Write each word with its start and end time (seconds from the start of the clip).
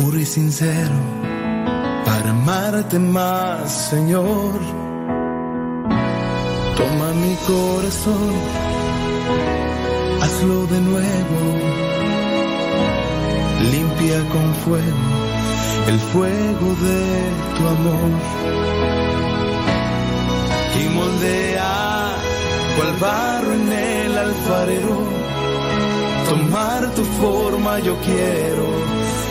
puro 0.00 0.18
y 0.18 0.24
sincero, 0.24 0.94
para 2.04 2.30
amarte 2.30 2.98
más, 2.98 3.70
Señor. 3.90 4.58
Toma 6.76 7.08
mi 7.22 7.34
corazón, 7.46 8.34
hazlo 10.22 10.66
de 10.66 10.80
nuevo, 10.80 11.40
limpia 13.72 14.18
con 14.32 14.54
fuego 14.64 15.20
el 15.88 15.98
fuego 16.12 16.68
de 16.86 17.02
tu 17.56 17.66
amor 17.66 18.10
y 20.80 20.88
moldea 20.94 22.16
cual 22.76 22.92
barro 23.00 23.52
en 23.52 23.72
el 23.72 24.18
alfarero. 24.18 24.98
Tomar 26.28 26.94
tu 26.94 27.02
forma 27.20 27.80
yo 27.80 27.96
quiero 28.06 28.89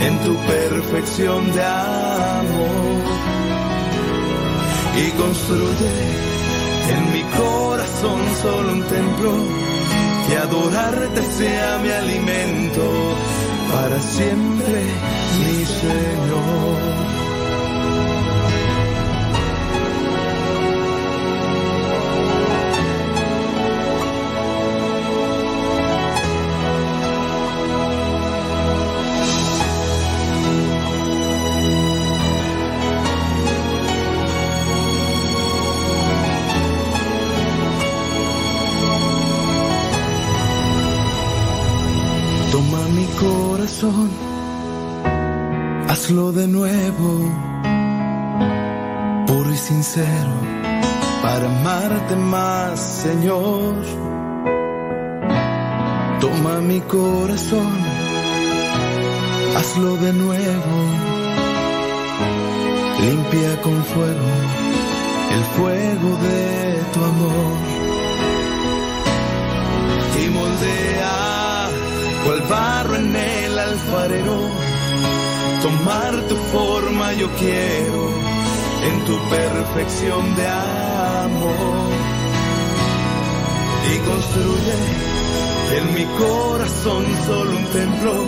en 0.00 0.18
tu 0.20 0.34
perfección 0.46 1.52
de 1.52 1.62
amor 1.62 3.00
y 4.96 5.10
construye 5.12 5.94
en 6.94 7.12
mi 7.12 7.22
corazón 7.36 8.20
solo 8.42 8.72
un 8.72 8.82
templo 8.82 9.32
que 10.26 10.36
adorarte 10.36 11.22
sea 11.22 11.78
mi 11.82 11.90
alimento 11.90 12.82
para 13.72 14.00
siempre, 14.00 14.82
mi 15.38 15.64
Señor. 15.64 17.19
Hazlo 45.88 46.32
de 46.32 46.46
nuevo, 46.48 47.10
puro 49.26 49.50
y 49.52 49.56
sincero, 49.56 50.32
para 51.22 51.46
amarte 51.46 52.16
más, 52.16 52.80
Señor. 52.80 53.74
Toma 56.20 56.60
mi 56.60 56.80
corazón, 56.80 57.72
hazlo 59.56 59.96
de 59.96 60.12
nuevo, 60.12 60.76
limpia 63.00 63.62
con 63.62 63.84
fuego 63.84 64.30
el 65.36 65.44
fuego 65.56 66.10
de 66.26 66.82
tu 66.92 67.04
amor. 67.04 67.56
Y 70.22 70.28
moldea 70.28 71.68
cual 72.24 72.42
Tomar 75.62 76.14
tu 76.28 76.36
forma 76.52 77.12
yo 77.14 77.28
quiero 77.38 78.02
en 78.88 79.04
tu 79.04 79.18
perfección 79.28 80.36
de 80.36 80.46
amor. 80.46 81.90
Y 83.92 83.98
construye 84.08 84.76
en 85.76 85.94
mi 85.94 86.04
corazón 86.18 87.04
solo 87.26 87.50
un 87.50 87.64
templo 87.66 88.26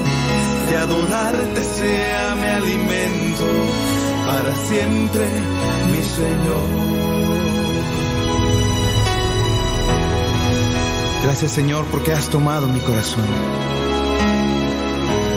que 0.69 0.77
adorarte 0.77 1.62
sea 1.62 2.34
mi 2.34 2.49
alimento 2.49 3.47
para 4.27 4.55
siempre, 4.69 5.27
mi 5.91 6.03
Señor. 6.03 6.93
Gracias 11.23 11.53
Señor 11.53 11.84
porque 11.87 12.12
has 12.12 12.29
tomado 12.29 12.67
mi 12.67 12.81
corazón 12.81 13.25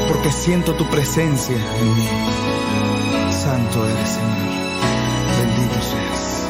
porque 0.07 0.31
siento 0.31 0.73
tu 0.73 0.85
presencia 0.89 1.55
en 1.55 1.95
mí. 1.95 2.07
Santo 3.31 3.85
eres, 3.88 4.09
Señor. 4.09 4.55
Bendito 5.39 5.79
seas. 5.89 6.47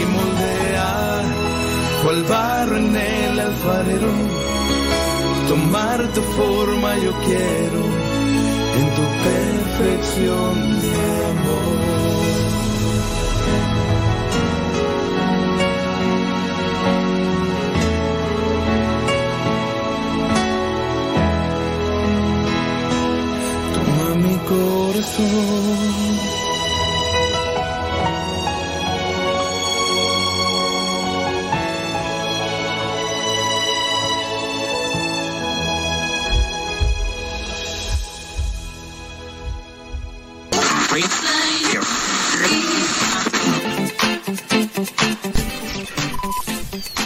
Y 0.00 0.04
moldea 0.16 1.22
cual 2.02 2.22
barro 2.24 2.76
en 2.76 2.96
el 2.96 3.40
alfarero. 3.40 4.12
Tomar 5.48 6.08
tu 6.14 6.22
forma 6.22 6.96
yo 6.98 7.12
quiero 7.24 7.82
en 8.78 8.86
tu 8.96 9.04
perfección 9.28 10.80
de 10.80 11.24
amor. 11.32 12.11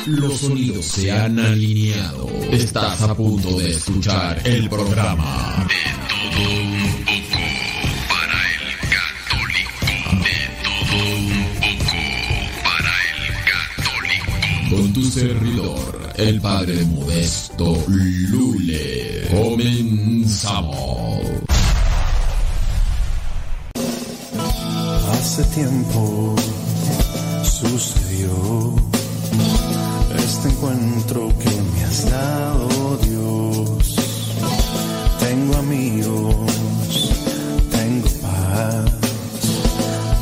Los 0.06 0.40
sonidos 0.40 0.86
se 0.86 1.12
han 1.12 1.38
alineado. 1.38 2.28
Estás 2.50 3.00
a 3.02 3.14
punto 3.14 3.56
de 3.58 3.70
escuchar 3.70 4.42
el 4.44 4.68
programa 4.68 5.45
servidor, 15.16 16.12
el 16.16 16.42
padre 16.42 16.84
modesto 16.84 17.74
Lule. 17.88 19.26
Comenzamos. 19.30 21.22
Hace 25.10 25.44
tiempo 25.54 26.36
sucedió 27.42 28.74
este 30.18 30.50
encuentro 30.50 31.32
que 31.38 31.50
me 31.72 31.84
has 31.84 32.10
dado 32.10 32.98
Dios. 32.98 33.96
Tengo 35.18 35.56
amigos, 35.56 36.52
tengo 37.70 38.08
paz, 38.20 38.92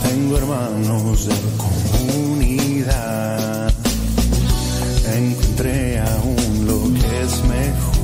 tengo 0.05 0.39
hermanos 0.39 1.27
de 1.27 1.35
comunidad 1.57 2.64
Encontré 5.15 6.01
aún 6.01 6.67
lo 6.67 6.83
que 6.93 7.23
es 7.23 7.45
mejor. 7.45 7.95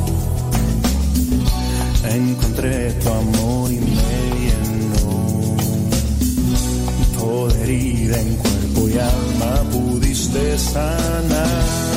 Encontré 2.08 2.92
tu 2.92 3.08
amor 3.08 3.72
y 3.72 3.80
me 3.80 3.94
llenó. 4.44 5.56
Toda 7.18 7.54
herida 7.62 8.20
en 8.20 8.36
cuerpo 8.36 8.88
y 8.88 8.98
alma 8.98 9.70
pudiste 9.72 10.56
sanar. 10.56 11.89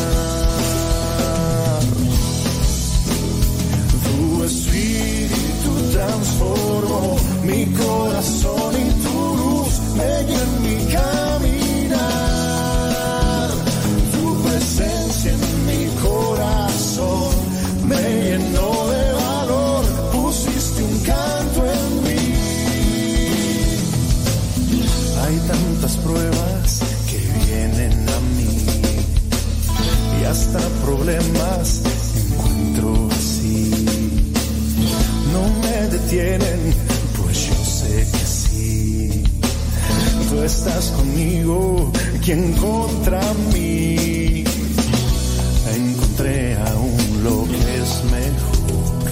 problemas 31.03 31.81
encuentro 32.31 33.09
así. 33.11 33.85
No 35.33 35.43
me 35.61 35.77
detienen, 35.89 36.59
pues 37.17 37.47
yo 37.47 37.65
sé 37.65 38.07
que 38.11 38.25
sí. 38.25 39.23
Tú 40.29 40.41
estás 40.43 40.91
conmigo, 40.91 41.91
quien 42.23 42.53
contra 42.53 43.21
mí. 43.53 44.45
Encontré 45.75 46.55
aún 46.55 47.23
lo 47.23 47.45
que 47.51 47.61
es 47.81 47.91
mejor. 48.17 49.11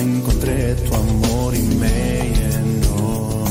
Encontré 0.00 0.74
tu 0.74 0.94
amor 0.94 1.54
y 1.54 1.62
me 1.82 2.32
llenó. 2.38 3.44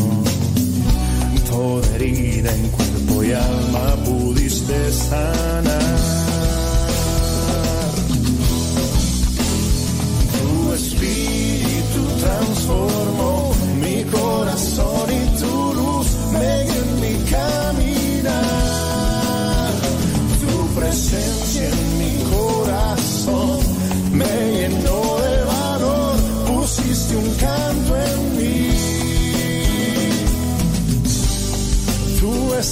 Toda 1.52 1.96
herida 1.96 2.52
en 2.52 2.68
cuerpo 2.70 3.24
y 3.24 3.34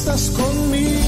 estás 0.02 0.32
conmigo. 0.32 1.01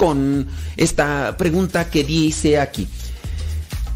Con 0.00 0.48
esta 0.78 1.36
pregunta 1.36 1.90
que 1.90 2.04
dice 2.04 2.58
aquí. 2.58 2.88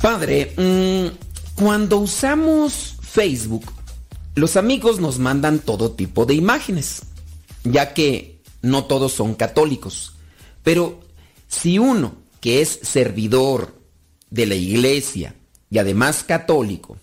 Padre, 0.02 0.52
mm, 0.54 1.54
cuando 1.54 1.96
usamos 1.96 2.96
Facebook, 3.00 3.64
los 4.34 4.58
amigos 4.58 5.00
nos 5.00 5.18
mandan 5.18 5.60
todo 5.60 5.92
tipo 5.92 6.26
de 6.26 6.34
imágenes, 6.34 7.04
ya 7.62 7.94
que 7.94 8.42
no 8.60 8.84
todos 8.84 9.14
son 9.14 9.34
católicos. 9.34 10.12
Pero 10.62 11.00
si 11.48 11.78
uno 11.78 12.16
que 12.42 12.60
es 12.60 12.80
servidor 12.82 13.74
de 14.28 14.44
la 14.44 14.56
iglesia 14.56 15.34
y 15.70 15.78
además 15.78 16.22
católico, 16.22 16.98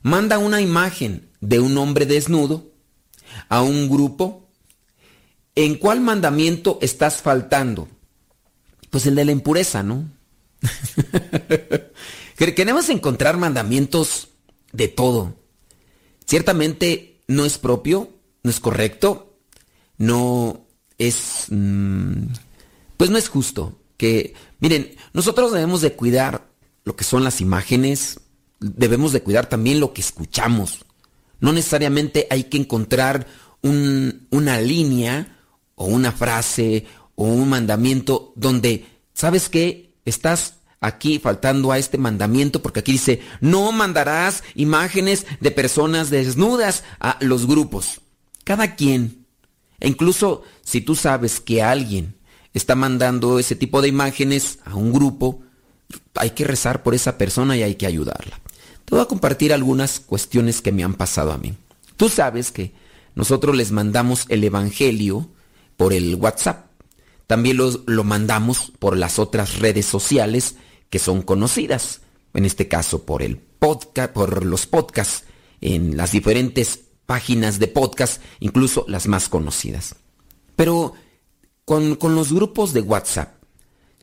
manda 0.00 0.38
una 0.38 0.62
imagen 0.62 1.28
de 1.42 1.60
un 1.60 1.76
hombre 1.76 2.06
desnudo 2.06 2.72
a 3.50 3.60
un 3.60 3.90
grupo, 3.90 4.48
¿en 5.54 5.74
cuál 5.74 6.00
mandamiento 6.00 6.78
estás 6.80 7.20
faltando? 7.20 7.88
Pues 8.92 9.06
el 9.06 9.14
de 9.14 9.24
la 9.24 9.32
impureza, 9.32 9.82
¿no? 9.82 10.06
Queremos 12.36 12.90
encontrar 12.90 13.38
mandamientos 13.38 14.28
de 14.70 14.88
todo. 14.88 15.34
Ciertamente 16.26 17.22
no 17.26 17.46
es 17.46 17.56
propio, 17.56 18.10
no 18.42 18.50
es 18.50 18.60
correcto, 18.60 19.38
no 19.96 20.66
es... 20.98 21.46
Mm, 21.48 22.26
pues 22.98 23.08
no 23.08 23.16
es 23.16 23.30
justo 23.30 23.80
que... 23.96 24.34
Miren, 24.60 24.94
nosotros 25.14 25.52
debemos 25.52 25.80
de 25.80 25.94
cuidar 25.94 26.52
lo 26.84 26.94
que 26.94 27.04
son 27.04 27.24
las 27.24 27.40
imágenes, 27.40 28.20
debemos 28.60 29.14
de 29.14 29.22
cuidar 29.22 29.48
también 29.48 29.80
lo 29.80 29.94
que 29.94 30.02
escuchamos. 30.02 30.84
No 31.40 31.54
necesariamente 31.54 32.26
hay 32.28 32.44
que 32.44 32.58
encontrar 32.58 33.26
una 33.62 34.60
línea 34.60 35.38
o 35.76 35.86
una 35.86 36.12
frase 36.12 36.84
o 37.14 37.24
un 37.24 37.48
mandamiento 37.48 38.32
donde, 38.36 38.86
¿sabes 39.14 39.48
qué? 39.48 39.94
Estás 40.04 40.54
aquí 40.80 41.18
faltando 41.18 41.72
a 41.72 41.78
este 41.78 41.96
mandamiento 41.96 42.60
porque 42.60 42.80
aquí 42.80 42.92
dice, 42.92 43.20
no 43.40 43.72
mandarás 43.72 44.42
imágenes 44.54 45.26
de 45.40 45.50
personas 45.50 46.10
desnudas 46.10 46.84
a 47.00 47.16
los 47.20 47.46
grupos. 47.46 48.00
Cada 48.44 48.74
quien, 48.74 49.24
e 49.80 49.88
incluso 49.88 50.42
si 50.62 50.80
tú 50.80 50.94
sabes 50.94 51.40
que 51.40 51.62
alguien 51.62 52.16
está 52.52 52.74
mandando 52.74 53.38
ese 53.38 53.56
tipo 53.56 53.80
de 53.80 53.88
imágenes 53.88 54.58
a 54.64 54.74
un 54.74 54.92
grupo, 54.92 55.42
hay 56.14 56.30
que 56.30 56.44
rezar 56.44 56.82
por 56.82 56.94
esa 56.94 57.16
persona 57.18 57.56
y 57.56 57.62
hay 57.62 57.76
que 57.76 57.86
ayudarla. 57.86 58.40
Te 58.84 58.94
voy 58.94 59.00
a 59.00 59.08
compartir 59.08 59.52
algunas 59.52 60.00
cuestiones 60.00 60.60
que 60.60 60.72
me 60.72 60.84
han 60.84 60.94
pasado 60.94 61.32
a 61.32 61.38
mí. 61.38 61.54
Tú 61.96 62.08
sabes 62.08 62.50
que 62.50 62.72
nosotros 63.14 63.56
les 63.56 63.70
mandamos 63.70 64.26
el 64.28 64.42
Evangelio 64.44 65.28
por 65.76 65.92
el 65.92 66.14
WhatsApp. 66.16 66.66
También 67.26 67.58
lo 67.58 68.04
mandamos 68.04 68.72
por 68.78 68.96
las 68.96 69.18
otras 69.18 69.58
redes 69.58 69.86
sociales 69.86 70.56
que 70.90 70.98
son 70.98 71.22
conocidas. 71.22 72.02
En 72.34 72.44
este 72.44 72.68
caso 72.68 73.04
por 73.04 73.22
el 73.22 73.36
podcast, 73.36 74.12
por 74.12 74.44
los 74.44 74.66
podcasts 74.66 75.24
en 75.60 75.96
las 75.96 76.12
diferentes 76.12 76.80
páginas 77.06 77.58
de 77.58 77.68
podcast, 77.68 78.22
incluso 78.40 78.84
las 78.88 79.06
más 79.06 79.28
conocidas. 79.28 79.96
Pero 80.56 80.94
con, 81.64 81.96
con 81.96 82.14
los 82.14 82.32
grupos 82.32 82.72
de 82.72 82.80
WhatsApp, 82.80 83.42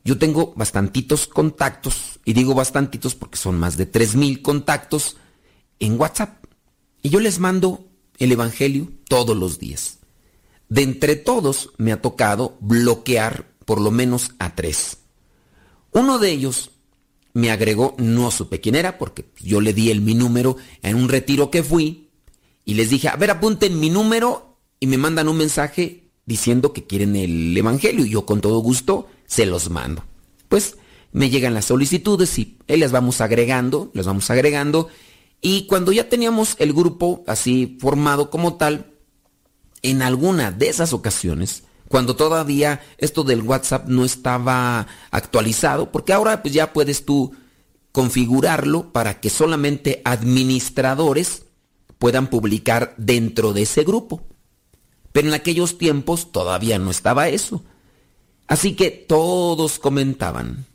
yo 0.04 0.18
tengo 0.18 0.54
bastantitos 0.56 1.28
contactos, 1.28 2.20
y 2.26 2.34
digo 2.34 2.56
bastantitos 2.56 3.16
porque 3.16 3.38
son 3.38 3.60
más 3.60 3.78
de 3.78 3.92
3.000 3.92 4.42
contactos 4.42 5.18
en 5.80 6.00
WhatsApp. 6.00 6.46
Y 7.02 7.10
yo 7.10 7.20
les 7.20 7.40
mando 7.40 7.88
el 8.18 8.32
Evangelio 8.32 8.92
todos 9.08 9.36
los 9.36 9.60
días. 9.60 9.99
De 10.70 10.84
entre 10.84 11.16
todos 11.16 11.72
me 11.78 11.92
ha 11.92 12.02
tocado 12.02 12.58
bloquear 12.62 13.52
por 13.66 13.82
lo 13.82 13.92
menos 13.92 14.32
a 14.40 14.56
tres. 14.56 14.98
Uno 15.92 16.20
de 16.20 16.32
ellos 16.32 16.72
me 17.34 17.52
agregó, 17.52 17.96
no 17.98 18.32
supe 18.32 18.60
quién 18.60 18.76
era, 18.76 18.98
porque 18.98 19.26
yo 19.40 19.62
le 19.62 19.74
di 19.74 19.92
el 19.92 20.02
mi 20.02 20.14
número 20.14 20.58
en 20.82 20.96
un 20.96 21.10
retiro 21.10 21.52
que 21.52 21.64
fui, 21.64 22.10
y 22.66 22.76
les 22.76 22.90
dije, 22.90 23.08
a 23.08 23.16
ver, 23.16 23.32
apunten 23.32 23.80
mi 23.80 23.90
número, 23.90 24.58
y 24.80 24.88
me 24.88 24.98
mandan 24.98 25.28
un 25.28 25.38
mensaje 25.38 26.12
diciendo 26.26 26.74
que 26.74 26.86
quieren 26.86 27.16
el 27.16 27.58
Evangelio, 27.58 28.06
y 28.06 28.12
yo 28.12 28.26
con 28.26 28.42
todo 28.42 28.60
gusto 28.60 29.08
se 29.26 29.46
los 29.46 29.70
mando. 29.70 30.04
Pues 30.48 30.78
me 31.12 31.30
llegan 31.30 31.54
las 31.56 31.66
solicitudes 31.66 32.38
y 32.38 32.58
él 32.68 32.82
las 32.82 32.92
vamos 32.92 33.22
agregando, 33.22 33.90
las 33.94 34.06
vamos 34.06 34.30
agregando, 34.30 34.90
y 35.42 35.66
cuando 35.68 35.92
ya 35.92 36.10
teníamos 36.10 36.56
el 36.60 36.74
grupo 36.74 37.24
así 37.26 37.78
formado 37.80 38.30
como 38.30 38.56
tal, 38.56 38.94
en 39.82 40.02
alguna 40.02 40.52
de 40.52 40.70
esas 40.70 40.94
ocasiones, 40.94 41.64
cuando 41.88 42.16
todavía 42.16 42.82
esto 42.98 43.24
del 43.24 43.42
WhatsApp 43.42 43.88
no 43.88 44.06
estaba 44.06 44.88
actualizado, 45.12 45.92
porque 45.92 46.14
ahora 46.14 46.42
pues 46.42 46.54
ya 46.54 46.74
puedes 46.74 47.06
tú 47.06 47.34
configurarlo 47.92 48.92
para 48.94 49.20
que 49.20 49.30
solamente 49.30 50.02
administradores 50.06 51.46
puedan 51.98 52.28
publicar 52.28 52.94
dentro 52.98 53.54
de 53.54 53.64
ese 53.64 53.84
grupo. 53.84 54.24
Pero 55.12 55.28
en 55.28 55.34
aquellos 55.34 55.78
tiempos 55.78 56.32
todavía 56.32 56.78
no 56.78 56.92
estaba 56.92 57.30
eso. 57.30 57.64
Así 58.48 58.76
que 58.76 58.92
todos 58.92 59.80
comentaban 59.80 60.66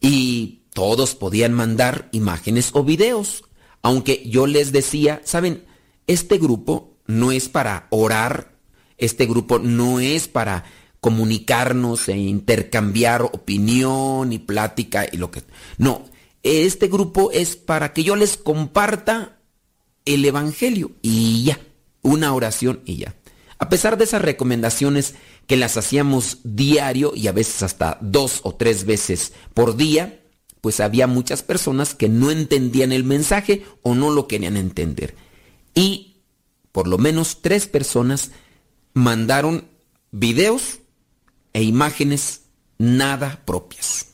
y 0.00 0.62
todos 0.72 1.14
podían 1.14 1.52
mandar 1.52 2.08
imágenes 2.12 2.70
o 2.72 2.82
videos 2.82 3.44
aunque 3.86 4.28
yo 4.28 4.48
les 4.48 4.72
decía, 4.72 5.20
saben, 5.22 5.64
este 6.08 6.38
grupo 6.38 6.95
no 7.06 7.32
es 7.32 7.48
para 7.48 7.86
orar, 7.90 8.52
este 8.98 9.26
grupo 9.26 9.58
no 9.58 10.00
es 10.00 10.28
para 10.28 10.64
comunicarnos 11.00 12.08
e 12.08 12.16
intercambiar 12.16 13.22
opinión 13.22 14.32
y 14.32 14.38
plática 14.38 15.06
y 15.10 15.16
lo 15.18 15.30
que... 15.30 15.42
No, 15.78 16.04
este 16.42 16.88
grupo 16.88 17.30
es 17.32 17.56
para 17.56 17.92
que 17.92 18.02
yo 18.02 18.16
les 18.16 18.36
comparta 18.36 19.38
el 20.04 20.24
Evangelio 20.24 20.92
y 21.02 21.44
ya, 21.44 21.60
una 22.02 22.32
oración 22.32 22.80
y 22.84 22.96
ya. 22.96 23.14
A 23.58 23.68
pesar 23.68 23.96
de 23.96 24.04
esas 24.04 24.22
recomendaciones 24.22 25.14
que 25.46 25.56
las 25.56 25.76
hacíamos 25.76 26.38
diario 26.44 27.12
y 27.14 27.28
a 27.28 27.32
veces 27.32 27.62
hasta 27.62 27.98
dos 28.00 28.40
o 28.42 28.54
tres 28.54 28.84
veces 28.84 29.32
por 29.54 29.76
día, 29.76 30.20
pues 30.60 30.80
había 30.80 31.06
muchas 31.06 31.42
personas 31.42 31.94
que 31.94 32.08
no 32.08 32.30
entendían 32.30 32.92
el 32.92 33.04
mensaje 33.04 33.64
o 33.82 33.94
no 33.94 34.10
lo 34.10 34.26
querían 34.28 34.56
entender. 34.56 35.14
Y 35.74 36.15
por 36.76 36.88
lo 36.88 36.98
menos 36.98 37.40
tres 37.40 37.66
personas 37.66 38.32
mandaron 38.92 39.66
videos 40.10 40.80
e 41.54 41.62
imágenes 41.62 42.42
nada 42.76 43.40
propias. 43.46 44.08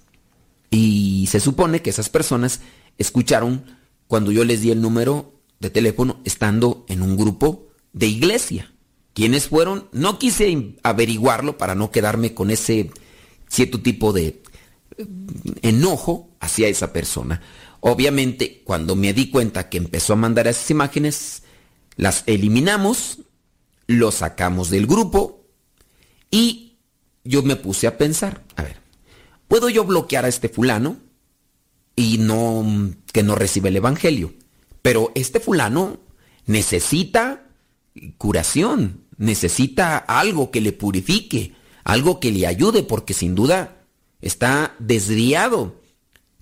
Y 0.70 1.26
se 1.28 1.40
supone 1.40 1.82
que 1.82 1.90
esas 1.90 2.08
personas 2.08 2.60
escucharon 2.98 3.64
cuando 4.06 4.30
yo 4.30 4.44
les 4.44 4.60
di 4.60 4.70
el 4.70 4.80
número 4.80 5.40
de 5.58 5.70
teléfono 5.70 6.20
estando 6.24 6.86
en 6.88 7.02
un 7.02 7.16
grupo 7.16 7.66
de 7.92 8.06
iglesia. 8.06 8.72
¿Quiénes 9.12 9.48
fueron? 9.48 9.88
No 9.90 10.20
quise 10.20 10.76
averiguarlo 10.84 11.58
para 11.58 11.74
no 11.74 11.90
quedarme 11.90 12.32
con 12.32 12.52
ese 12.52 12.92
cierto 13.48 13.82
tipo 13.82 14.12
de 14.12 14.40
enojo 15.62 16.30
hacia 16.38 16.68
esa 16.68 16.92
persona. 16.92 17.42
Obviamente, 17.80 18.62
cuando 18.62 18.94
me 18.94 19.12
di 19.12 19.30
cuenta 19.30 19.68
que 19.68 19.78
empezó 19.78 20.12
a 20.12 20.16
mandar 20.16 20.46
esas 20.46 20.70
imágenes, 20.70 21.42
las 21.96 22.24
eliminamos, 22.26 23.18
lo 23.86 24.10
sacamos 24.10 24.70
del 24.70 24.86
grupo 24.86 25.44
y 26.30 26.76
yo 27.24 27.42
me 27.42 27.56
puse 27.56 27.86
a 27.86 27.98
pensar, 27.98 28.42
a 28.56 28.62
ver, 28.62 28.76
¿puedo 29.48 29.68
yo 29.68 29.84
bloquear 29.84 30.24
a 30.24 30.28
este 30.28 30.48
fulano 30.48 30.96
y 31.94 32.18
no 32.18 32.92
que 33.12 33.22
no 33.22 33.34
recibe 33.34 33.68
el 33.68 33.76
evangelio? 33.76 34.34
Pero 34.80 35.12
este 35.14 35.38
fulano 35.38 36.00
necesita 36.46 37.46
curación, 38.18 39.04
necesita 39.16 39.98
algo 39.98 40.50
que 40.50 40.60
le 40.60 40.72
purifique, 40.72 41.54
algo 41.84 42.20
que 42.20 42.32
le 42.32 42.46
ayude 42.46 42.82
porque 42.82 43.14
sin 43.14 43.34
duda 43.34 43.84
está 44.20 44.74
desviado, 44.78 45.80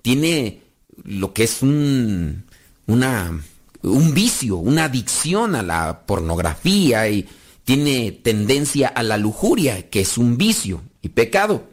tiene 0.02 0.62
lo 1.02 1.33
que 1.33 1.45
es 1.45 1.62
un, 1.62 2.45
una, 2.87 3.42
un 3.83 4.15
vicio, 4.15 4.57
una 4.57 4.85
adicción 4.85 5.55
a 5.55 5.63
la 5.63 6.07
pornografía 6.07 7.09
y 7.09 7.29
tiene 7.65 8.13
tendencia 8.13 8.89
a 8.89 9.03
la 9.03 9.17
lujuria, 9.17 9.89
que 9.89 10.01
es 10.01 10.19
un 10.19 10.37
vicio 10.37 10.83
y 11.03 11.11
pecado. 11.11 11.65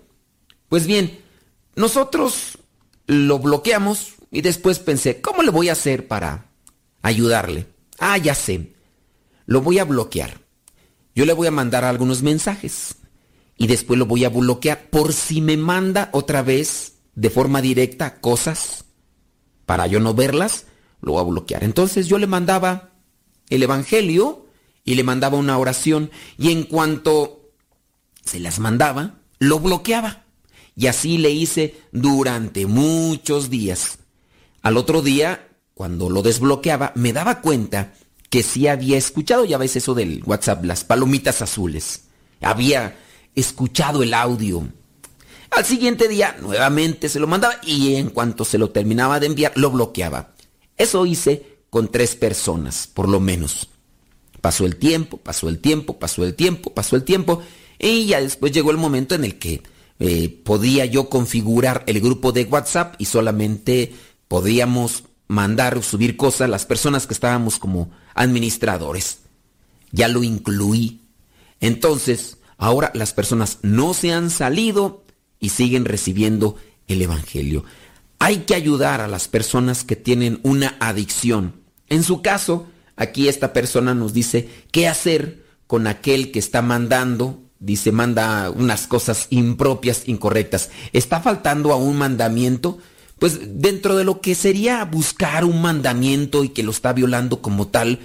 Pues 0.69 0.85
bien, 0.85 1.19
nosotros 1.75 2.57
lo 3.07 3.39
bloqueamos 3.39 4.13
y 4.31 4.41
después 4.41 4.79
pensé, 4.79 5.21
¿cómo 5.21 5.43
le 5.43 5.51
voy 5.51 5.69
a 5.69 5.73
hacer 5.73 6.07
para 6.07 6.45
ayudarle? 7.01 7.67
Ah, 7.99 8.17
ya 8.17 8.35
sé, 8.35 8.73
lo 9.45 9.61
voy 9.61 9.79
a 9.79 9.85
bloquear. 9.85 10.41
Yo 11.15 11.25
le 11.25 11.33
voy 11.33 11.47
a 11.47 11.51
mandar 11.51 11.83
algunos 11.83 12.21
mensajes 12.21 12.95
y 13.57 13.67
después 13.67 13.97
lo 13.97 14.05
voy 14.05 14.23
a 14.23 14.29
bloquear 14.29 14.89
por 14.89 15.13
si 15.13 15.41
me 15.41 15.57
manda 15.57 16.09
otra 16.11 16.43
vez 16.43 16.93
de 17.15 17.31
forma 17.31 17.61
directa 17.61 18.21
cosas 18.21 18.85
para 19.65 19.87
yo 19.87 19.99
no 19.99 20.13
verlas, 20.13 20.65
lo 21.01 21.13
voy 21.13 21.21
a 21.21 21.25
bloquear. 21.25 21.63
Entonces 21.63 22.07
yo 22.07 22.17
le 22.17 22.27
mandaba 22.27 22.91
el 23.49 23.63
Evangelio 23.63 24.45
y 24.83 24.95
le 24.95 25.03
mandaba 25.03 25.37
una 25.37 25.57
oración 25.57 26.11
y 26.37 26.51
en 26.51 26.63
cuanto 26.63 27.51
se 28.23 28.39
las 28.39 28.59
mandaba, 28.59 29.15
lo 29.39 29.59
bloqueaba. 29.59 30.23
Y 30.75 30.87
así 30.87 31.17
le 31.17 31.31
hice 31.31 31.75
durante 31.91 32.65
muchos 32.67 33.49
días. 33.49 33.99
Al 34.61 34.77
otro 34.77 35.01
día, 35.01 35.47
cuando 35.73 36.09
lo 36.09 36.21
desbloqueaba, 36.21 36.91
me 36.95 37.13
daba 37.13 37.41
cuenta 37.41 37.93
que 38.29 38.43
sí 38.43 38.67
había 38.67 38.97
escuchado, 38.97 39.45
ya 39.45 39.57
ves 39.57 39.75
eso 39.75 39.93
del 39.93 40.21
WhatsApp, 40.25 40.63
las 40.65 40.83
palomitas 40.83 41.41
azules. 41.41 42.03
Había 42.41 42.97
escuchado 43.33 44.03
el 44.03 44.13
audio. 44.13 44.67
Al 45.51 45.65
siguiente 45.65 46.07
día 46.07 46.35
nuevamente 46.41 47.09
se 47.09 47.19
lo 47.19 47.27
mandaba 47.27 47.55
y 47.63 47.95
en 47.95 48.09
cuanto 48.09 48.43
se 48.45 48.57
lo 48.57 48.69
terminaba 48.69 49.19
de 49.19 49.27
enviar 49.27 49.53
lo 49.55 49.71
bloqueaba. 49.71 50.33
Eso 50.77 51.05
hice 51.05 51.57
con 51.69 51.89
tres 51.89 52.15
personas, 52.15 52.87
por 52.87 53.09
lo 53.09 53.19
menos. 53.19 53.69
Pasó 54.41 54.65
el 54.65 54.77
tiempo, 54.77 55.17
pasó 55.17 55.49
el 55.49 55.59
tiempo, 55.59 55.97
pasó 55.97 56.23
el 56.23 56.35
tiempo, 56.35 56.73
pasó 56.73 56.95
el 56.95 57.03
tiempo 57.03 57.41
y 57.79 58.05
ya 58.05 58.21
después 58.21 58.51
llegó 58.51 58.71
el 58.71 58.77
momento 58.77 59.15
en 59.15 59.23
el 59.23 59.37
que 59.39 59.63
eh, 59.99 60.29
podía 60.43 60.85
yo 60.85 61.09
configurar 61.09 61.83
el 61.87 61.99
grupo 61.99 62.31
de 62.31 62.43
WhatsApp 62.45 62.95
y 62.97 63.05
solamente 63.05 63.93
podíamos 64.27 65.03
mandar 65.27 65.77
o 65.77 65.81
subir 65.81 66.17
cosas 66.17 66.49
las 66.49 66.65
personas 66.65 67.07
que 67.07 67.13
estábamos 67.13 67.59
como 67.59 67.91
administradores. 68.13 69.19
Ya 69.91 70.07
lo 70.07 70.23
incluí. 70.23 71.01
Entonces, 71.59 72.37
ahora 72.57 72.91
las 72.93 73.13
personas 73.13 73.59
no 73.63 73.93
se 73.93 74.13
han 74.13 74.29
salido 74.29 75.03
y 75.39 75.49
siguen 75.49 75.85
recibiendo 75.85 76.55
el 76.87 77.01
Evangelio. 77.01 77.63
Hay 78.19 78.39
que 78.39 78.55
ayudar 78.55 79.01
a 79.01 79.07
las 79.07 79.27
personas 79.27 79.83
que 79.83 79.95
tienen 79.95 80.39
una 80.43 80.75
adicción. 80.79 81.61
En 81.87 82.03
su 82.03 82.21
caso, 82.21 82.67
aquí 82.95 83.27
esta 83.27 83.53
persona 83.53 83.93
nos 83.93 84.13
dice 84.13 84.49
qué 84.71 84.87
hacer 84.87 85.45
con 85.67 85.87
aquel 85.87 86.31
que 86.31 86.39
está 86.39 86.61
mandando, 86.61 87.41
dice, 87.59 87.91
manda 87.91 88.49
unas 88.49 88.87
cosas 88.87 89.27
impropias, 89.29 90.03
incorrectas. 90.07 90.71
¿Está 90.93 91.21
faltando 91.21 91.71
a 91.71 91.75
un 91.75 91.97
mandamiento? 91.97 92.79
Pues 93.19 93.39
dentro 93.61 93.95
de 93.95 94.03
lo 94.03 94.21
que 94.21 94.35
sería 94.35 94.83
buscar 94.85 95.43
un 95.43 95.61
mandamiento 95.61 96.43
y 96.43 96.49
que 96.49 96.63
lo 96.63 96.71
está 96.71 96.93
violando 96.93 97.41
como 97.41 97.67
tal, 97.67 97.99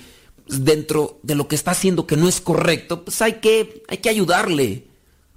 dentro 0.46 1.20
de 1.22 1.34
lo 1.34 1.48
que 1.48 1.54
está 1.54 1.72
haciendo 1.72 2.06
que 2.06 2.16
no 2.16 2.28
es 2.28 2.40
correcto, 2.40 3.04
pues 3.04 3.22
hay 3.22 3.34
que, 3.34 3.82
hay 3.88 3.98
que 3.98 4.08
ayudarle. 4.08 4.86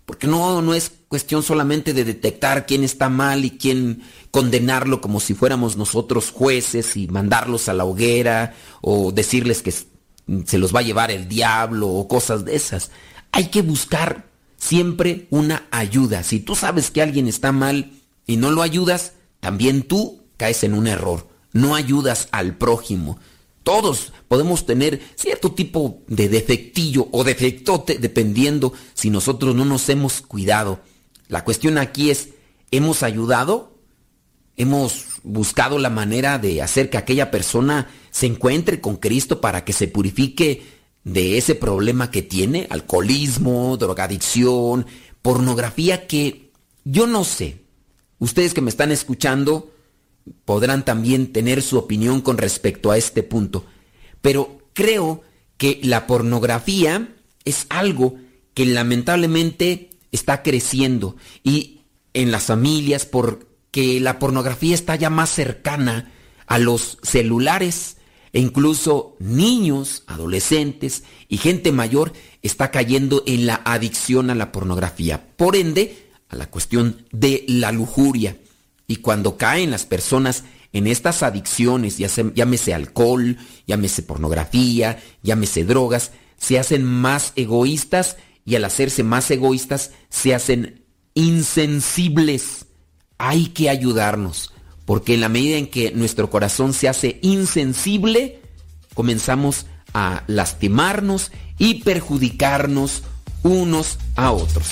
Porque 0.06 0.28
no, 0.28 0.62
no 0.62 0.74
es 0.74 0.92
cuestión 1.08 1.42
solamente 1.42 1.94
de 1.94 2.04
detectar 2.04 2.66
quién 2.66 2.84
está 2.84 3.10
mal 3.10 3.44
y 3.44 3.52
quién 3.52 4.04
condenarlo 4.32 5.02
como 5.02 5.20
si 5.20 5.34
fuéramos 5.34 5.78
nosotros 5.78 6.32
jueces 6.32 6.96
y 6.96 7.08
mandarlos 7.08 7.70
a 7.70 7.74
la 7.74 7.86
hoguera 7.86 8.54
o 8.82 9.12
decirles 9.12 9.62
que 9.62 9.74
se 10.46 10.58
los 10.58 10.76
va 10.76 10.82
a 10.82 10.84
llevar 10.84 11.12
el 11.12 11.28
diablo 11.28 11.88
o 11.90 12.08
cosas 12.08 12.46
de 12.46 12.56
esas. 12.56 12.92
Hay 13.32 13.48
que 13.48 13.62
buscar 13.62 14.28
siempre 14.58 15.28
una 15.30 15.68
ayuda. 15.72 16.24
Si 16.24 16.40
tú 16.40 16.56
sabes 16.56 16.92
que 16.92 17.02
alguien 17.02 17.28
está 17.28 17.52
mal 17.52 17.92
y 18.28 18.38
no 18.38 18.52
lo 18.52 18.62
ayudas, 18.62 19.14
también 19.40 19.84
tú 19.84 20.22
caes 20.38 20.64
en 20.64 20.74
un 20.74 20.88
error. 20.88 21.28
No 21.54 21.76
ayudas 21.76 22.28
al 22.32 22.58
prójimo. 22.58 23.20
Todos 23.66 24.14
podemos 24.28 24.68
tener 24.68 25.02
cierto 25.16 25.54
tipo 25.54 26.04
de 26.06 26.30
defectillo 26.30 27.08
o 27.12 27.24
defectote 27.24 27.98
dependiendo 27.98 28.74
si 28.94 29.10
nosotros 29.10 29.56
no 29.56 29.66
nos 29.66 29.90
hemos 29.90 30.22
cuidado. 30.22 30.82
La 31.30 31.44
cuestión 31.44 31.80
aquí 31.80 32.12
es, 32.12 32.30
¿hemos 32.70 33.02
ayudado? 33.02 33.80
¿Hemos 34.56 35.06
buscado 35.24 35.80
la 35.80 35.90
manera 35.90 36.38
de 36.38 36.62
hacer 36.62 36.92
que 36.92 37.00
aquella 37.00 37.32
persona 37.32 37.90
se 38.12 38.28
encuentre 38.28 38.82
con 38.82 38.98
Cristo 38.98 39.42
para 39.42 39.66
que 39.66 39.74
se 39.74 39.88
purifique 39.88 40.68
de 41.04 41.40
ese 41.40 41.56
problema 41.56 42.12
que 42.12 42.22
tiene? 42.22 42.68
Alcoholismo, 42.70 43.78
drogadicción, 43.78 44.86
pornografía 45.24 46.06
que 46.06 46.52
yo 46.84 47.08
no 47.08 47.24
sé. 47.24 47.64
Ustedes 48.20 48.54
que 48.54 48.62
me 48.62 48.70
están 48.70 48.92
escuchando, 48.92 49.72
podrán 50.46 50.86
también 50.86 51.32
tener 51.32 51.62
su 51.62 51.78
opinión 51.78 52.22
con 52.22 52.38
respecto 52.38 52.92
a 52.92 52.98
este 52.98 53.24
punto. 53.24 53.66
Pero 54.22 54.60
creo 54.74 55.22
que 55.58 55.80
la 55.84 56.08
pornografía 56.08 57.16
es 57.44 57.68
algo 57.70 58.16
que 58.54 58.66
lamentablemente 58.66 59.90
está 60.12 60.44
creciendo 60.44 61.16
y 61.44 61.82
en 62.14 62.32
las 62.32 62.46
familias 62.46 63.06
porque 63.06 64.00
la 64.00 64.20
pornografía 64.20 64.74
está 64.74 64.96
ya 64.96 65.10
más 65.10 65.30
cercana 65.30 66.12
a 66.48 66.58
los 66.58 66.98
celulares 67.04 67.98
e 68.34 68.40
incluso 68.40 69.16
niños, 69.20 70.04
adolescentes 70.08 71.04
y 71.30 71.38
gente 71.38 71.72
mayor 71.72 72.14
está 72.42 72.72
cayendo 72.72 73.24
en 73.26 73.46
la 73.46 73.62
adicción 73.64 74.30
a 74.30 74.36
la 74.36 74.52
pornografía. 74.52 75.36
Por 75.38 75.56
ende, 75.56 76.10
a 76.30 76.36
la 76.36 76.50
cuestión 76.50 77.06
de 77.12 77.46
la 77.48 77.72
lujuria. 77.72 78.38
Y 78.88 78.98
cuando 78.98 79.38
caen 79.38 79.72
las 79.72 79.86
personas 79.86 80.44
en 80.74 80.88
estas 80.88 81.24
adicciones, 81.24 81.98
ya 81.98 82.10
llámese 82.34 82.74
alcohol, 82.74 83.38
llámese 83.66 84.04
pornografía, 84.04 85.02
llámese 85.24 85.64
drogas, 85.64 86.12
se 86.38 86.60
hacen 86.60 86.84
más 86.84 87.34
egoístas 87.36 88.18
y 88.46 88.56
al 88.56 88.66
hacerse 88.66 89.04
más 89.04 89.32
egoístas 89.32 89.92
se 90.10 90.36
hacen 90.36 90.86
insensibles. 91.14 92.66
Hay 93.18 93.48
que 93.48 93.70
ayudarnos, 93.70 94.54
porque 94.86 95.16
en 95.16 95.22
la 95.22 95.30
medida 95.30 95.58
en 95.58 95.68
que 95.68 95.92
nuestro 95.92 96.30
corazón 96.30 96.74
se 96.74 96.90
hace 96.90 97.20
insensible, 97.24 98.42
comenzamos 98.94 99.66
a 99.94 100.24
lastimarnos 100.28 101.32
y 101.58 101.84
perjudicarnos 101.84 103.04
unos 103.44 103.98
a 104.16 104.32
otros. 104.32 104.68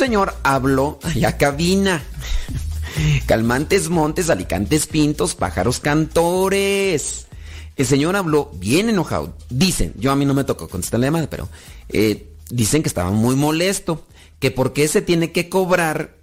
Señor 0.00 0.34
habló 0.44 0.98
allá 1.02 1.36
cabina. 1.36 2.02
Calmantes 3.26 3.90
montes, 3.90 4.30
alicantes 4.30 4.86
pintos, 4.86 5.34
pájaros 5.34 5.78
cantores. 5.78 7.26
El 7.76 7.84
señor 7.84 8.16
habló 8.16 8.50
bien 8.54 8.88
enojado. 8.88 9.36
Dicen, 9.50 9.92
yo 9.96 10.10
a 10.10 10.16
mí 10.16 10.24
no 10.24 10.32
me 10.32 10.44
tocó 10.44 10.68
contestar 10.68 11.00
la 11.00 11.08
llamada, 11.08 11.28
pero 11.28 11.50
eh, 11.90 12.32
dicen 12.48 12.82
que 12.82 12.88
estaba 12.88 13.10
muy 13.10 13.36
molesto. 13.36 14.06
Que 14.38 14.50
por 14.50 14.72
qué 14.72 14.88
se 14.88 15.02
tiene 15.02 15.32
que 15.32 15.50
cobrar 15.50 16.16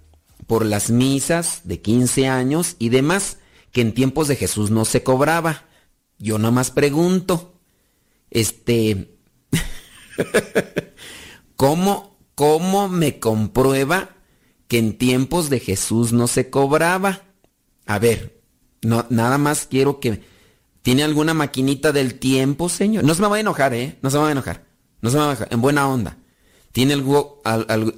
por 0.48 0.66
las 0.66 0.90
misas 0.90 1.60
de 1.62 1.80
15 1.80 2.26
años 2.26 2.74
y 2.80 2.88
demás, 2.88 3.36
que 3.70 3.80
en 3.80 3.94
tiempos 3.94 4.26
de 4.26 4.34
Jesús 4.34 4.72
no 4.72 4.86
se 4.86 5.04
cobraba. 5.04 5.66
Yo 6.18 6.40
más 6.40 6.72
pregunto, 6.72 7.54
este, 8.30 9.14
¿cómo, 11.56 12.07
¿cómo 12.38 12.88
me 12.88 13.18
comprueba 13.18 14.10
que 14.68 14.78
en 14.78 14.96
tiempos 14.96 15.50
de 15.50 15.58
Jesús 15.58 16.12
no 16.12 16.28
se 16.28 16.50
cobraba? 16.50 17.22
A 17.84 17.98
ver, 17.98 18.40
nada 18.80 19.38
más 19.38 19.66
quiero 19.68 19.98
que... 19.98 20.22
¿Tiene 20.82 21.02
alguna 21.02 21.34
maquinita 21.34 21.90
del 21.90 22.20
tiempo, 22.20 22.68
señor? 22.68 23.02
No 23.02 23.12
se 23.16 23.22
me 23.22 23.28
va 23.28 23.36
a 23.38 23.40
enojar, 23.40 23.74
¿eh? 23.74 23.98
No 24.02 24.10
se 24.10 24.18
me 24.18 24.22
va 24.22 24.28
a 24.28 24.32
enojar. 24.32 24.64
No 25.02 25.10
se 25.10 25.16
me 25.16 25.22
va 25.22 25.30
a 25.30 25.32
enojar. 25.32 25.48
En 25.50 25.60
buena 25.60 25.88
onda. 25.88 26.16
¿Tiene, 26.70 27.02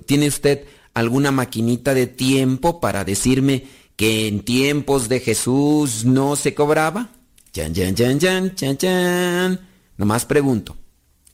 ¿Tiene 0.06 0.28
usted 0.28 0.64
alguna 0.94 1.30
maquinita 1.32 1.92
de 1.92 2.06
tiempo 2.06 2.80
para 2.80 3.04
decirme 3.04 3.66
que 3.94 4.26
en 4.26 4.40
tiempos 4.40 5.10
de 5.10 5.20
Jesús 5.20 6.06
no 6.06 6.34
se 6.34 6.54
cobraba? 6.54 7.10
Chan, 7.52 7.74
chan, 7.74 7.94
chan, 7.94 8.18
chan, 8.18 8.54
chan, 8.54 8.76
chan. 8.78 9.60
Nomás 9.98 10.24
pregunto. 10.24 10.78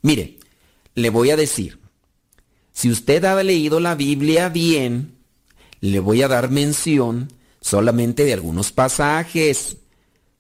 Mire, 0.03 0.41
le 0.97 1.09
voy 1.11 1.31
a 1.31 1.37
decir, 1.37 1.86
si 2.77 2.91
usted 2.91 3.25
ha 3.25 3.43
leído 3.43 3.81
la 3.81 3.95
Biblia 3.95 4.51
bien, 4.51 5.17
le 5.81 5.99
voy 5.99 6.21
a 6.21 6.29
dar 6.29 6.51
mención 6.51 7.33
solamente 7.63 8.27
de 8.27 8.35
algunos 8.35 8.71
pasajes. 8.71 9.79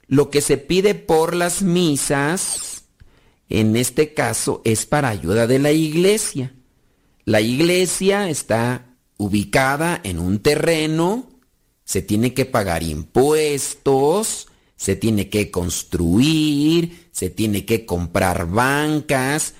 Lo 0.06 0.28
que 0.28 0.42
se 0.42 0.58
pide 0.58 0.94
por 0.94 1.34
las 1.34 1.62
misas, 1.62 2.84
en 3.48 3.74
este 3.74 4.12
caso, 4.12 4.60
es 4.66 4.84
para 4.84 5.08
ayuda 5.08 5.46
de 5.46 5.58
la 5.58 5.72
iglesia. 5.72 6.52
La 7.24 7.40
iglesia 7.40 8.28
está 8.28 8.84
ubicada 9.16 9.98
en 10.04 10.18
un 10.18 10.40
terreno, 10.40 11.30
se 11.84 12.02
tiene 12.02 12.34
que 12.34 12.44
pagar 12.44 12.82
impuestos, 12.82 14.48
se 14.76 14.94
tiene 14.94 15.30
que 15.30 15.50
construir, 15.50 17.08
se 17.12 17.30
tiene 17.30 17.64
que 17.64 17.86
comprar 17.86 18.46
bancas, 18.46 19.54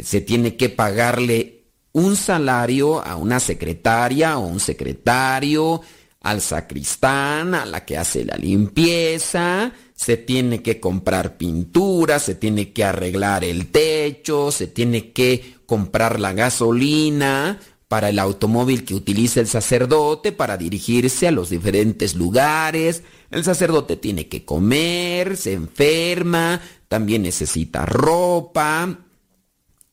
se 0.00 0.20
tiene 0.20 0.54
que 0.54 0.68
pagarle 0.68 1.59
un 1.92 2.16
salario 2.16 3.04
a 3.04 3.16
una 3.16 3.40
secretaria 3.40 4.38
o 4.38 4.46
un 4.46 4.60
secretario, 4.60 5.80
al 6.20 6.40
sacristán, 6.40 7.54
a 7.54 7.64
la 7.64 7.84
que 7.84 7.96
hace 7.96 8.24
la 8.24 8.36
limpieza, 8.36 9.72
se 9.94 10.16
tiene 10.16 10.62
que 10.62 10.78
comprar 10.78 11.36
pintura, 11.36 12.18
se 12.18 12.34
tiene 12.34 12.72
que 12.72 12.84
arreglar 12.84 13.42
el 13.42 13.68
techo, 13.68 14.50
se 14.50 14.66
tiene 14.66 15.12
que 15.12 15.56
comprar 15.66 16.20
la 16.20 16.32
gasolina, 16.32 17.58
para 17.90 18.10
el 18.10 18.20
automóvil 18.20 18.84
que 18.84 18.94
utiliza 18.94 19.40
el 19.40 19.48
sacerdote 19.48 20.30
para 20.30 20.56
dirigirse 20.56 21.26
a 21.26 21.32
los 21.32 21.50
diferentes 21.50 22.14
lugares. 22.14 23.02
El 23.32 23.42
sacerdote 23.42 23.96
tiene 23.96 24.28
que 24.28 24.44
comer, 24.44 25.36
se 25.36 25.54
enferma, 25.54 26.60
también 26.86 27.22
necesita 27.22 27.84
ropa. 27.86 28.96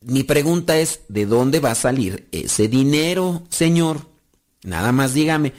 Mi 0.02 0.24
pregunta 0.24 0.78
es, 0.78 1.02
¿de 1.08 1.26
dónde 1.26 1.60
va 1.60 1.72
a 1.72 1.76
salir 1.76 2.28
ese 2.32 2.68
dinero, 2.68 3.44
Señor? 3.50 4.08
Nada 4.64 4.92
más 4.92 5.14
dígame, 5.14 5.54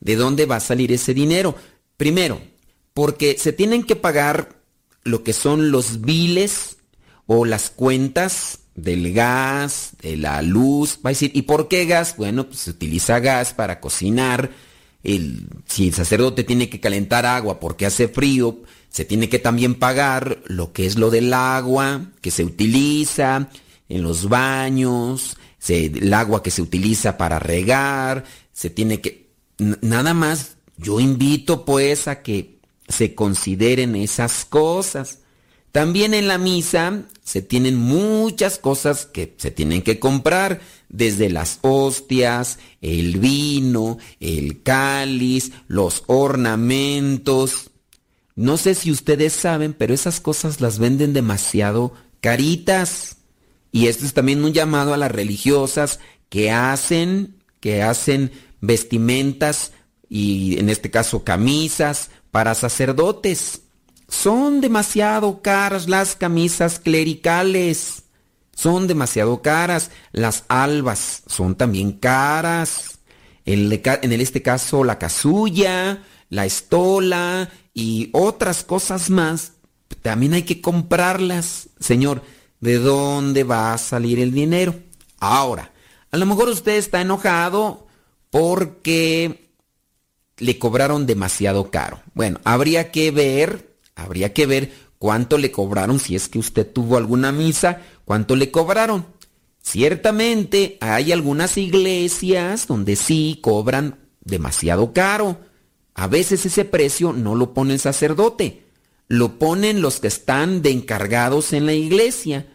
¿de 0.00 0.16
dónde 0.16 0.46
va 0.46 0.56
a 0.56 0.60
salir 0.60 0.92
ese 0.92 1.12
dinero? 1.12 1.54
Primero, 1.98 2.40
porque 2.94 3.36
se 3.38 3.52
tienen 3.52 3.84
que 3.84 3.96
pagar 3.96 4.56
lo 5.04 5.22
que 5.22 5.34
son 5.34 5.70
los 5.70 6.00
biles 6.00 6.78
o 7.26 7.44
las 7.44 7.68
cuentas 7.68 8.60
del 8.74 9.12
gas, 9.12 9.90
de 10.00 10.16
la 10.16 10.40
luz. 10.40 10.98
Va 11.04 11.10
a 11.10 11.12
decir, 11.12 11.30
¿y 11.34 11.42
por 11.42 11.68
qué 11.68 11.84
gas? 11.84 12.16
Bueno, 12.16 12.46
pues 12.46 12.60
se 12.60 12.70
utiliza 12.70 13.20
gas 13.20 13.52
para 13.52 13.78
cocinar. 13.78 14.50
Si 15.02 15.88
el 15.88 15.94
sacerdote 15.94 16.44
tiene 16.44 16.70
que 16.70 16.80
calentar 16.80 17.26
agua 17.26 17.60
porque 17.60 17.84
hace 17.84 18.08
frío, 18.08 18.62
se 18.88 19.04
tiene 19.04 19.28
que 19.28 19.38
también 19.38 19.74
pagar 19.74 20.40
lo 20.46 20.72
que 20.72 20.86
es 20.86 20.96
lo 20.96 21.10
del 21.10 21.34
agua 21.34 22.06
que 22.22 22.30
se 22.30 22.44
utiliza 22.44 23.50
en 23.92 24.02
los 24.02 24.28
baños, 24.28 25.36
el 25.68 26.12
agua 26.14 26.42
que 26.42 26.50
se 26.50 26.62
utiliza 26.62 27.18
para 27.18 27.38
regar, 27.38 28.24
se 28.52 28.70
tiene 28.70 29.00
que... 29.00 29.30
Nada 29.58 30.14
más, 30.14 30.56
yo 30.78 30.98
invito 30.98 31.64
pues 31.64 32.08
a 32.08 32.22
que 32.22 32.58
se 32.88 33.14
consideren 33.14 33.94
esas 33.94 34.46
cosas. 34.46 35.18
También 35.72 36.14
en 36.14 36.26
la 36.26 36.38
misa 36.38 37.02
se 37.22 37.42
tienen 37.42 37.76
muchas 37.76 38.58
cosas 38.58 39.06
que 39.06 39.34
se 39.36 39.50
tienen 39.50 39.82
que 39.82 39.98
comprar, 39.98 40.60
desde 40.88 41.30
las 41.30 41.58
hostias, 41.62 42.58
el 42.80 43.18
vino, 43.18 43.98
el 44.20 44.62
cáliz, 44.62 45.52
los 45.68 46.02
ornamentos. 46.06 47.70
No 48.36 48.56
sé 48.56 48.74
si 48.74 48.90
ustedes 48.90 49.34
saben, 49.34 49.74
pero 49.74 49.92
esas 49.92 50.20
cosas 50.20 50.60
las 50.60 50.78
venden 50.78 51.12
demasiado 51.12 51.92
caritas. 52.20 53.16
Y 53.72 53.86
esto 53.88 54.04
es 54.04 54.12
también 54.12 54.44
un 54.44 54.52
llamado 54.52 54.94
a 54.94 54.98
las 54.98 55.10
religiosas 55.10 55.98
que 56.28 56.50
hacen, 56.52 57.42
que 57.58 57.82
hacen 57.82 58.30
vestimentas 58.60 59.72
y 60.08 60.58
en 60.58 60.68
este 60.68 60.90
caso 60.90 61.24
camisas 61.24 62.10
para 62.30 62.54
sacerdotes. 62.54 63.62
Son 64.08 64.60
demasiado 64.60 65.40
caras 65.40 65.88
las 65.88 66.16
camisas 66.16 66.78
clericales. 66.78 68.02
Son 68.54 68.86
demasiado 68.86 69.40
caras. 69.40 69.90
Las 70.12 70.44
albas 70.48 71.22
son 71.26 71.54
también 71.54 71.92
caras. 71.92 72.98
En, 73.44 73.72
este 74.20 74.42
caso, 74.42 74.84
la 74.84 74.98
casulla, 74.98 76.02
la 76.28 76.44
estola 76.44 77.50
y 77.72 78.10
otras 78.12 78.64
cosas 78.64 79.08
más. 79.10 79.52
También 80.02 80.34
hay 80.34 80.42
que 80.42 80.60
comprarlas. 80.60 81.70
Señor, 81.80 82.22
¿de 82.62 82.78
dónde 82.78 83.44
va 83.44 83.74
a 83.74 83.78
salir 83.78 84.18
el 84.18 84.32
dinero? 84.32 84.74
Ahora, 85.18 85.72
a 86.10 86.16
lo 86.16 86.24
mejor 86.24 86.48
usted 86.48 86.76
está 86.76 87.02
enojado 87.02 87.86
porque 88.30 89.50
le 90.38 90.58
cobraron 90.58 91.04
demasiado 91.04 91.70
caro. 91.70 92.00
Bueno, 92.14 92.40
habría 92.44 92.90
que 92.90 93.10
ver 93.10 93.72
Habría 93.94 94.32
que 94.32 94.46
ver 94.46 94.72
cuánto 94.98 95.38
le 95.38 95.50
cobraron 95.50 95.98
si 95.98 96.16
es 96.16 96.28
que 96.28 96.38
usted 96.38 96.70
tuvo 96.70 96.96
alguna 96.96 97.32
misa, 97.32 97.82
cuánto 98.04 98.36
le 98.36 98.50
cobraron. 98.50 99.06
Ciertamente 99.62 100.78
hay 100.80 101.12
algunas 101.12 101.56
iglesias 101.56 102.66
donde 102.66 102.96
sí 102.96 103.38
cobran 103.42 103.98
demasiado 104.24 104.92
caro. 104.92 105.38
A 105.94 106.06
veces 106.06 106.46
ese 106.46 106.64
precio 106.64 107.12
no 107.12 107.34
lo 107.34 107.52
pone 107.52 107.74
el 107.74 107.80
sacerdote, 107.80 108.64
lo 109.12 109.38
ponen 109.38 109.82
los 109.82 110.00
que 110.00 110.08
están 110.08 110.62
de 110.62 110.70
encargados 110.70 111.52
en 111.52 111.66
la 111.66 111.74
iglesia. 111.74 112.46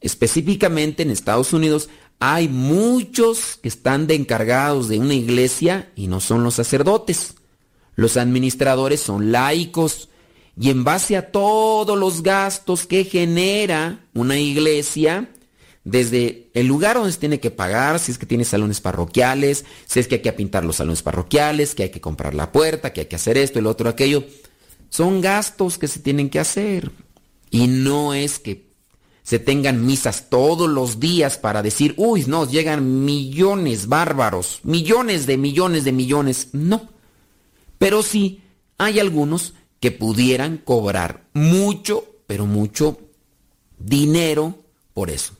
Específicamente 0.00 1.02
en 1.02 1.10
Estados 1.10 1.52
Unidos 1.52 1.90
hay 2.18 2.48
muchos 2.48 3.58
que 3.60 3.68
están 3.68 4.06
de 4.06 4.14
encargados 4.14 4.88
de 4.88 4.98
una 4.98 5.12
iglesia 5.12 5.92
y 5.94 6.06
no 6.06 6.20
son 6.20 6.42
los 6.42 6.54
sacerdotes. 6.54 7.34
Los 7.96 8.16
administradores 8.16 9.00
son 9.00 9.30
laicos 9.30 10.08
y 10.58 10.70
en 10.70 10.84
base 10.84 11.18
a 11.18 11.30
todos 11.30 11.98
los 11.98 12.22
gastos 12.22 12.86
que 12.86 13.04
genera 13.04 14.00
una 14.14 14.38
iglesia, 14.38 15.28
desde 15.84 16.48
el 16.54 16.66
lugar 16.66 16.96
donde 16.96 17.12
se 17.12 17.18
tiene 17.18 17.40
que 17.40 17.50
pagar, 17.50 17.98
si 17.98 18.10
es 18.10 18.16
que 18.16 18.24
tiene 18.24 18.46
salones 18.46 18.80
parroquiales, 18.80 19.66
si 19.84 20.00
es 20.00 20.08
que 20.08 20.14
hay 20.14 20.22
que 20.22 20.32
pintar 20.32 20.64
los 20.64 20.76
salones 20.76 21.02
parroquiales, 21.02 21.74
que 21.74 21.82
hay 21.82 21.90
que 21.90 22.00
comprar 22.00 22.34
la 22.34 22.52
puerta, 22.52 22.94
que 22.94 23.02
hay 23.02 23.06
que 23.06 23.16
hacer 23.16 23.36
esto, 23.36 23.58
el 23.58 23.66
otro, 23.66 23.90
aquello, 23.90 24.24
son 24.90 25.20
gastos 25.20 25.78
que 25.78 25.88
se 25.88 26.00
tienen 26.00 26.30
que 26.30 26.38
hacer. 26.38 26.92
Y 27.50 27.66
no 27.68 28.14
es 28.14 28.38
que 28.38 28.66
se 29.22 29.38
tengan 29.38 29.84
misas 29.84 30.30
todos 30.30 30.68
los 30.68 31.00
días 31.00 31.36
para 31.38 31.62
decir, 31.62 31.94
uy, 31.96 32.24
no, 32.26 32.46
llegan 32.48 33.04
millones 33.04 33.88
bárbaros, 33.88 34.60
millones 34.62 35.26
de 35.26 35.36
millones 35.36 35.84
de 35.84 35.92
millones. 35.92 36.48
No. 36.52 36.88
Pero 37.78 38.02
sí, 38.02 38.42
hay 38.78 39.00
algunos 39.00 39.54
que 39.80 39.90
pudieran 39.90 40.58
cobrar 40.58 41.24
mucho, 41.32 42.04
pero 42.26 42.46
mucho 42.46 42.98
dinero 43.78 44.62
por 44.94 45.10
eso. 45.10 45.34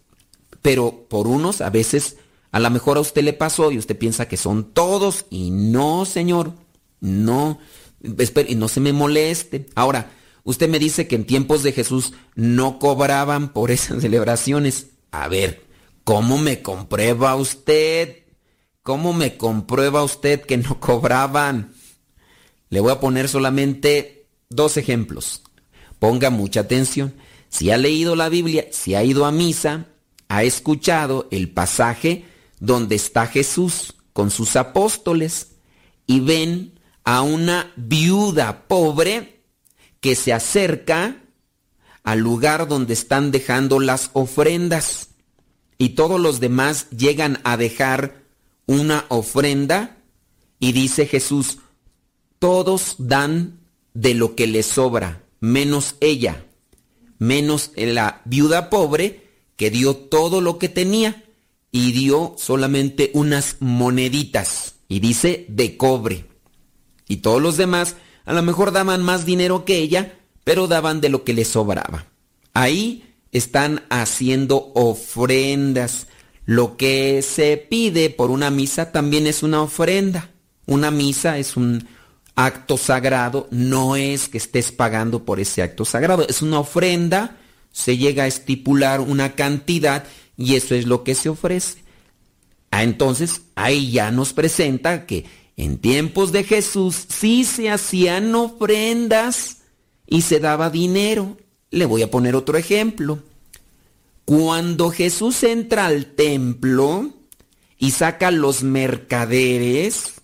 Pero 0.62 1.06
por 1.08 1.26
unos 1.26 1.60
a 1.60 1.70
veces 1.70 2.16
a 2.50 2.60
lo 2.60 2.70
mejor 2.70 2.96
a 2.96 3.00
usted 3.00 3.22
le 3.22 3.32
pasó 3.32 3.70
y 3.70 3.78
usted 3.78 3.96
piensa 3.98 4.28
que 4.28 4.36
son 4.36 4.72
todos 4.72 5.26
y 5.30 5.50
no, 5.50 6.04
señor, 6.04 6.54
no, 7.00 7.58
y 8.48 8.54
no 8.54 8.68
se 8.68 8.80
me 8.80 8.92
moleste. 8.92 9.66
Ahora, 9.74 10.12
usted 10.44 10.68
me 10.68 10.78
dice 10.78 11.06
que 11.06 11.16
en 11.16 11.26
tiempos 11.26 11.62
de 11.62 11.72
Jesús 11.72 12.12
no 12.34 12.78
cobraban 12.78 13.52
por 13.52 13.70
esas 13.70 14.00
celebraciones. 14.02 14.88
A 15.10 15.28
ver, 15.28 15.64
¿cómo 16.04 16.38
me 16.38 16.62
comprueba 16.62 17.34
usted? 17.36 18.26
¿cómo 18.86 19.12
me 19.12 19.36
comprueba 19.36 20.04
usted 20.04 20.42
que 20.42 20.56
no 20.56 20.78
cobraban? 20.80 21.74
Le 22.70 22.80
voy 22.80 22.92
a 22.92 23.00
poner 23.00 23.28
solamente 23.28 24.28
dos 24.48 24.76
ejemplos. 24.76 25.42
Ponga 25.98 26.30
mucha 26.30 26.60
atención. 26.60 27.14
Si 27.48 27.70
ha 27.72 27.78
leído 27.78 28.14
la 28.14 28.28
Biblia, 28.28 28.66
si 28.70 28.94
ha 28.94 29.02
ido 29.02 29.24
a 29.24 29.32
misa, 29.32 29.88
ha 30.28 30.44
escuchado 30.44 31.26
el 31.32 31.50
pasaje 31.50 32.24
donde 32.60 32.94
está 32.94 33.26
Jesús 33.26 33.94
con 34.12 34.30
sus 34.30 34.54
apóstoles 34.54 35.56
y 36.06 36.20
ven 36.20 36.75
a 37.06 37.22
una 37.22 37.72
viuda 37.76 38.66
pobre 38.66 39.40
que 40.00 40.16
se 40.16 40.32
acerca 40.32 41.22
al 42.02 42.18
lugar 42.18 42.66
donde 42.66 42.94
están 42.94 43.30
dejando 43.30 43.78
las 43.78 44.10
ofrendas 44.12 45.10
y 45.78 45.90
todos 45.90 46.20
los 46.20 46.40
demás 46.40 46.90
llegan 46.90 47.38
a 47.44 47.56
dejar 47.56 48.24
una 48.66 49.04
ofrenda 49.08 49.98
y 50.58 50.72
dice 50.72 51.06
Jesús, 51.06 51.58
todos 52.40 52.96
dan 52.98 53.60
de 53.94 54.14
lo 54.14 54.34
que 54.34 54.48
les 54.48 54.66
sobra, 54.66 55.22
menos 55.38 55.94
ella, 56.00 56.44
menos 57.18 57.70
la 57.76 58.20
viuda 58.24 58.68
pobre 58.68 59.30
que 59.54 59.70
dio 59.70 59.94
todo 59.94 60.40
lo 60.40 60.58
que 60.58 60.68
tenía 60.68 61.24
y 61.70 61.92
dio 61.92 62.34
solamente 62.36 63.12
unas 63.14 63.58
moneditas 63.60 64.74
y 64.88 64.98
dice 64.98 65.46
de 65.48 65.76
cobre. 65.76 66.35
Y 67.08 67.18
todos 67.18 67.40
los 67.40 67.56
demás 67.56 67.96
a 68.24 68.32
lo 68.32 68.42
mejor 68.42 68.72
daban 68.72 69.02
más 69.02 69.24
dinero 69.24 69.64
que 69.64 69.76
ella, 69.76 70.18
pero 70.44 70.66
daban 70.66 71.00
de 71.00 71.08
lo 71.08 71.24
que 71.24 71.34
les 71.34 71.48
sobraba. 71.48 72.06
Ahí 72.54 73.04
están 73.32 73.84
haciendo 73.90 74.72
ofrendas. 74.74 76.08
Lo 76.44 76.76
que 76.76 77.22
se 77.22 77.56
pide 77.56 78.10
por 78.10 78.30
una 78.30 78.50
misa 78.50 78.92
también 78.92 79.26
es 79.26 79.42
una 79.42 79.62
ofrenda. 79.62 80.30
Una 80.66 80.90
misa 80.90 81.38
es 81.38 81.56
un 81.56 81.86
acto 82.36 82.76
sagrado, 82.76 83.48
no 83.50 83.96
es 83.96 84.28
que 84.28 84.38
estés 84.38 84.70
pagando 84.70 85.24
por 85.24 85.40
ese 85.40 85.62
acto 85.62 85.84
sagrado, 85.84 86.26
es 86.28 86.42
una 86.42 86.60
ofrenda, 86.60 87.38
se 87.72 87.96
llega 87.96 88.24
a 88.24 88.26
estipular 88.26 89.00
una 89.00 89.34
cantidad 89.34 90.04
y 90.36 90.54
eso 90.54 90.74
es 90.74 90.86
lo 90.86 91.02
que 91.02 91.14
se 91.14 91.30
ofrece. 91.30 91.78
Ah, 92.70 92.82
entonces, 92.82 93.42
ahí 93.54 93.90
ya 93.90 94.10
nos 94.10 94.34
presenta 94.34 95.06
que 95.06 95.24
en 95.56 95.78
tiempos 95.78 96.32
de 96.32 96.44
Jesús 96.44 97.06
sí 97.08 97.44
se 97.44 97.70
hacían 97.70 98.34
ofrendas 98.34 99.62
y 100.06 100.22
se 100.22 100.38
daba 100.38 100.70
dinero. 100.70 101.38
Le 101.70 101.86
voy 101.86 102.02
a 102.02 102.10
poner 102.10 102.36
otro 102.36 102.58
ejemplo. 102.58 103.20
Cuando 104.24 104.90
Jesús 104.90 105.42
entra 105.44 105.86
al 105.86 106.06
templo 106.06 107.10
y 107.78 107.92
saca 107.92 108.30
los 108.30 108.62
mercaderes, 108.62 110.14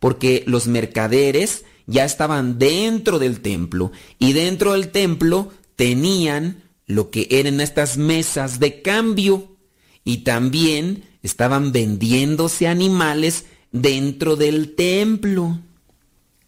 porque 0.00 0.42
los 0.46 0.66
mercaderes 0.66 1.64
ya 1.86 2.04
estaban 2.04 2.58
dentro 2.58 3.18
del 3.18 3.40
templo 3.40 3.92
y 4.18 4.32
dentro 4.32 4.72
del 4.72 4.88
templo 4.88 5.52
tenían 5.76 6.62
lo 6.86 7.10
que 7.10 7.28
eran 7.30 7.60
estas 7.60 7.96
mesas 7.96 8.58
de 8.58 8.82
cambio 8.82 9.56
y 10.04 10.18
también 10.18 11.04
estaban 11.22 11.72
vendiéndose 11.72 12.68
animales 12.68 13.46
dentro 13.74 14.36
del 14.36 14.76
templo. 14.76 15.58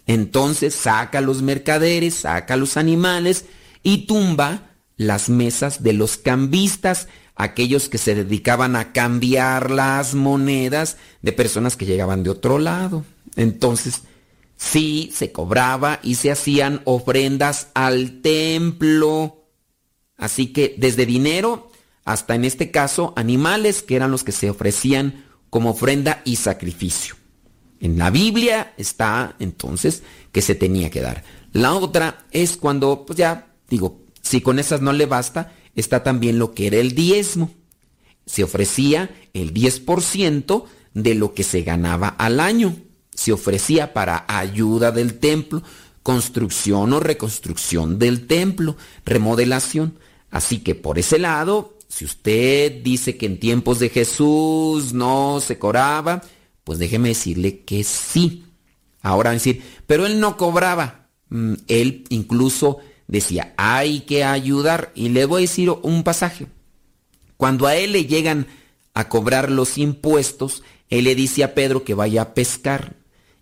Entonces 0.07 0.75
saca 0.75 1.21
los 1.21 1.43
mercaderes, 1.43 2.15
saca 2.15 2.57
los 2.57 2.77
animales 2.77 3.45
y 3.83 4.07
tumba 4.07 4.71
las 4.97 5.29
mesas 5.29 5.83
de 5.83 5.93
los 5.93 6.17
cambistas, 6.17 7.09
aquellos 7.35 7.89
que 7.89 7.99
se 7.99 8.15
dedicaban 8.15 8.77
a 8.77 8.93
cambiar 8.93 9.71
las 9.73 10.15
monedas 10.15 10.97
de 11.21 11.33
personas 11.33 11.77
que 11.77 11.85
llegaban 11.85 12.23
de 12.23 12.31
otro 12.31 12.59
lado. 12.59 13.05
Entonces, 13.35 14.03
sí, 14.57 15.11
se 15.12 15.33
cobraba 15.33 15.99
y 16.03 16.15
se 16.15 16.31
hacían 16.31 16.81
ofrendas 16.85 17.69
al 17.75 18.23
templo. 18.23 19.45
Así 20.17 20.53
que 20.53 20.77
desde 20.79 21.05
dinero 21.05 21.73
hasta 22.05 22.37
en 22.37 22.45
este 22.45 22.71
caso 22.71 23.12
animales 23.17 23.83
que 23.83 23.97
eran 23.97 24.12
los 24.12 24.23
que 24.23 24.31
se 24.31 24.49
ofrecían 24.49 25.26
como 25.57 25.71
ofrenda 25.71 26.21
y 26.27 26.37
sacrificio. 26.37 27.14
En 27.81 27.97
la 27.97 28.11
Biblia 28.11 28.75
está 28.77 29.37
entonces 29.38 30.03
que 30.31 30.42
se 30.42 30.55
tenía 30.55 30.90
que 30.90 31.01
dar. 31.01 31.25
La 31.55 31.73
otra 31.73 32.27
es 32.31 32.59
cuando, 32.59 33.07
pues 33.07 33.19
ya 33.19 33.55
digo, 33.71 34.03
si 34.21 34.42
con 34.42 34.59
esas 34.59 34.83
no 34.83 34.92
le 34.92 35.07
basta, 35.07 35.55
está 35.75 36.03
también 36.03 36.38
lo 36.38 36.53
que 36.53 36.66
era 36.66 36.77
el 36.77 36.95
diezmo. 36.95 37.55
Se 38.27 38.45
ofrecía 38.45 39.09
el 39.33 39.55
10% 39.55 40.64
de 40.92 41.14
lo 41.14 41.33
que 41.33 41.42
se 41.42 41.62
ganaba 41.62 42.09
al 42.09 42.40
año. 42.40 42.77
Se 43.14 43.33
ofrecía 43.33 43.95
para 43.95 44.27
ayuda 44.29 44.92
del 44.92 45.19
templo, 45.19 45.62
construcción 46.03 46.92
o 46.92 47.01
reconstrucción 47.01 47.99
del 47.99 48.27
templo, 48.27 48.77
remodelación. 49.07 49.99
Así 50.31 50.59
que 50.59 50.75
por 50.75 50.99
ese 50.99 51.19
lado, 51.19 51.76
si 51.88 52.05
usted 52.05 52.83
dice 52.83 53.16
que 53.16 53.27
en 53.27 53.38
tiempos 53.38 53.79
de 53.79 53.88
Jesús 53.88 54.92
no 54.92 55.40
se 55.40 55.59
cobraba, 55.59 56.22
pues 56.64 56.79
déjeme 56.79 57.11
decirle 57.11 57.61
que 57.61 57.85
sí. 57.85 58.44
Ahora 59.01 59.31
decir, 59.31 59.62
pero 59.87 60.05
él 60.07 60.18
no 60.18 60.37
cobraba. 60.37 61.09
Mm, 61.29 61.55
él 61.68 62.05
incluso 62.09 62.79
decía, 63.07 63.55
hay 63.57 64.01
que 64.01 64.25
ayudar. 64.25 64.90
Y 64.94 65.11
le 65.11 65.27
voy 65.27 65.42
a 65.42 65.49
decir 65.49 65.70
un 65.70 66.03
pasaje. 66.03 66.49
Cuando 67.37 67.66
a 67.66 67.77
él 67.77 67.92
le 67.92 68.07
llegan 68.07 68.46
a 68.94 69.09
cobrar 69.09 69.51
los 69.51 69.79
impuestos, 69.79 70.62
él 70.88 71.05
le 71.05 71.14
dice 71.14 71.44
a 71.44 71.55
Pedro 71.55 71.85
que 71.85 71.94
vaya 71.94 72.22
a 72.22 72.35
pescar 72.35 72.96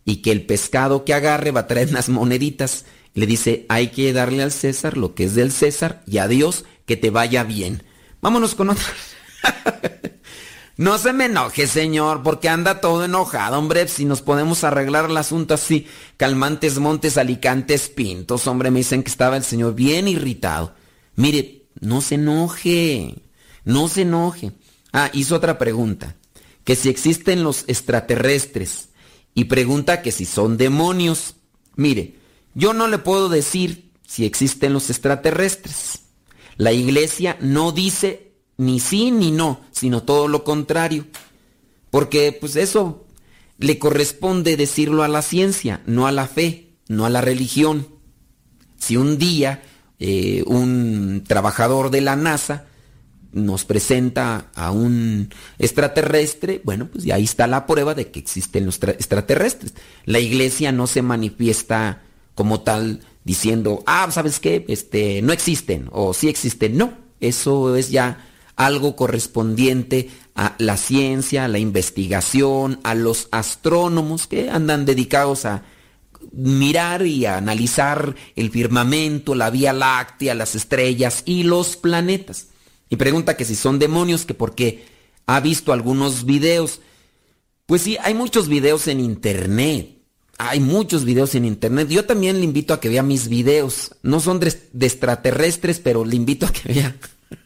y 0.05 0.17
que 0.17 0.33
el 0.33 0.45
pescado 0.45 1.05
que 1.05 1.15
agarre 1.15 1.51
va 1.51 1.61
a 1.61 1.67
traer 1.67 1.89
unas 1.89 2.09
moneditas. 2.09 2.85
Le 3.15 3.27
dice, 3.27 3.65
hay 3.69 3.89
que 3.89 4.13
darle 4.13 4.43
al 4.43 4.53
César 4.53 4.97
lo 4.97 5.15
que 5.15 5.25
es 5.25 5.35
del 5.35 5.53
César 5.53 6.03
y 6.07 6.19
a 6.19 6.29
Dios 6.29 6.65
que 6.85 6.97
te 6.97 7.11
vaya 7.11 7.45
bien. 7.45 7.85
Vámonos 8.25 8.55
con 8.55 8.71
otra. 8.71 8.87
no 10.79 10.97
se 10.97 11.13
me 11.13 11.27
enoje, 11.27 11.67
señor, 11.67 12.23
porque 12.23 12.49
anda 12.49 12.81
todo 12.81 13.05
enojado, 13.05 13.59
hombre. 13.59 13.87
Si 13.87 14.07
nos 14.07 14.23
podemos 14.23 14.65
arreglar 14.65 15.11
el 15.11 15.17
asunto 15.19 15.53
así, 15.53 15.87
calmantes, 16.17 16.79
montes, 16.79 17.19
alicantes, 17.19 17.91
pintos, 17.91 18.47
hombre, 18.47 18.71
me 18.71 18.79
dicen 18.79 19.03
que 19.03 19.11
estaba 19.11 19.37
el 19.37 19.45
señor 19.45 19.75
bien 19.75 20.09
irritado. 20.09 20.75
Mire, 21.17 21.67
no 21.81 22.01
se 22.01 22.15
enoje, 22.15 23.15
no 23.65 23.89
se 23.89 24.01
enoje. 24.01 24.53
Ah, 24.91 25.11
hizo 25.13 25.37
otra 25.37 25.59
pregunta, 25.59 26.17
que 26.65 26.77
si 26.77 26.89
existen 26.89 27.45
los 27.45 27.65
extraterrestres, 27.67 28.89
y 29.35 29.45
pregunta 29.45 30.01
que 30.01 30.13
si 30.13 30.25
son 30.25 30.57
demonios. 30.57 31.35
Mire, 31.77 32.15
yo 32.55 32.73
no 32.73 32.89
le 32.89 32.97
puedo 32.97 33.29
decir 33.29 33.91
si 34.07 34.25
existen 34.25 34.73
los 34.73 34.89
extraterresres. 34.89 36.04
La 36.57 36.73
iglesia 36.73 37.37
no 37.41 37.73
dice 37.73 38.33
ni 38.57 38.81
sí 38.81 39.11
ni 39.11 39.31
no, 39.31 39.61
sino 39.71 40.03
todo 40.03 40.29
lo 40.29 40.45
contrario. 40.45 41.07
Porque 41.91 42.37
pues 42.39 42.57
eso 42.57 43.07
le 43.59 43.79
corresponde 43.79 44.57
decirlo 44.57 45.03
a 45.03 45.09
la 45.09 45.23
ciencia, 45.23 45.83
no 45.87 46.07
a 46.07 46.13
la 46.13 46.27
fe, 46.27 46.73
no 46.89 47.07
a 47.07 47.11
la 47.11 47.21
religión. 47.21 47.89
Si 48.77 48.97
un 48.97 49.19
día 49.19 49.63
eh, 49.99 50.43
un 50.47 51.25
trabajador 51.27 51.91
de 51.91 52.01
la 52.01 52.17
NASA 52.17 52.67
nos 53.33 53.65
presenta 53.65 54.51
a 54.55 54.71
un 54.71 55.31
extraterrestre, 55.59 56.61
bueno, 56.65 56.89
pues 56.89 57.11
ahí 57.11 57.25
está 57.25 57.47
la 57.47 57.67
prueba 57.67 57.95
de 57.95 58.11
que 58.11 58.21
existen 58.21 58.67
los 58.67 58.81
extraterrestres. 58.83 59.75
La 60.05 60.21
iglesia 60.21 60.73
no 60.73 60.87
se 60.87 61.03
manifiesta 61.03 62.03
como 62.35 62.61
tal 62.61 63.01
diciendo, 63.25 63.83
ah, 63.87 64.09
¿sabes 64.11 64.41
qué? 64.41 64.65
Este, 64.69 65.23
no 65.23 65.33
existen 65.33 65.89
o 65.93 66.15
sí 66.15 66.29
existen. 66.29 66.77
No, 66.77 66.95
eso 67.21 67.77
es 67.77 67.91
ya 67.91 68.27
algo 68.57 68.97
correspondiente 68.97 70.11
a 70.35 70.55
la 70.59 70.77
ciencia, 70.77 71.45
a 71.45 71.49
la 71.49 71.59
investigación, 71.59 72.81
a 72.83 72.95
los 72.95 73.29
astrónomos 73.31 74.27
que 74.27 74.51
andan 74.51 74.85
dedicados 74.85 75.45
a 75.45 75.65
mirar 76.33 77.07
y 77.07 77.27
a 77.27 77.37
analizar 77.37 78.15
el 78.35 78.51
firmamento, 78.51 79.35
la 79.35 79.51
Vía 79.51 79.73
Láctea, 79.73 80.35
las 80.35 80.55
estrellas 80.55 81.23
y 81.25 81.45
los 81.45 81.77
planetas. 81.77 82.49
Y 82.91 82.97
pregunta 82.97 83.37
que 83.37 83.45
si 83.45 83.55
son 83.55 83.79
demonios, 83.79 84.25
que 84.25 84.35
porque 84.35 84.87
ha 85.27 85.41
visto 85.41 85.73
algunos 85.73 86.25
videos. 86.25 86.81
Pues 87.67 87.83
sí, 87.83 87.97
hay 88.03 88.15
muchos 88.15 88.49
videos 88.49 88.89
en 88.89 89.01
internet. 89.01 89.94
Hay 90.39 90.61
muchos 90.61 91.05
videos 91.05 91.35
en 91.35 91.45
internet. 91.45 91.89
Yo 91.89 92.05
también 92.05 92.39
le 92.39 92.45
invito 92.45 92.75
a 92.75 92.81
que 92.81 92.89
vea 92.89 93.03
mis 93.03 93.29
videos. 93.29 93.95
No 94.03 94.21
son 94.21 94.41
de, 94.41 94.49
extraterrestres, 94.81 95.79
pero 95.79 96.05
le 96.05 96.17
invito 96.17 96.47
a 96.47 96.53
que 96.53 96.73
vea. 96.73 96.97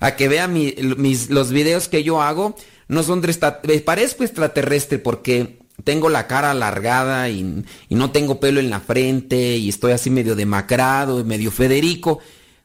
a 0.00 0.16
que 0.16 0.28
vea 0.28 0.48
mis, 0.48 1.30
los 1.30 1.50
videos 1.50 1.88
que 1.88 2.02
yo 2.02 2.20
hago. 2.20 2.56
No 2.88 3.02
son 3.02 3.20
de 3.20 3.28
extraterrestres. 3.28 3.82
Parezco 3.82 4.24
extraterrestre 4.24 4.98
porque 4.98 5.58
tengo 5.84 6.08
la 6.08 6.26
cara 6.26 6.50
alargada 6.50 7.28
y, 7.28 7.64
y, 7.88 7.94
no 7.94 8.10
tengo 8.10 8.40
pelo 8.40 8.60
en 8.60 8.70
la 8.70 8.80
frente 8.80 9.56
y 9.56 9.68
estoy 9.68 9.92
así 9.92 10.10
medio 10.10 10.34
demacrado, 10.34 11.24
medio 11.24 11.50
Federico. 11.50 12.18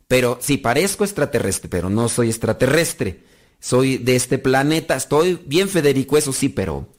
Pero 0.08 0.39
sí, 0.41 0.58
parezco 0.58 1.04
extraterrestre, 1.04 1.70
pero 1.70 1.89
no 1.89 2.10
soy 2.10 2.30
extraterrestre. 2.30 3.20
soy 3.60 3.98
de 3.98 4.15
este 4.15 4.39
planeta. 4.39 4.96
Estoy 4.96 5.39
bien, 5.46 5.70
Federico, 5.70 6.17
eso 6.17 6.34
sí, 6.34 6.50
pero 6.50 6.89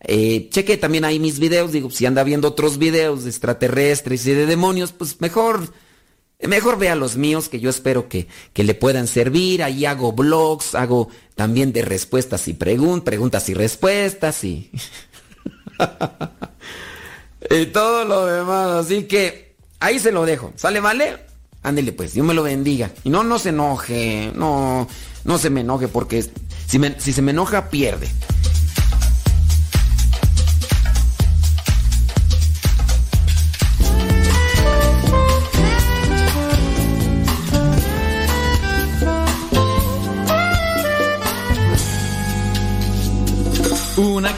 eh, 0.00 0.48
cheque 0.50 0.76
también 0.76 1.04
ahí 1.04 1.18
mis 1.18 1.38
videos. 1.38 1.72
Digo, 1.72 1.90
si 1.90 2.06
anda 2.06 2.24
viendo 2.24 2.48
otros 2.48 2.78
videos 2.78 3.24
de 3.24 3.30
extraterrestres 3.30 4.26
y 4.26 4.32
de 4.32 4.46
demonios, 4.46 4.92
pues 4.92 5.20
mejor, 5.20 5.72
mejor 6.40 6.78
vea 6.78 6.94
los 6.94 7.16
míos 7.16 7.48
que 7.48 7.60
yo 7.60 7.70
espero 7.70 8.08
que, 8.08 8.26
que 8.52 8.64
le 8.64 8.74
puedan 8.74 9.06
servir. 9.06 9.62
Ahí 9.62 9.84
hago 9.84 10.12
blogs, 10.12 10.74
hago 10.74 11.08
también 11.34 11.72
de 11.72 11.82
respuestas 11.82 12.48
y 12.48 12.54
preguntas, 12.54 13.04
preguntas 13.04 13.48
y 13.48 13.54
respuestas 13.54 14.44
y... 14.44 14.70
y 17.50 17.66
todo 17.66 18.04
lo 18.04 18.26
demás. 18.26 18.86
Así 18.86 19.04
que 19.04 19.54
ahí 19.80 19.98
se 19.98 20.12
lo 20.12 20.24
dejo. 20.24 20.52
¿Sale, 20.56 20.80
vale? 20.80 21.30
Ándele 21.62 21.92
pues, 21.92 22.14
Dios 22.14 22.26
me 22.26 22.32
lo 22.32 22.42
bendiga. 22.42 22.90
Y 23.04 23.10
no, 23.10 23.22
no 23.22 23.38
se 23.38 23.50
enoje. 23.50 24.32
No, 24.34 24.88
no 25.24 25.38
se 25.38 25.50
me 25.50 25.60
enoje 25.60 25.88
porque 25.88 26.22
si, 26.22 26.80
si 26.98 27.12
se 27.12 27.22
me 27.22 27.32
enoja, 27.32 27.68
pierde. 27.68 28.08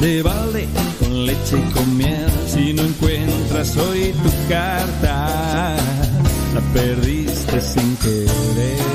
de 0.00 0.22
balde, 0.22 0.68
con 1.00 1.26
leche 1.26 1.58
y 1.58 1.72
con 1.72 1.96
miel. 1.96 2.30
Si 2.46 2.72
no 2.72 2.82
encuentras 2.82 3.76
hoy 3.76 4.12
tu 4.22 4.30
carta, 4.48 5.74
la 6.54 6.60
perdiste 6.72 7.60
sin 7.60 7.96
querer. 7.96 8.90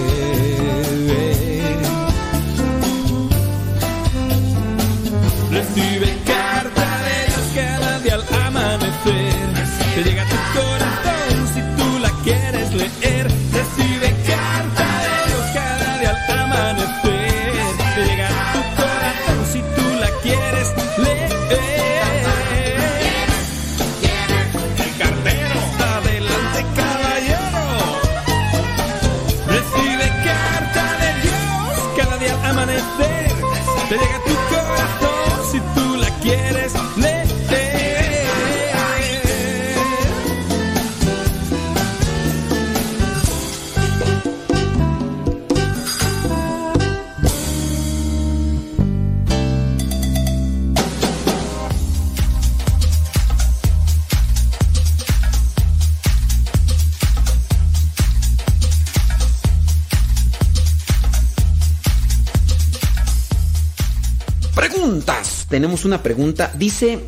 Una 65.85 66.01
pregunta. 66.01 66.51
Dice 66.57 66.99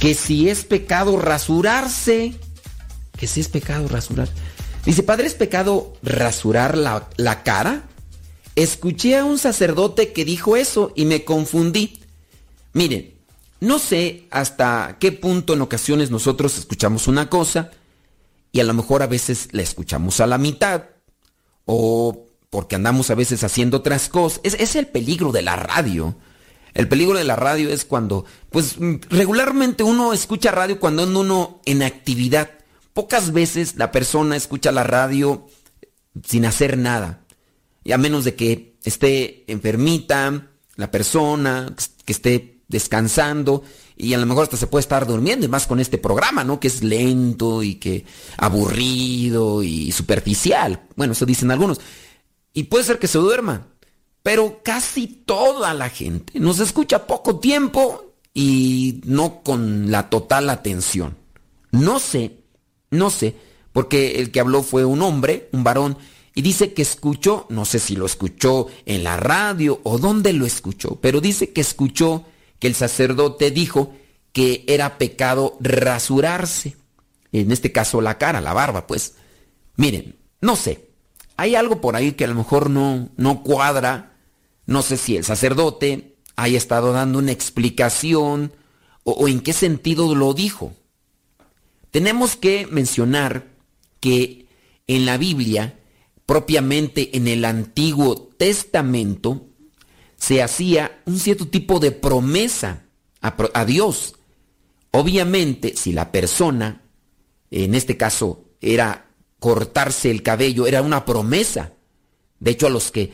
que 0.00 0.14
si 0.14 0.48
es 0.48 0.64
pecado 0.64 1.16
rasurarse. 1.16 2.34
Que 3.16 3.28
si 3.28 3.40
es 3.40 3.48
pecado 3.48 3.86
rasurar. 3.86 4.28
Dice, 4.84 5.04
padre, 5.04 5.28
¿es 5.28 5.34
pecado 5.34 5.94
rasurar 6.02 6.76
la, 6.76 7.08
la 7.16 7.44
cara? 7.44 7.84
Escuché 8.56 9.16
a 9.16 9.24
un 9.24 9.38
sacerdote 9.38 10.12
que 10.12 10.24
dijo 10.24 10.56
eso 10.56 10.92
y 10.96 11.04
me 11.04 11.24
confundí. 11.24 12.00
Miren, 12.72 13.14
no 13.60 13.78
sé 13.78 14.26
hasta 14.30 14.96
qué 14.98 15.12
punto 15.12 15.54
en 15.54 15.62
ocasiones 15.62 16.10
nosotros 16.10 16.58
escuchamos 16.58 17.06
una 17.06 17.30
cosa 17.30 17.70
y 18.52 18.60
a 18.60 18.64
lo 18.64 18.74
mejor 18.74 19.02
a 19.02 19.06
veces 19.06 19.48
la 19.52 19.62
escuchamos 19.62 20.20
a 20.20 20.26
la 20.26 20.38
mitad 20.38 20.84
o 21.64 22.26
porque 22.50 22.74
andamos 22.74 23.10
a 23.10 23.14
veces 23.14 23.42
haciendo 23.44 23.78
otras 23.78 24.08
cosas. 24.08 24.40
Es, 24.42 24.54
es 24.54 24.74
el 24.76 24.88
peligro 24.88 25.32
de 25.32 25.42
la 25.42 25.56
radio. 25.56 26.16
El 26.74 26.88
peligro 26.88 27.16
de 27.16 27.24
la 27.24 27.36
radio 27.36 27.70
es 27.70 27.84
cuando, 27.84 28.24
pues 28.50 28.78
mm, 28.78 28.96
regularmente 29.10 29.82
uno 29.82 30.12
escucha 30.12 30.50
radio 30.50 30.80
cuando 30.80 31.04
anda 31.04 31.20
uno 31.20 31.60
en 31.64 31.82
actividad. 31.82 32.50
Pocas 32.92 33.32
veces 33.32 33.76
la 33.76 33.92
persona 33.92 34.36
escucha 34.36 34.72
la 34.72 34.84
radio 34.84 35.46
sin 36.24 36.44
hacer 36.44 36.76
nada. 36.76 37.20
Y 37.84 37.92
a 37.92 37.98
menos 37.98 38.24
de 38.24 38.34
que 38.34 38.76
esté 38.84 39.44
enfermita, 39.46 40.48
la 40.76 40.90
persona, 40.90 41.74
que 42.04 42.12
esté 42.12 42.62
descansando 42.68 43.62
y 43.96 44.14
a 44.14 44.18
lo 44.18 44.26
mejor 44.26 44.44
hasta 44.44 44.56
se 44.56 44.66
puede 44.66 44.80
estar 44.80 45.06
durmiendo 45.06 45.46
y 45.46 45.48
más 45.48 45.66
con 45.66 45.78
este 45.78 45.98
programa, 45.98 46.42
¿no? 46.42 46.58
Que 46.58 46.68
es 46.68 46.82
lento 46.82 47.62
y 47.62 47.76
que 47.76 48.04
aburrido 48.36 49.62
y 49.62 49.92
superficial. 49.92 50.82
Bueno, 50.96 51.12
eso 51.12 51.26
dicen 51.26 51.50
algunos. 51.50 51.80
Y 52.52 52.64
puede 52.64 52.84
ser 52.84 52.98
que 52.98 53.08
se 53.08 53.18
duerma, 53.18 53.68
pero 54.24 54.62
casi 54.64 55.06
toda 55.06 55.74
la 55.74 55.90
gente 55.90 56.40
nos 56.40 56.58
escucha 56.58 57.06
poco 57.06 57.38
tiempo 57.40 58.14
y 58.32 59.02
no 59.04 59.42
con 59.42 59.90
la 59.90 60.08
total 60.08 60.48
atención. 60.48 61.14
No 61.70 61.98
sé, 62.00 62.38
no 62.90 63.10
sé, 63.10 63.36
porque 63.72 64.20
el 64.20 64.30
que 64.30 64.40
habló 64.40 64.62
fue 64.62 64.86
un 64.86 65.02
hombre, 65.02 65.50
un 65.52 65.62
varón, 65.62 65.98
y 66.34 66.40
dice 66.40 66.72
que 66.72 66.80
escuchó, 66.80 67.44
no 67.50 67.66
sé 67.66 67.78
si 67.78 67.96
lo 67.96 68.06
escuchó 68.06 68.68
en 68.86 69.04
la 69.04 69.18
radio 69.18 69.80
o 69.84 69.98
dónde 69.98 70.32
lo 70.32 70.46
escuchó, 70.46 70.96
pero 71.02 71.20
dice 71.20 71.52
que 71.52 71.60
escuchó 71.60 72.24
que 72.58 72.66
el 72.66 72.74
sacerdote 72.74 73.50
dijo 73.50 73.92
que 74.32 74.64
era 74.66 74.96
pecado 74.96 75.58
rasurarse. 75.60 76.76
En 77.30 77.52
este 77.52 77.72
caso 77.72 78.00
la 78.00 78.16
cara, 78.16 78.40
la 78.40 78.54
barba, 78.54 78.86
pues. 78.86 79.16
Miren, 79.76 80.16
no 80.40 80.56
sé. 80.56 80.88
Hay 81.36 81.56
algo 81.56 81.82
por 81.82 81.94
ahí 81.94 82.12
que 82.12 82.24
a 82.24 82.28
lo 82.28 82.34
mejor 82.34 82.70
no, 82.70 83.10
no 83.18 83.42
cuadra. 83.42 84.13
No 84.66 84.82
sé 84.82 84.96
si 84.96 85.16
el 85.16 85.24
sacerdote 85.24 86.16
haya 86.36 86.58
estado 86.58 86.92
dando 86.92 87.18
una 87.18 87.32
explicación 87.32 88.52
o, 89.02 89.28
en 89.28 89.40
qué 89.40 89.52
sentido 89.52 90.14
lo 90.14 90.34
dijo. 90.34 90.72
Tenemos 91.90 92.36
que 92.36 92.66
mencionar 92.66 93.52
que 94.00 94.46
en 94.86 95.06
la 95.06 95.16
Biblia, 95.16 95.78
propiamente 96.26 97.16
en 97.16 97.28
el 97.28 97.44
Antiguo 97.44 98.16
Testamento, 98.36 99.46
se 100.16 100.42
hacía 100.42 101.02
un 101.04 101.18
cierto 101.18 101.48
tipo 101.48 101.80
de 101.80 101.92
promesa 101.92 102.84
a, 103.20 103.64
Dios. 103.64 104.14
Obviamente, 104.90 105.74
si 105.76 105.92
la 105.92 106.12
persona, 106.12 106.82
en 107.50 107.74
este 107.74 107.96
caso, 107.96 108.44
era 108.60 109.10
cortarse 109.38 110.10
el 110.10 110.22
cabello, 110.22 110.66
era 110.66 110.82
una 110.82 111.04
promesa. 111.04 111.72
De 112.40 112.52
hecho, 112.52 112.66
a 112.66 112.70
los 112.70 112.90
que 112.90 113.12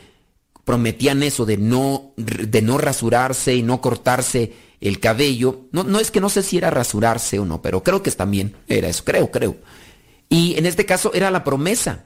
prometían 0.71 1.21
eso 1.21 1.45
de 1.45 1.57
no, 1.57 2.13
de 2.15 2.61
no 2.61 2.77
rasurarse 2.77 3.53
y 3.53 3.61
no 3.61 3.81
cortarse 3.81 4.53
el 4.79 5.01
cabello. 5.01 5.67
No, 5.73 5.83
no 5.83 5.99
es 5.99 6.11
que 6.11 6.21
no 6.21 6.29
sé 6.29 6.43
si 6.43 6.55
era 6.57 6.69
rasurarse 6.69 7.39
o 7.39 7.45
no, 7.45 7.61
pero 7.61 7.83
creo 7.83 8.01
que 8.01 8.09
también 8.11 8.55
era 8.69 8.87
eso, 8.87 9.03
creo, 9.03 9.29
creo. 9.29 9.57
Y 10.29 10.57
en 10.57 10.65
este 10.65 10.85
caso 10.85 11.11
era 11.13 11.29
la 11.29 11.43
promesa. 11.43 12.05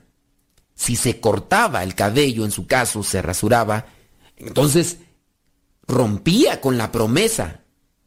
Si 0.73 0.95
se 0.95 1.19
cortaba 1.19 1.83
el 1.83 1.93
cabello, 1.93 2.43
en 2.43 2.49
su 2.49 2.65
caso, 2.65 3.03
se 3.03 3.21
rasuraba, 3.21 3.85
entonces 4.35 4.97
rompía 5.87 6.59
con 6.59 6.75
la 6.79 6.91
promesa. 6.91 7.59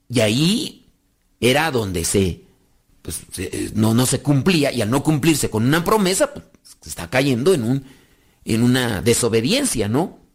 Y 0.08 0.18
ahí 0.18 0.90
era 1.38 1.70
donde 1.70 2.04
se, 2.04 2.42
pues, 3.00 3.20
no, 3.74 3.94
no 3.94 4.06
se 4.06 4.22
cumplía. 4.22 4.72
Y 4.72 4.82
al 4.82 4.90
no 4.90 5.04
cumplirse 5.04 5.50
con 5.50 5.64
una 5.64 5.84
promesa, 5.84 6.34
pues, 6.34 6.46
se 6.80 6.88
está 6.88 7.08
cayendo 7.08 7.54
en, 7.54 7.62
un, 7.62 7.84
en 8.44 8.64
una 8.64 9.02
desobediencia, 9.02 9.86
¿no? 9.88 10.26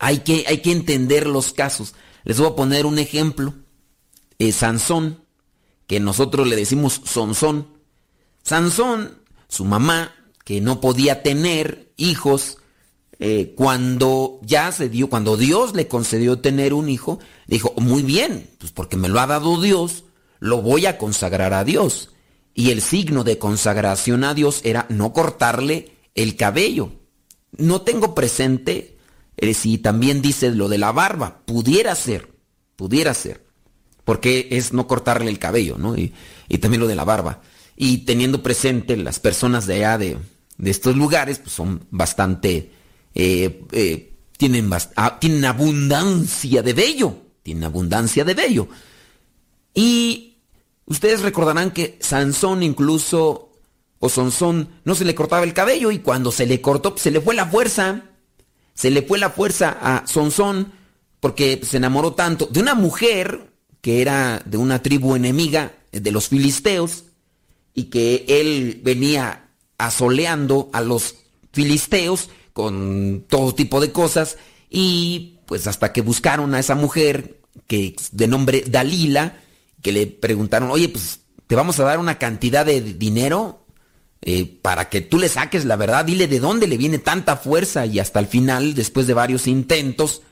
Hay 0.00 0.20
que, 0.20 0.44
hay 0.48 0.58
que 0.58 0.72
entender 0.72 1.26
los 1.26 1.52
casos. 1.52 1.94
Les 2.24 2.38
voy 2.38 2.48
a 2.48 2.56
poner 2.56 2.86
un 2.86 2.98
ejemplo. 2.98 3.54
Eh, 4.38 4.50
Sansón, 4.50 5.24
que 5.86 6.00
nosotros 6.00 6.48
le 6.48 6.56
decimos 6.56 7.02
Sonsón. 7.04 7.68
Sansón, 8.42 9.18
su 9.46 9.66
mamá, 9.66 10.14
que 10.44 10.62
no 10.62 10.80
podía 10.80 11.22
tener 11.22 11.92
hijos, 11.98 12.56
eh, 13.18 13.52
cuando 13.54 14.40
ya 14.42 14.72
se 14.72 14.88
dio, 14.88 15.10
cuando 15.10 15.36
Dios 15.36 15.74
le 15.74 15.86
concedió 15.86 16.38
tener 16.38 16.72
un 16.72 16.88
hijo, 16.88 17.18
dijo, 17.46 17.74
muy 17.76 18.02
bien, 18.02 18.48
pues 18.58 18.72
porque 18.72 18.96
me 18.96 19.10
lo 19.10 19.20
ha 19.20 19.26
dado 19.26 19.60
Dios, 19.60 20.04
lo 20.38 20.62
voy 20.62 20.86
a 20.86 20.96
consagrar 20.96 21.52
a 21.52 21.64
Dios. 21.64 22.12
Y 22.54 22.70
el 22.70 22.80
signo 22.80 23.22
de 23.22 23.36
consagración 23.36 24.24
a 24.24 24.32
Dios 24.32 24.62
era 24.64 24.86
no 24.88 25.12
cortarle 25.12 25.92
el 26.14 26.36
cabello. 26.36 26.92
No 27.58 27.82
tengo 27.82 28.14
presente 28.14 28.96
si 29.54 29.78
también 29.78 30.22
dice 30.22 30.50
lo 30.50 30.68
de 30.68 30.78
la 30.78 30.92
barba, 30.92 31.42
pudiera 31.46 31.94
ser, 31.94 32.28
pudiera 32.76 33.14
ser, 33.14 33.44
porque 34.04 34.48
es 34.50 34.72
no 34.72 34.86
cortarle 34.86 35.30
el 35.30 35.38
cabello, 35.38 35.76
¿no? 35.78 35.96
Y, 35.96 36.12
también 36.60 36.80
lo 36.80 36.86
de 36.86 36.96
la 36.96 37.04
barba. 37.04 37.40
Y 37.76 37.98
teniendo 37.98 38.42
presente 38.42 38.96
las 38.96 39.18
personas 39.18 39.66
de 39.66 39.76
allá 39.76 39.98
de, 39.98 40.18
estos 40.62 40.94
lugares, 40.96 41.38
pues 41.38 41.52
son 41.52 41.86
bastante, 41.90 42.70
eh, 43.14 43.64
eh, 43.72 44.12
tienen, 44.36 44.70
ah, 44.96 45.18
tienen 45.18 45.44
abundancia 45.46 46.62
de 46.62 46.72
vello, 46.74 47.16
tienen 47.42 47.64
abundancia 47.64 48.24
de 48.24 48.34
vello. 48.34 48.68
Y 49.72 50.38
ustedes 50.84 51.22
recordarán 51.22 51.70
que 51.70 51.96
Sansón 52.00 52.62
incluso, 52.62 53.52
o 53.98 54.08
Sansón, 54.10 54.68
no 54.84 54.94
se 54.94 55.06
le 55.06 55.14
cortaba 55.14 55.44
el 55.44 55.54
cabello 55.54 55.90
y 55.90 56.00
cuando 56.00 56.30
se 56.30 56.44
le 56.44 56.60
cortó, 56.60 56.90
pues, 56.90 57.02
se 57.02 57.10
le 57.10 57.22
fue 57.22 57.34
la 57.34 57.46
fuerza 57.46 58.09
se 58.80 58.88
le 58.88 59.02
fue 59.02 59.18
la 59.18 59.28
fuerza 59.28 59.76
a 59.78 60.06
Sonsón 60.06 60.72
porque 61.20 61.60
se 61.62 61.76
enamoró 61.76 62.14
tanto 62.14 62.46
de 62.46 62.60
una 62.60 62.74
mujer 62.74 63.52
que 63.82 64.00
era 64.00 64.40
de 64.46 64.56
una 64.56 64.80
tribu 64.80 65.14
enemiga 65.14 65.74
de 65.92 66.10
los 66.10 66.28
filisteos 66.28 67.04
y 67.74 67.84
que 67.84 68.24
él 68.26 68.80
venía 68.82 69.50
asoleando 69.76 70.70
a 70.72 70.80
los 70.80 71.16
filisteos 71.52 72.30
con 72.54 73.26
todo 73.28 73.54
tipo 73.54 73.82
de 73.82 73.92
cosas 73.92 74.38
y 74.70 75.40
pues 75.44 75.66
hasta 75.66 75.92
que 75.92 76.00
buscaron 76.00 76.54
a 76.54 76.58
esa 76.58 76.74
mujer 76.74 77.38
que 77.66 77.94
de 78.12 78.28
nombre 78.28 78.64
Dalila 78.66 79.42
que 79.82 79.92
le 79.92 80.06
preguntaron, 80.06 80.70
oye, 80.70 80.88
pues 80.88 81.20
te 81.46 81.54
vamos 81.54 81.78
a 81.80 81.84
dar 81.84 81.98
una 81.98 82.16
cantidad 82.16 82.64
de 82.64 82.80
dinero 82.80 83.59
eh, 84.22 84.58
para 84.60 84.88
que 84.88 85.00
tú 85.00 85.18
le 85.18 85.28
saques 85.28 85.64
la 85.64 85.76
verdad, 85.76 86.04
dile 86.04 86.26
de 86.26 86.40
dónde 86.40 86.66
le 86.66 86.76
viene 86.76 86.98
tanta 86.98 87.36
fuerza 87.36 87.86
y 87.86 87.98
hasta 87.98 88.20
el 88.20 88.26
final, 88.26 88.74
después 88.74 89.06
de 89.06 89.14
varios 89.14 89.46
intentos, 89.46 90.22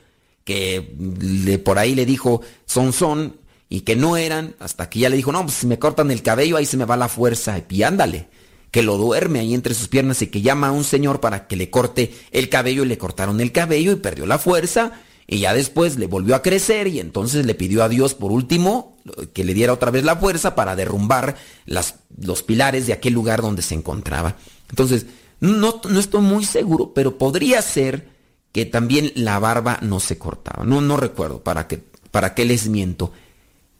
que 0.43 1.61
por 1.63 1.77
ahí 1.77 1.95
le 1.95 2.05
dijo 2.05 2.41
son 2.65 2.91
son 2.93 3.37
y 3.69 3.81
que 3.81 3.95
no 3.95 4.17
eran, 4.17 4.55
hasta 4.59 4.89
que 4.89 4.99
ya 4.99 5.09
le 5.09 5.15
dijo, 5.15 5.31
no, 5.31 5.43
pues 5.43 5.55
si 5.55 5.67
me 5.67 5.77
cortan 5.77 6.09
el 6.09 6.23
cabello 6.23 6.57
ahí 6.57 6.65
se 6.65 6.77
me 6.77 6.85
va 6.85 6.97
la 6.97 7.07
fuerza 7.07 7.61
y 7.69 7.83
ándale, 7.83 8.27
que 8.71 8.83
lo 8.83 8.97
duerme 8.97 9.39
ahí 9.39 9.53
entre 9.53 9.73
sus 9.73 9.87
piernas 9.87 10.21
y 10.21 10.27
que 10.27 10.41
llama 10.41 10.67
a 10.67 10.71
un 10.71 10.83
señor 10.83 11.19
para 11.19 11.47
que 11.47 11.55
le 11.55 11.69
corte 11.69 12.13
el 12.31 12.49
cabello 12.49 12.83
y 12.83 12.87
le 12.87 12.97
cortaron 12.97 13.41
el 13.41 13.51
cabello 13.51 13.91
y 13.91 13.97
perdió 13.97 14.25
la 14.25 14.39
fuerza 14.39 14.93
y 15.27 15.39
ya 15.39 15.53
después 15.53 15.97
le 15.97 16.07
volvió 16.07 16.35
a 16.35 16.41
crecer 16.41 16.87
y 16.87 16.99
entonces 16.99 17.45
le 17.45 17.53
pidió 17.53 17.83
a 17.83 17.89
Dios 17.89 18.15
por 18.15 18.31
último 18.31 18.97
que 19.33 19.43
le 19.43 19.53
diera 19.53 19.73
otra 19.73 19.91
vez 19.91 20.03
la 20.03 20.15
fuerza 20.15 20.55
para 20.55 20.75
derrumbar 20.75 21.35
las, 21.65 21.95
los 22.21 22.43
pilares 22.43 22.87
de 22.87 22.93
aquel 22.93 23.13
lugar 23.13 23.41
donde 23.41 23.61
se 23.61 23.75
encontraba. 23.75 24.37
Entonces, 24.69 25.05
no, 25.39 25.81
no 25.89 25.99
estoy 25.99 26.21
muy 26.21 26.45
seguro, 26.45 26.93
pero 26.93 27.17
podría 27.17 27.61
ser 27.61 28.09
que 28.51 28.65
también 28.65 29.11
la 29.15 29.39
barba 29.39 29.79
no 29.81 29.99
se 29.99 30.17
cortaba. 30.17 30.65
No, 30.65 30.81
no 30.81 30.97
recuerdo 30.97 31.43
para 31.43 31.67
qué, 31.67 31.81
para 32.11 32.33
qué 32.33 32.45
les 32.45 32.67
miento. 32.67 33.11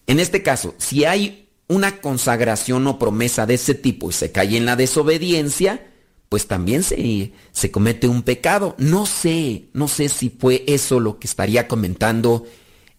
En 0.08 0.20
este 0.20 0.44
caso, 0.44 0.76
si 0.78 1.06
hay 1.06 1.50
una 1.68 2.02
consagración 2.02 2.88
o 2.88 2.98
promesa 2.98 3.46
de 3.46 3.56
ese 3.56 3.76
tipo 3.76 4.10
y 4.10 4.14
se 4.14 4.32
cae 4.32 4.58
en 4.58 4.66
la 4.66 4.76
desobediencia, 4.76 5.88
pues 6.30 6.48
también 6.48 6.84
se, 6.84 7.34
se 7.52 7.72
comete 7.72 8.08
un 8.08 8.24
pecado. 8.24 8.76
No 8.78 9.06
sé, 9.06 9.66
no 9.74 9.88
sé 9.88 10.10
si 10.10 10.30
fue 10.30 10.64
eso 10.68 11.00
lo 11.00 11.20
que 11.20 11.28
estaría 11.28 11.68
comentando 11.68 12.46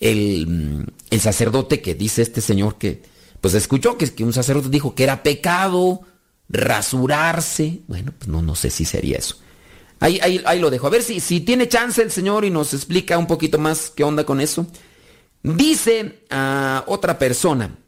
el, 0.01 0.47
mm, 0.47 0.85
el 1.11 1.21
sacerdote 1.21 1.81
que 1.81 1.95
dice 1.95 2.23
este 2.23 2.41
señor 2.41 2.77
que, 2.77 3.03
pues 3.41 3.55
escuchó 3.55 3.97
que, 3.97 4.13
que 4.13 4.25
un 4.25 4.33
sacerdote 4.33 4.69
dijo 4.69 4.95
que 4.95 5.05
era 5.05 5.23
pecado 5.23 6.03
rasurarse. 6.49 7.81
Bueno, 7.87 8.13
pues 8.19 8.29
no, 8.29 8.43
no 8.43 8.55
sé 8.55 8.71
si 8.71 8.85
sería 8.85 9.19
eso. 9.19 9.37
Ahí, 10.01 10.19
ahí, 10.23 10.41
ahí, 10.47 10.59
lo 10.59 10.71
dejo. 10.71 10.87
A 10.87 10.91
ver 10.91 11.03
si, 11.03 11.21
si 11.21 11.41
tiene 11.41 11.69
chance 11.69 12.01
el 12.03 12.11
señor 12.11 12.45
y 12.45 12.51
nos 12.51 12.73
explica 12.75 13.19
un 13.19 13.27
poquito 13.27 13.59
más 13.59 13.91
qué 13.95 14.05
onda 14.05 14.25
con 14.25 14.41
eso. 14.41 14.67
Dice 15.43 16.25
a 16.31 16.85
otra 16.87 17.19
persona 17.19 17.79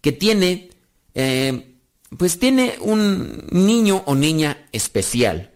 que 0.00 0.12
tiene 0.12 0.70
eh, 1.14 1.70
pues 2.16 2.38
tiene 2.38 2.76
un 2.80 3.46
niño 3.50 4.02
o 4.06 4.14
niña 4.14 4.66
especial. 4.72 5.52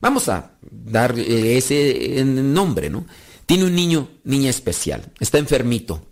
Vamos 0.00 0.28
a 0.28 0.58
dar 0.70 1.18
ese 1.18 2.22
nombre, 2.24 2.90
¿no? 2.90 3.06
Tiene 3.46 3.64
un 3.64 3.74
niño, 3.74 4.08
niña 4.24 4.50
especial, 4.50 5.12
está 5.20 5.38
enfermito. 5.38 6.06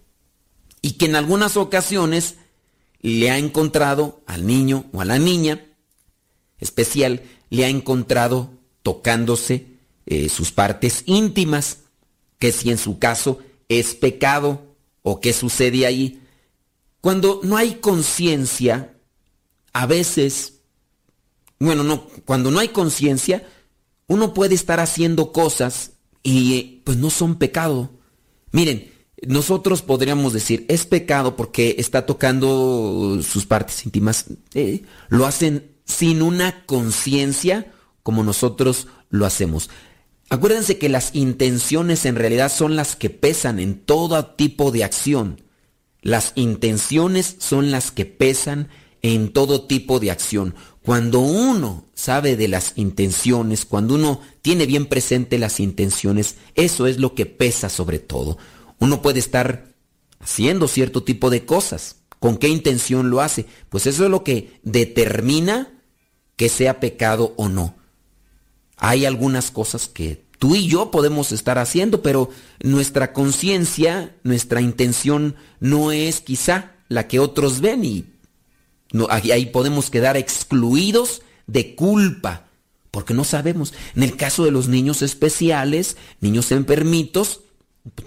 Y 0.82 0.92
que 0.92 1.06
en 1.06 1.16
algunas 1.16 1.56
ocasiones 1.56 2.36
le 3.00 3.30
ha 3.30 3.38
encontrado 3.38 4.20
al 4.26 4.46
niño 4.46 4.86
o 4.92 5.00
a 5.00 5.04
la 5.04 5.18
niña 5.18 5.64
especial, 6.58 7.22
le 7.48 7.64
ha 7.64 7.68
encontrado 7.68 8.50
tocándose 8.82 9.66
eh, 10.06 10.28
sus 10.28 10.52
partes 10.52 11.02
íntimas, 11.06 11.78
que 12.38 12.52
si 12.52 12.70
en 12.70 12.78
su 12.78 12.98
caso 12.98 13.38
es 13.68 13.94
pecado 13.94 14.62
o 15.02 15.20
qué 15.20 15.32
sucede 15.32 15.86
ahí. 15.86 16.22
Cuando 17.00 17.40
no 17.42 17.56
hay 17.56 17.76
conciencia, 17.76 18.94
a 19.72 19.86
veces, 19.86 20.60
bueno, 21.58 21.82
no, 21.84 22.06
cuando 22.24 22.50
no 22.50 22.58
hay 22.58 22.68
conciencia, 22.68 23.46
uno 24.06 24.34
puede 24.34 24.54
estar 24.54 24.80
haciendo 24.80 25.32
cosas 25.32 25.92
y 26.22 26.82
pues 26.84 26.98
no 26.98 27.10
son 27.10 27.36
pecado. 27.36 27.90
Miren, 28.52 28.89
nosotros 29.26 29.82
podríamos 29.82 30.32
decir, 30.32 30.64
es 30.68 30.86
pecado 30.86 31.36
porque 31.36 31.76
está 31.78 32.06
tocando 32.06 33.20
sus 33.22 33.46
partes 33.46 33.84
íntimas. 33.84 34.26
Eh, 34.54 34.82
lo 35.08 35.26
hacen 35.26 35.70
sin 35.84 36.22
una 36.22 36.64
conciencia 36.66 37.72
como 38.02 38.22
nosotros 38.24 38.86
lo 39.10 39.26
hacemos. 39.26 39.70
Acuérdense 40.30 40.78
que 40.78 40.88
las 40.88 41.14
intenciones 41.14 42.06
en 42.06 42.16
realidad 42.16 42.52
son 42.52 42.76
las 42.76 42.96
que 42.96 43.10
pesan 43.10 43.58
en 43.58 43.80
todo 43.80 44.24
tipo 44.26 44.70
de 44.70 44.84
acción. 44.84 45.42
Las 46.02 46.32
intenciones 46.36 47.36
son 47.38 47.70
las 47.70 47.90
que 47.90 48.06
pesan 48.06 48.68
en 49.02 49.32
todo 49.32 49.66
tipo 49.66 50.00
de 50.00 50.10
acción. 50.10 50.54
Cuando 50.82 51.20
uno 51.20 51.84
sabe 51.94 52.36
de 52.36 52.48
las 52.48 52.72
intenciones, 52.76 53.66
cuando 53.66 53.96
uno 53.96 54.20
tiene 54.40 54.66
bien 54.66 54.86
presente 54.86 55.38
las 55.38 55.60
intenciones, 55.60 56.36
eso 56.54 56.86
es 56.86 56.98
lo 56.98 57.14
que 57.14 57.26
pesa 57.26 57.68
sobre 57.68 57.98
todo. 57.98 58.38
Uno 58.80 59.02
puede 59.02 59.20
estar 59.20 59.74
haciendo 60.18 60.66
cierto 60.68 61.02
tipo 61.02 61.30
de 61.30 61.44
cosas. 61.46 61.96
¿Con 62.18 62.36
qué 62.36 62.48
intención 62.48 63.10
lo 63.10 63.20
hace? 63.20 63.46
Pues 63.68 63.86
eso 63.86 64.04
es 64.04 64.10
lo 64.10 64.24
que 64.24 64.60
determina 64.62 65.72
que 66.36 66.48
sea 66.48 66.80
pecado 66.80 67.34
o 67.36 67.48
no. 67.48 67.76
Hay 68.76 69.04
algunas 69.04 69.50
cosas 69.50 69.88
que 69.88 70.24
tú 70.38 70.54
y 70.54 70.66
yo 70.66 70.90
podemos 70.90 71.32
estar 71.32 71.58
haciendo, 71.58 72.02
pero 72.02 72.30
nuestra 72.62 73.12
conciencia, 73.12 74.16
nuestra 74.22 74.60
intención 74.60 75.36
no 75.60 75.92
es 75.92 76.20
quizá 76.20 76.72
la 76.88 77.06
que 77.06 77.20
otros 77.20 77.60
ven 77.60 77.84
y 77.84 78.06
no, 78.92 79.06
ahí 79.10 79.46
podemos 79.46 79.90
quedar 79.90 80.16
excluidos 80.16 81.22
de 81.46 81.74
culpa, 81.74 82.48
porque 82.90 83.14
no 83.14 83.24
sabemos. 83.24 83.72
En 83.94 84.02
el 84.02 84.16
caso 84.16 84.44
de 84.44 84.50
los 84.50 84.66
niños 84.68 85.02
especiales, 85.02 85.96
niños 86.20 86.50
enfermitos, 86.50 87.42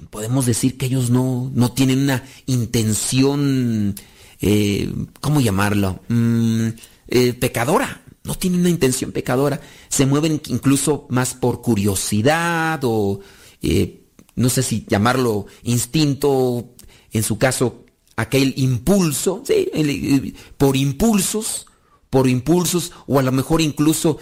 podemos 0.10 0.46
decir 0.46 0.78
que 0.78 0.86
ellos 0.86 1.10
no, 1.10 1.52
no 1.54 1.72
tienen 1.72 2.04
una 2.04 2.24
intención, 2.46 3.96
eh, 4.42 4.94
¿cómo 5.20 5.42
llamarlo? 5.42 6.02
Mm, 6.10 6.68
eh, 7.08 7.34
pecadora. 7.34 8.02
No 8.24 8.36
tienen 8.36 8.62
una 8.62 8.70
intención 8.70 9.12
pecadora. 9.12 9.60
Se 9.90 10.06
mueven 10.06 10.42
incluso 10.48 11.08
más 11.10 11.34
por 11.34 11.62
curiosidad 11.62 12.80
o, 12.84 13.20
eh, 13.62 14.06
no 14.36 14.50
sé 14.50 14.64
si 14.64 14.86
llamarlo 14.88 15.48
instinto, 15.64 16.74
en 17.12 17.24
su 17.24 17.38
caso, 17.38 17.86
aquel 18.16 18.54
impulso, 18.58 19.44
¿sí? 19.46 20.34
por 20.58 20.78
impulsos, 20.78 21.66
por 22.10 22.30
impulsos, 22.30 22.92
o 23.08 23.20
a 23.20 23.24
lo 23.24 23.32
mejor 23.32 23.62
incluso 23.62 24.20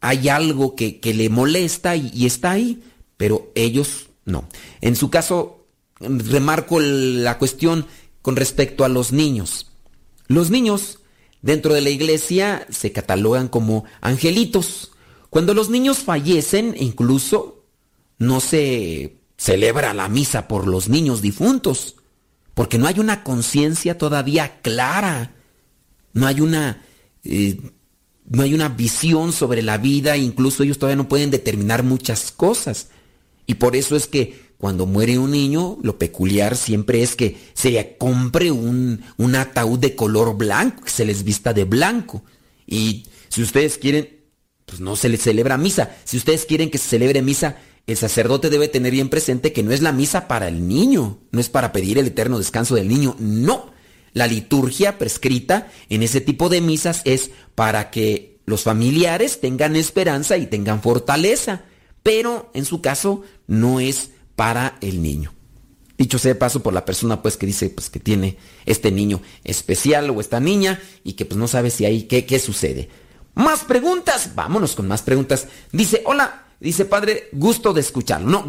hay 0.00 0.28
algo 0.28 0.74
que, 0.74 1.00
le 1.02 1.28
molesta 1.28 1.94
y 1.94 2.26
está 2.26 2.52
ahí, 2.52 2.82
pero 3.16 3.52
ellos 3.54 4.08
no. 4.24 4.48
En 4.80 4.96
su 4.96 5.10
caso, 5.10 5.66
remarco 6.00 6.80
la 6.80 7.38
cuestión 7.38 7.86
con 8.22 8.36
respecto 8.36 8.84
a 8.84 8.88
los 8.88 9.12
niños. 9.12 9.70
Los 10.26 10.50
niños 10.50 11.00
dentro 11.42 11.74
de 11.74 11.82
la 11.82 11.90
iglesia 11.90 12.66
se 12.70 12.92
catalogan 12.92 13.48
como 13.48 13.84
angelitos. 14.00 14.92
Cuando 15.30 15.52
los 15.52 15.68
niños 15.68 15.98
fallecen, 15.98 16.74
incluso 16.78 17.64
no 18.18 18.40
se 18.40 19.18
celebra 19.36 19.92
la 19.92 20.08
misa 20.08 20.48
por 20.48 20.66
los 20.66 20.88
niños 20.88 21.20
difuntos, 21.20 21.96
porque 22.54 22.78
no 22.78 22.86
hay 22.86 23.00
una 23.00 23.24
conciencia 23.24 23.98
todavía 23.98 24.60
clara, 24.62 25.34
no 26.12 26.26
hay 26.26 26.40
una, 26.40 26.82
eh, 27.24 27.60
no 28.26 28.42
hay 28.42 28.54
una 28.54 28.68
visión 28.68 29.32
sobre 29.32 29.62
la 29.62 29.76
vida, 29.76 30.16
incluso 30.16 30.62
ellos 30.62 30.78
todavía 30.78 30.96
no 30.96 31.08
pueden 31.08 31.30
determinar 31.30 31.82
muchas 31.82 32.30
cosas. 32.30 32.88
Y 33.46 33.54
por 33.54 33.76
eso 33.76 33.96
es 33.96 34.06
que 34.06 34.44
cuando 34.58 34.86
muere 34.86 35.18
un 35.18 35.32
niño, 35.32 35.78
lo 35.82 35.98
peculiar 35.98 36.56
siempre 36.56 37.02
es 37.02 37.16
que 37.16 37.36
se 37.52 37.70
le 37.70 37.96
compre 37.98 38.50
un, 38.50 39.02
un 39.18 39.34
ataúd 39.34 39.78
de 39.78 39.94
color 39.94 40.36
blanco, 40.36 40.84
que 40.84 40.90
se 40.90 41.04
les 41.04 41.22
vista 41.24 41.52
de 41.52 41.64
blanco. 41.64 42.24
Y 42.66 43.06
si 43.28 43.42
ustedes 43.42 43.76
quieren, 43.76 44.08
pues 44.64 44.80
no 44.80 44.96
se 44.96 45.08
les 45.08 45.20
celebra 45.20 45.58
misa. 45.58 45.94
Si 46.04 46.16
ustedes 46.16 46.46
quieren 46.46 46.70
que 46.70 46.78
se 46.78 46.88
celebre 46.88 47.20
misa, 47.20 47.58
el 47.86 47.96
sacerdote 47.96 48.48
debe 48.48 48.68
tener 48.68 48.92
bien 48.92 49.10
presente 49.10 49.52
que 49.52 49.62
no 49.62 49.72
es 49.72 49.82
la 49.82 49.92
misa 49.92 50.26
para 50.28 50.48
el 50.48 50.66
niño, 50.66 51.18
no 51.30 51.40
es 51.40 51.50
para 51.50 51.72
pedir 51.72 51.98
el 51.98 52.06
eterno 52.06 52.38
descanso 52.38 52.74
del 52.74 52.88
niño, 52.88 53.16
no. 53.18 53.72
La 54.14 54.26
liturgia 54.26 54.96
prescrita 54.96 55.70
en 55.90 56.02
ese 56.02 56.20
tipo 56.20 56.48
de 56.48 56.60
misas 56.60 57.02
es 57.04 57.32
para 57.54 57.90
que 57.90 58.38
los 58.46 58.62
familiares 58.62 59.40
tengan 59.40 59.76
esperanza 59.76 60.38
y 60.38 60.46
tengan 60.46 60.80
fortaleza 60.80 61.64
pero 62.04 62.50
en 62.54 62.66
su 62.66 62.80
caso 62.80 63.22
no 63.48 63.80
es 63.80 64.10
para 64.36 64.76
el 64.80 65.02
niño. 65.02 65.32
Dicho 65.96 66.18
sea 66.18 66.38
paso 66.38 66.62
por 66.62 66.74
la 66.74 66.84
persona 66.84 67.22
pues 67.22 67.36
que 67.36 67.46
dice 67.46 67.70
pues 67.70 67.88
que 67.88 67.98
tiene 67.98 68.36
este 68.66 68.92
niño 68.92 69.22
especial 69.42 70.10
o 70.10 70.20
esta 70.20 70.38
niña 70.38 70.80
y 71.02 71.14
que 71.14 71.24
pues 71.24 71.38
no 71.38 71.48
sabe 71.48 71.70
si 71.70 71.86
hay 71.86 72.02
qué, 72.02 72.26
qué 72.26 72.38
sucede. 72.38 72.90
Más 73.34 73.60
preguntas, 73.60 74.34
vámonos 74.34 74.74
con 74.76 74.86
más 74.86 75.02
preguntas. 75.02 75.48
Dice, 75.72 76.02
hola, 76.04 76.44
dice 76.60 76.84
padre, 76.84 77.30
gusto 77.32 77.72
de 77.72 77.80
escucharlo. 77.80 78.28
No, 78.28 78.44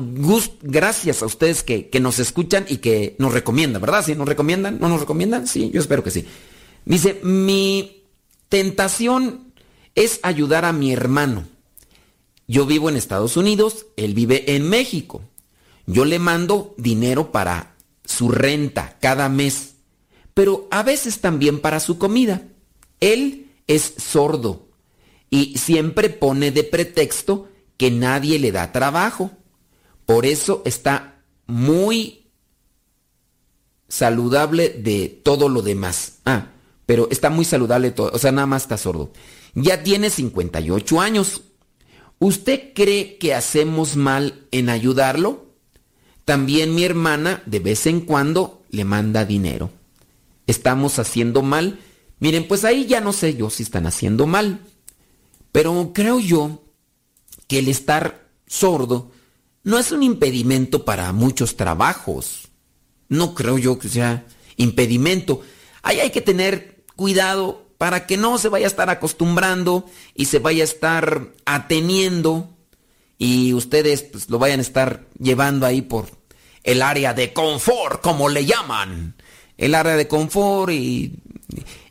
gracias 0.61 1.21
a 1.21 1.25
ustedes 1.25 1.63
que, 1.63 1.89
que 1.89 2.01
nos 2.01 2.19
escuchan 2.19 2.65
y 2.67 2.77
que 2.77 3.15
nos 3.19 3.33
recomiendan, 3.33 3.81
¿verdad? 3.81 4.03
¿Sí 4.05 4.15
nos 4.15 4.27
recomiendan? 4.27 4.79
¿No 4.81 4.89
nos 4.89 4.99
recomiendan? 4.99 5.47
Sí, 5.47 5.71
yo 5.73 5.79
espero 5.79 6.03
que 6.03 6.11
sí. 6.11 6.25
Dice, 6.83 7.21
mi 7.23 8.03
tentación 8.49 9.53
es 9.95 10.19
ayudar 10.23 10.65
a 10.65 10.73
mi 10.73 10.91
hermano 10.91 11.54
yo 12.47 12.65
vivo 12.65 12.89
en 12.89 12.95
Estados 12.95 13.37
Unidos, 13.37 13.87
él 13.97 14.13
vive 14.13 14.55
en 14.55 14.69
México. 14.69 15.21
Yo 15.87 16.05
le 16.05 16.19
mando 16.19 16.73
dinero 16.77 17.31
para 17.31 17.75
su 18.03 18.29
renta 18.29 18.97
cada 18.99 19.29
mes, 19.29 19.75
pero 20.33 20.67
a 20.71 20.83
veces 20.83 21.21
también 21.21 21.59
para 21.59 21.79
su 21.79 21.97
comida. 21.97 22.43
Él 22.99 23.51
es 23.67 23.93
sordo 23.97 24.67
y 25.29 25.57
siempre 25.57 26.09
pone 26.09 26.51
de 26.51 26.63
pretexto 26.63 27.49
que 27.77 27.91
nadie 27.91 28.39
le 28.39 28.51
da 28.51 28.71
trabajo. 28.71 29.31
Por 30.05 30.25
eso 30.25 30.61
está 30.65 31.23
muy 31.47 32.27
saludable 33.87 34.69
de 34.69 35.09
todo 35.23 35.49
lo 35.49 35.61
demás. 35.61 36.19
Ah, 36.25 36.51
pero 36.85 37.07
está 37.09 37.29
muy 37.29 37.45
saludable 37.45 37.91
todo, 37.91 38.11
o 38.13 38.19
sea, 38.19 38.31
nada 38.31 38.47
más 38.47 38.63
está 38.63 38.77
sordo. 38.77 39.11
Ya 39.55 39.83
tiene 39.83 40.09
58 40.09 41.01
años. 41.01 41.41
¿Usted 42.19 42.73
cree 42.73 43.17
que 43.17 43.33
hacemos 43.33 43.95
mal 43.95 44.47
en 44.51 44.69
ayudarlo? 44.69 45.45
También 46.23 46.73
mi 46.73 46.83
hermana 46.83 47.43
de 47.45 47.59
vez 47.59 47.85
en 47.85 48.01
cuando 48.01 48.63
le 48.69 48.85
manda 48.85 49.25
dinero. 49.25 49.71
¿Estamos 50.47 50.99
haciendo 50.99 51.41
mal? 51.41 51.79
Miren, 52.19 52.47
pues 52.47 52.63
ahí 52.63 52.85
ya 52.85 53.01
no 53.01 53.13
sé 53.13 53.35
yo 53.35 53.49
si 53.49 53.63
están 53.63 53.85
haciendo 53.85 54.25
mal. 54.25 54.59
Pero 55.51 55.91
creo 55.93 56.19
yo 56.19 56.63
que 57.47 57.59
el 57.59 57.67
estar 57.67 58.27
sordo 58.47 59.11
no 59.63 59.77
es 59.77 59.91
un 59.91 60.03
impedimento 60.03 60.85
para 60.85 61.11
muchos 61.11 61.57
trabajos. 61.57 62.49
No 63.09 63.35
creo 63.35 63.57
yo 63.57 63.77
que 63.77 63.89
sea 63.89 64.25
impedimento. 64.57 65.41
Ahí 65.81 65.99
hay 65.99 66.11
que 66.11 66.21
tener 66.21 66.83
cuidado 66.95 67.64
para 67.77 68.05
que 68.05 68.17
no 68.17 68.37
se 68.37 68.49
vaya 68.49 68.65
a 68.65 68.69
estar 68.69 68.89
acostumbrando 68.89 69.85
y 70.13 70.25
se 70.25 70.39
vaya 70.39 70.63
a 70.63 70.65
estar 70.65 71.27
ateniendo 71.45 72.55
y 73.17 73.53
ustedes 73.53 74.03
pues, 74.03 74.29
lo 74.29 74.39
vayan 74.39 74.59
a 74.59 74.63
estar 74.63 75.05
llevando 75.19 75.65
ahí 75.65 75.81
por 75.81 76.07
el 76.63 76.81
área 76.81 77.13
de 77.13 77.33
confort, 77.33 78.01
como 78.01 78.29
le 78.29 78.45
llaman. 78.45 79.15
El 79.57 79.75
área 79.75 79.95
de 79.95 80.07
confort 80.07 80.71
y, 80.73 81.13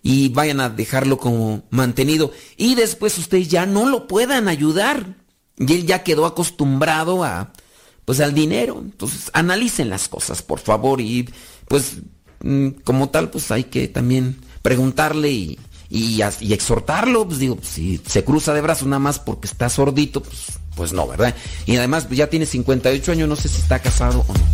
y 0.02 0.28
vayan 0.30 0.60
a 0.60 0.68
dejarlo 0.68 1.16
como 1.16 1.62
mantenido. 1.70 2.32
Y 2.56 2.74
después 2.74 3.16
ustedes 3.16 3.48
ya 3.48 3.66
no 3.66 3.88
lo 3.88 4.06
puedan 4.06 4.48
ayudar. 4.48 5.16
Y 5.56 5.72
él 5.72 5.86
ya 5.86 6.02
quedó 6.02 6.26
acostumbrado 6.26 7.24
a, 7.24 7.52
pues 8.04 8.20
al 8.20 8.34
dinero. 8.34 8.80
Entonces, 8.82 9.30
analicen 9.32 9.88
las 9.88 10.08
cosas, 10.08 10.42
por 10.42 10.60
favor. 10.60 11.00
Y 11.00 11.30
pues, 11.68 11.98
mm, 12.42 12.68
como 12.84 13.08
tal, 13.08 13.30
pues 13.30 13.50
hay 13.50 13.64
que 13.64 13.88
también 13.88 14.36
preguntarle 14.60 15.30
y, 15.30 15.58
y, 15.90 16.22
exhortarlo, 16.22 17.26
pues 17.26 17.38
digo, 17.38 17.58
si 17.62 18.00
se 18.06 18.24
cruza 18.24 18.54
de 18.54 18.60
brazos 18.60 18.88
nada 18.88 19.00
más 19.00 19.18
porque 19.18 19.46
está 19.46 19.68
sordito, 19.68 20.22
pues, 20.22 20.58
pues 20.74 20.92
no, 20.92 21.06
¿verdad? 21.06 21.34
Y 21.66 21.76
además 21.76 22.06
pues, 22.06 22.18
ya 22.18 22.28
tiene 22.28 22.46
58 22.46 23.12
años, 23.12 23.28
no 23.28 23.36
sé 23.36 23.48
si 23.48 23.60
está 23.60 23.78
casado 23.80 24.24
o 24.26 24.32
no. 24.32 24.44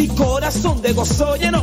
Mi 0.00 0.08
corazón 0.08 0.80
de 0.80 0.94
gozo 0.94 1.36
llenó. 1.36 1.62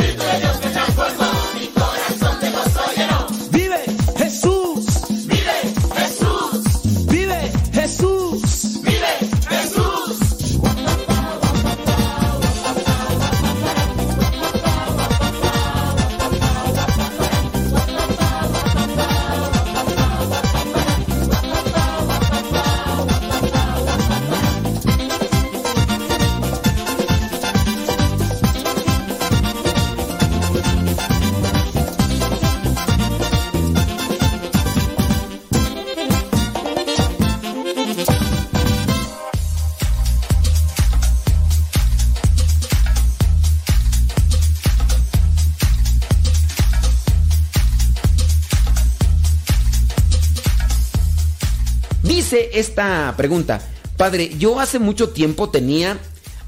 Esta 52.53 53.13
pregunta, 53.17 53.61
Padre, 53.97 54.31
yo 54.37 54.59
hace 54.59 54.79
mucho 54.79 55.09
tiempo 55.09 55.49
tenía 55.49 55.99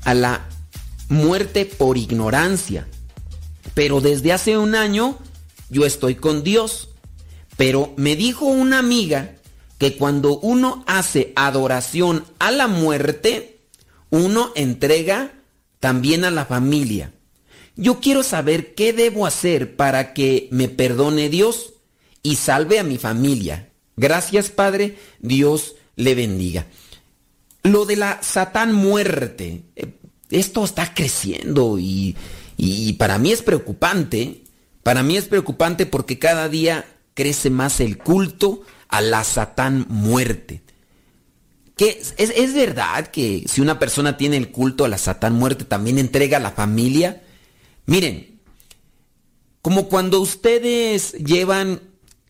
a 0.04 0.14
la 0.14 0.48
muerte 1.10 1.66
por 1.66 1.98
ignorancia, 1.98 2.88
pero 3.74 4.02
desde 4.02 4.34
hace 4.34 4.58
un 4.58 4.76
año 4.76 5.18
yo 5.70 5.86
estoy 5.86 6.16
con 6.16 6.44
Dios. 6.44 6.90
Pero 7.56 7.94
me 7.98 8.16
dijo 8.16 8.46
una 8.46 8.80
amiga 8.80 9.36
que 9.78 9.96
cuando 9.96 10.40
uno 10.40 10.84
hace 10.88 11.34
adoración 11.36 12.26
a 12.40 12.52
la 12.52 12.68
muerte, 12.68 13.60
uno 14.10 14.52
entrega 14.56 15.34
también 15.80 16.26
a 16.26 16.32
la 16.32 16.46
familia. 16.46 17.14
Yo 17.76 18.00
quiero 18.00 18.24
saber 18.24 18.76
qué 18.76 18.94
debo 18.94 19.26
hacer 19.26 19.76
para 19.76 20.14
que 20.14 20.48
me 20.52 20.70
perdone 20.70 21.30
Dios 21.30 21.74
y 22.22 22.36
salve 22.36 22.80
a 22.80 22.84
mi 22.84 22.98
familia. 22.98 23.70
Gracias 23.96 24.50
Padre, 24.50 24.98
Dios 25.20 25.76
le 25.96 26.16
bendiga. 26.16 26.68
Lo 27.64 27.86
de 27.86 27.96
la 27.96 28.22
Satán 28.22 28.74
muerte, 28.74 29.64
eh, 29.76 29.94
esto 30.30 30.64
está 30.66 30.94
creciendo 30.94 31.80
y, 31.80 32.16
y 32.58 32.94
para 32.94 33.18
mí 33.20 33.32
es 33.32 33.42
preocupante. 33.42 34.44
Para 34.84 35.02
mí 35.04 35.16
es 35.16 35.26
preocupante 35.26 35.86
porque 35.86 36.20
cada 36.20 36.50
día 36.50 36.86
crece 37.14 37.50
más 37.50 37.80
el 37.80 37.98
culto 37.98 38.62
a 38.90 39.00
la 39.02 39.24
Satán 39.24 39.86
muerte. 39.90 40.62
Que 41.78 41.90
es, 41.90 42.14
es- 42.18 42.54
verdad 42.54 43.08
que 43.08 43.46
si 43.48 43.62
una 43.62 43.80
persona 43.80 44.18
tiene 44.18 44.38
el 44.38 44.52
culto 44.52 44.86
a 44.86 44.90
la 44.90 44.98
Satán 44.98 45.34
muerte, 45.34 45.64
también 45.66 45.98
entrega 45.98 46.38
a 46.38 46.42
la 46.42 46.52
familia. 46.52 47.24
Miren, 47.86 48.40
como 49.62 49.88
cuando 49.88 50.20
ustedes 50.20 51.14
llevan, 51.14 51.80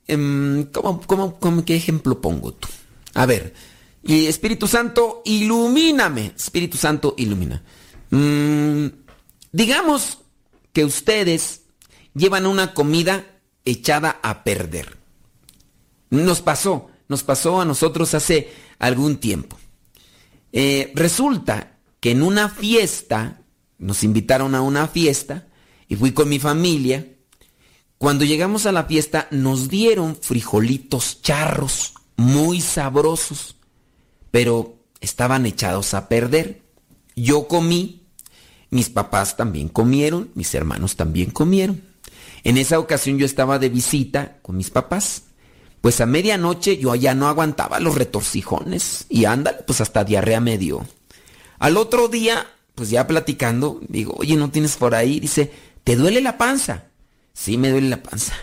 em, 0.08 0.66
¿cómo, 0.72 1.02
cómo- 1.02 1.40
cómo- 1.40 1.66
qué 1.66 1.76
ejemplo 1.76 2.22
pongo 2.22 2.54
tú? 2.54 2.68
A 3.14 3.26
ver, 3.26 3.54
y 4.04 4.26
Espíritu 4.26 4.68
Santo, 4.68 5.22
ilumíname. 5.26 6.34
Espíritu 6.36 6.78
Santo, 6.78 7.16
ilumina. 7.18 7.64
Mm, 8.10 8.88
digamos 9.52 10.20
que 10.74 10.84
ustedes 10.84 11.62
llevan 12.14 12.46
una 12.46 12.74
comida 12.74 13.26
echada 13.66 14.20
a 14.22 14.44
perder. 14.44 14.98
Nos 16.10 16.42
pasó, 16.42 16.90
nos 17.08 17.24
pasó 17.24 17.62
a 17.62 17.66
nosotros 17.66 18.14
hace 18.14 18.52
algún 18.78 19.18
tiempo. 19.18 19.58
Eh, 20.52 20.92
resulta 20.96 21.78
que 22.00 22.12
en 22.12 22.22
una 22.22 22.50
fiesta, 22.50 23.42
nos 23.78 24.04
invitaron 24.04 24.54
a 24.54 24.62
una 24.62 24.88
fiesta 24.88 25.48
y 25.88 25.96
fui 25.96 26.12
con 26.12 26.30
mi 26.30 26.40
familia. 26.40 27.08
Cuando 27.98 28.26
llegamos 28.26 28.66
a 28.66 28.72
la 28.72 28.84
fiesta 28.84 29.28
nos 29.32 29.70
dieron 29.70 30.18
frijolitos 30.18 31.22
charros, 31.22 31.94
muy 32.16 32.62
sabrosos, 32.62 33.56
pero 34.32 34.78
estaban 35.02 35.46
echados 35.46 35.94
a 35.94 36.08
perder. 36.08 36.62
Yo 37.16 37.48
comí, 37.48 38.08
mis 38.70 38.90
papás 38.90 39.38
también 39.38 39.70
comieron, 39.70 40.32
mis 40.36 40.54
hermanos 40.56 40.96
también 40.96 41.32
comieron. 41.32 41.84
En 42.44 42.58
esa 42.58 42.80
ocasión 42.80 43.18
yo 43.18 43.26
estaba 43.26 43.60
de 43.60 43.70
visita 43.70 44.38
con 44.42 44.58
mis 44.58 44.70
papás. 44.70 45.24
Pues 45.82 46.00
a 46.00 46.06
medianoche 46.06 46.78
yo 46.78 46.96
ya 46.96 47.14
no 47.14 47.28
aguantaba 47.28 47.80
los 47.80 47.96
retorcijones 47.96 49.06
y 49.10 49.26
ándale, 49.26 49.60
pues 49.68 49.82
hasta 49.82 50.04
diarrea 50.04 50.40
me 50.40 50.58
dio. 50.58 50.86
Al 51.60 51.78
otro 51.78 52.08
día, 52.08 52.48
pues 52.74 52.90
ya 52.90 53.06
platicando, 53.06 53.82
digo, 53.88 54.16
oye, 54.18 54.36
¿no 54.36 54.50
tienes 54.50 54.78
por 54.78 54.96
ahí? 54.96 55.20
Dice, 55.20 55.52
¿te 55.84 55.96
duele 55.96 56.22
la 56.22 56.38
panza? 56.38 56.86
Sí, 57.34 57.58
me 57.58 57.70
duele 57.70 57.90
la 57.90 58.02
panza. 58.02 58.34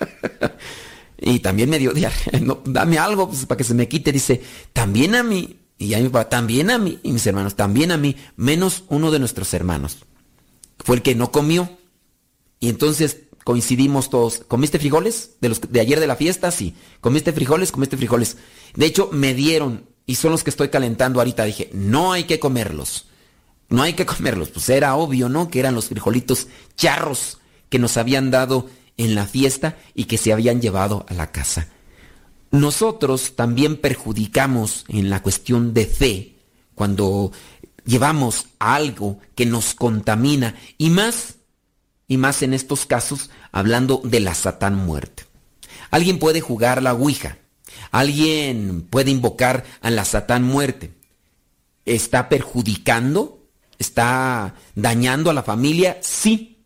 y 1.20 1.40
también 1.40 1.68
me 1.70 1.78
dio 1.78 1.92
diarrea. 1.92 2.40
No, 2.40 2.60
dame 2.64 2.98
algo 2.98 3.28
pues, 3.28 3.46
para 3.46 3.58
que 3.58 3.64
se 3.64 3.74
me 3.74 3.88
quite. 3.88 4.12
Dice, 4.12 4.42
también 4.72 5.14
a 5.14 5.22
mí. 5.22 5.56
Y 5.78 5.88
ya 5.88 5.98
mi 5.98 6.08
papá, 6.08 6.28
también 6.28 6.70
a 6.70 6.78
mí. 6.78 6.98
Y 7.02 7.12
mis 7.12 7.26
hermanos, 7.26 7.56
también 7.56 7.92
a 7.92 7.96
mí. 7.96 8.16
Menos 8.36 8.84
uno 8.88 9.10
de 9.10 9.18
nuestros 9.18 9.52
hermanos. 9.54 9.98
Fue 10.78 10.96
el 10.96 11.02
que 11.02 11.14
no 11.14 11.30
comió. 11.30 11.78
Y 12.58 12.68
entonces 12.68 13.18
coincidimos 13.44 14.10
todos. 14.10 14.42
¿Comiste 14.46 14.78
frijoles? 14.78 15.32
De 15.40 15.48
los 15.48 15.60
de 15.60 15.80
ayer 15.80 16.00
de 16.00 16.06
la 16.06 16.16
fiesta, 16.16 16.50
sí. 16.50 16.74
¿Comiste 17.00 17.32
frijoles? 17.32 17.72
Comiste 17.72 17.96
frijoles. 17.96 18.36
De 18.74 18.86
hecho, 18.86 19.08
me 19.12 19.34
dieron, 19.34 19.86
y 20.06 20.16
son 20.16 20.32
los 20.32 20.44
que 20.44 20.50
estoy 20.50 20.68
calentando 20.68 21.20
ahorita. 21.20 21.44
Dije, 21.44 21.70
no 21.72 22.12
hay 22.12 22.24
que 22.24 22.40
comerlos. 22.40 23.06
No 23.68 23.82
hay 23.82 23.92
que 23.94 24.06
comerlos. 24.06 24.50
Pues 24.50 24.68
era 24.68 24.96
obvio, 24.96 25.28
¿no? 25.28 25.50
Que 25.50 25.60
eran 25.60 25.74
los 25.74 25.86
frijolitos 25.86 26.48
charros 26.76 27.38
que 27.68 27.78
nos 27.78 27.96
habían 27.96 28.30
dado 28.30 28.68
en 29.00 29.14
la 29.14 29.26
fiesta 29.26 29.78
y 29.94 30.04
que 30.04 30.18
se 30.18 30.30
habían 30.30 30.60
llevado 30.60 31.06
a 31.08 31.14
la 31.14 31.32
casa. 31.32 31.68
Nosotros 32.50 33.34
también 33.34 33.78
perjudicamos 33.78 34.84
en 34.88 35.08
la 35.08 35.22
cuestión 35.22 35.72
de 35.72 35.86
fe 35.86 36.36
cuando 36.74 37.32
llevamos 37.86 38.48
algo 38.58 39.18
que 39.34 39.46
nos 39.46 39.74
contamina 39.74 40.54
y 40.76 40.90
más, 40.90 41.36
y 42.08 42.18
más 42.18 42.42
en 42.42 42.52
estos 42.52 42.84
casos 42.84 43.30
hablando 43.52 44.02
de 44.04 44.20
la 44.20 44.34
satán 44.34 44.74
muerte. 44.74 45.24
Alguien 45.90 46.18
puede 46.18 46.42
jugar 46.42 46.82
la 46.82 46.92
Ouija, 46.92 47.38
alguien 47.92 48.86
puede 48.90 49.10
invocar 49.10 49.64
a 49.80 49.90
la 49.90 50.04
satán 50.04 50.42
muerte. 50.42 50.92
¿Está 51.86 52.28
perjudicando? 52.28 53.48
¿Está 53.78 54.56
dañando 54.74 55.30
a 55.30 55.34
la 55.34 55.42
familia? 55.42 55.98
Sí, 56.02 56.59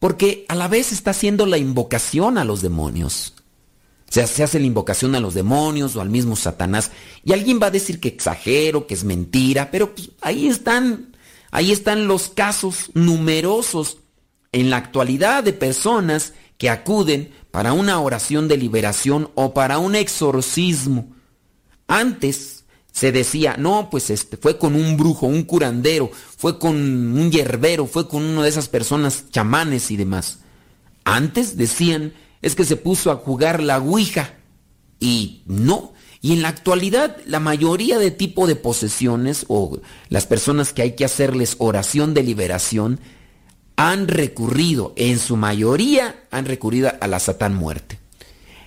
porque 0.00 0.46
a 0.48 0.56
la 0.56 0.66
vez 0.66 0.90
está 0.90 1.12
haciendo 1.12 1.46
la 1.46 1.58
invocación 1.58 2.38
a 2.38 2.44
los 2.44 2.62
demonios. 2.62 3.34
O 4.08 4.12
sea, 4.12 4.26
se 4.26 4.42
hace 4.42 4.58
la 4.58 4.66
invocación 4.66 5.14
a 5.14 5.20
los 5.20 5.34
demonios 5.34 5.94
o 5.94 6.00
al 6.00 6.10
mismo 6.10 6.34
Satanás. 6.34 6.90
Y 7.22 7.32
alguien 7.32 7.60
va 7.62 7.68
a 7.68 7.70
decir 7.70 8.00
que 8.00 8.08
exagero, 8.08 8.88
que 8.88 8.94
es 8.94 9.04
mentira, 9.04 9.70
pero 9.70 9.94
pues, 9.94 10.10
ahí 10.20 10.48
están, 10.48 11.16
ahí 11.52 11.70
están 11.70 12.08
los 12.08 12.28
casos 12.28 12.90
numerosos 12.94 13.98
en 14.50 14.70
la 14.70 14.78
actualidad 14.78 15.44
de 15.44 15.52
personas 15.52 16.32
que 16.58 16.70
acuden 16.70 17.32
para 17.50 17.72
una 17.72 18.00
oración 18.00 18.48
de 18.48 18.56
liberación 18.56 19.30
o 19.34 19.54
para 19.54 19.78
un 19.78 19.94
exorcismo. 19.94 21.14
Antes 21.86 22.59
se 22.92 23.12
decía, 23.12 23.56
no, 23.56 23.88
pues 23.90 24.10
este 24.10 24.36
fue 24.36 24.58
con 24.58 24.74
un 24.74 24.96
brujo, 24.96 25.26
un 25.26 25.44
curandero, 25.44 26.10
fue 26.36 26.58
con 26.58 26.76
un 26.76 27.30
hierbero, 27.30 27.86
fue 27.86 28.08
con 28.08 28.24
una 28.24 28.42
de 28.42 28.48
esas 28.48 28.68
personas 28.68 29.24
chamanes 29.30 29.90
y 29.90 29.96
demás. 29.96 30.40
Antes 31.04 31.56
decían 31.56 32.12
es 32.42 32.54
que 32.54 32.64
se 32.64 32.76
puso 32.76 33.10
a 33.10 33.16
jugar 33.16 33.62
la 33.62 33.78
Ouija. 33.78 34.34
Y 34.98 35.42
no. 35.46 35.92
Y 36.20 36.34
en 36.34 36.42
la 36.42 36.48
actualidad, 36.48 37.16
la 37.26 37.40
mayoría 37.40 37.98
de 37.98 38.10
tipo 38.10 38.46
de 38.46 38.56
posesiones 38.56 39.46
o 39.48 39.80
las 40.08 40.26
personas 40.26 40.72
que 40.72 40.82
hay 40.82 40.92
que 40.94 41.04
hacerles 41.04 41.56
oración 41.58 42.12
de 42.12 42.22
liberación 42.22 43.00
han 43.76 44.08
recurrido, 44.08 44.92
en 44.96 45.18
su 45.18 45.36
mayoría, 45.36 46.24
han 46.30 46.44
recurrido 46.44 46.92
a 47.00 47.06
la 47.06 47.18
Satán 47.18 47.54
muerte. 47.54 47.98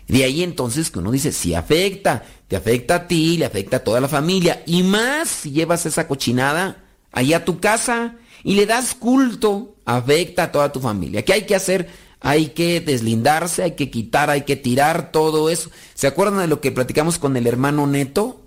De 0.07 0.23
ahí 0.23 0.41
entonces 0.41 0.89
que 0.89 0.99
uno 0.99 1.11
dice, 1.11 1.31
si 1.31 1.53
afecta, 1.53 2.25
te 2.53 2.57
afecta 2.57 2.93
a 2.93 3.07
ti, 3.07 3.37
le 3.37 3.45
afecta 3.45 3.77
a 3.77 3.83
toda 3.83 3.99
la 3.99 4.07
familia, 4.07 4.61
y 4.67 4.83
más 4.83 5.27
si 5.27 5.49
llevas 5.49 5.87
esa 5.87 6.07
cochinada 6.07 6.83
allá 7.11 7.37
a 7.37 7.45
tu 7.45 7.59
casa 7.59 8.17
y 8.43 8.53
le 8.53 8.67
das 8.67 8.93
culto, 8.93 9.75
afecta 9.85 10.43
a 10.43 10.51
toda 10.51 10.71
tu 10.71 10.79
familia. 10.79 11.25
¿Qué 11.25 11.33
hay 11.33 11.45
que 11.47 11.55
hacer? 11.55 11.89
hay 12.19 12.49
que 12.49 12.79
deslindarse, 12.79 13.63
hay 13.63 13.71
que 13.71 13.89
quitar, 13.89 14.29
hay 14.29 14.43
que 14.43 14.55
tirar 14.55 15.11
todo 15.11 15.49
eso. 15.49 15.71
¿Se 15.95 16.05
acuerdan 16.05 16.41
de 16.41 16.47
lo 16.47 16.61
que 16.61 16.71
platicamos 16.71 17.17
con 17.17 17.35
el 17.37 17.47
hermano 17.47 17.87
Neto? 17.87 18.45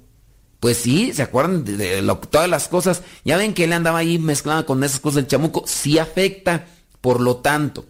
Pues 0.60 0.76
sí, 0.76 1.12
¿se 1.12 1.22
acuerdan 1.22 1.64
de, 1.64 2.00
todas 2.30 2.48
las 2.48 2.68
cosas? 2.68 3.02
Ya 3.24 3.36
ven 3.36 3.54
que 3.54 3.64
él 3.64 3.72
andaba 3.72 3.98
ahí 3.98 4.20
mezclado 4.20 4.64
con 4.66 4.84
esas 4.84 5.00
cosas 5.00 5.16
del 5.16 5.26
chamuco. 5.26 5.64
Sí 5.66 5.98
afecta. 5.98 6.66
Por 7.00 7.20
lo 7.20 7.38
tanto, 7.38 7.84